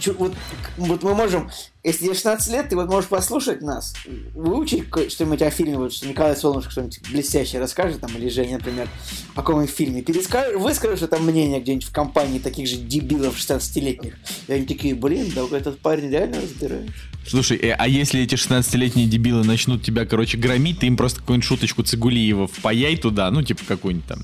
[0.00, 0.34] чу- Вот,
[0.76, 1.50] вот мы можем,
[1.84, 3.94] если тебе 16 лет, ты вот можешь послушать нас,
[4.34, 8.88] выучить что-нибудь о фильме, вот что Николай Солнышко что-нибудь блестящее расскажет, там, или Женя, например,
[9.34, 10.02] о каком-нибудь фильме.
[10.02, 14.14] Перескажешь, выскажешь это мнение где-нибудь в компании таких же дебилов 16-летних.
[14.46, 16.92] И они такие, блин, да этот парень реально разбирается.
[17.26, 21.46] Слушай, э, а если эти 16-летние дебилы начнут тебя, короче, громить, ты им просто какую-нибудь
[21.46, 24.22] шуточку Цигулиева впаяй туда, ну, типа какую-нибудь там.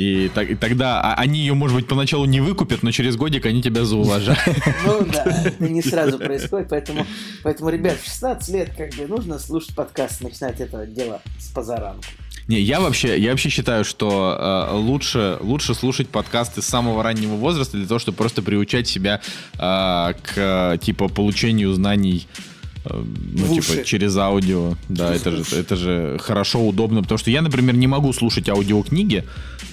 [0.00, 3.44] И, так- и тогда а, они ее, может быть, поначалу не выкупят, но через годик
[3.44, 4.40] они тебя зауважают.
[4.86, 7.06] Ну да, это не сразу происходит, поэтому,
[7.42, 12.02] поэтому, ребят, в 16 лет как бы нужно слушать подкаст, начинать это дело с позаранку.
[12.48, 17.34] Не, я вообще, я вообще считаю, что э, лучше, лучше слушать подкасты с самого раннего
[17.34, 19.20] возраста для того, чтобы просто приучать себя
[19.58, 19.58] э,
[20.22, 22.26] к типа получению знаний
[22.84, 23.84] ну, В типа, уши.
[23.84, 24.74] через аудио.
[24.88, 27.02] Да, это же, это же хорошо, удобно.
[27.02, 29.24] Потому что я, например, не могу слушать аудиокниги,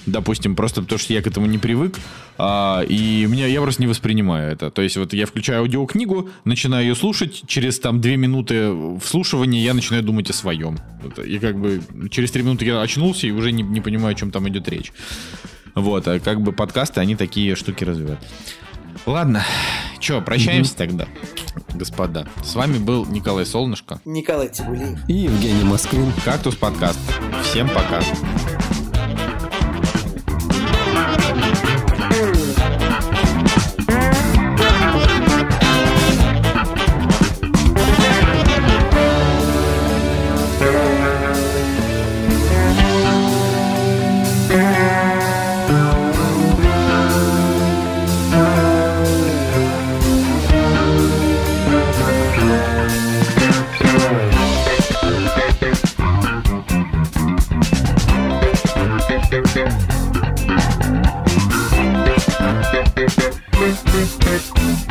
[0.06, 1.98] допустим, просто потому что я к этому не привык.
[2.36, 4.70] а, и меня, я просто не воспринимаю это.
[4.70, 9.74] То есть вот я включаю аудиокнигу, начинаю ее слушать, через там две минуты вслушивания я
[9.74, 10.78] начинаю думать о своем.
[11.24, 11.80] И как бы
[12.10, 14.92] через три минуты я очнулся и уже не, не понимаю, о чем там идет речь.
[15.74, 18.20] Вот, а как бы подкасты, они такие штуки развивают.
[19.08, 19.42] Ладно,
[20.00, 21.08] что, прощаемся тогда,
[21.72, 22.28] господа.
[22.44, 24.98] С вами был Николай Солнышко, Николай Цигулиев.
[25.08, 26.12] И Евгений Москвин.
[26.26, 27.00] Кактус подкаст.
[27.42, 28.02] Всем пока.
[59.50, 59.88] Thank
[64.82, 64.87] you.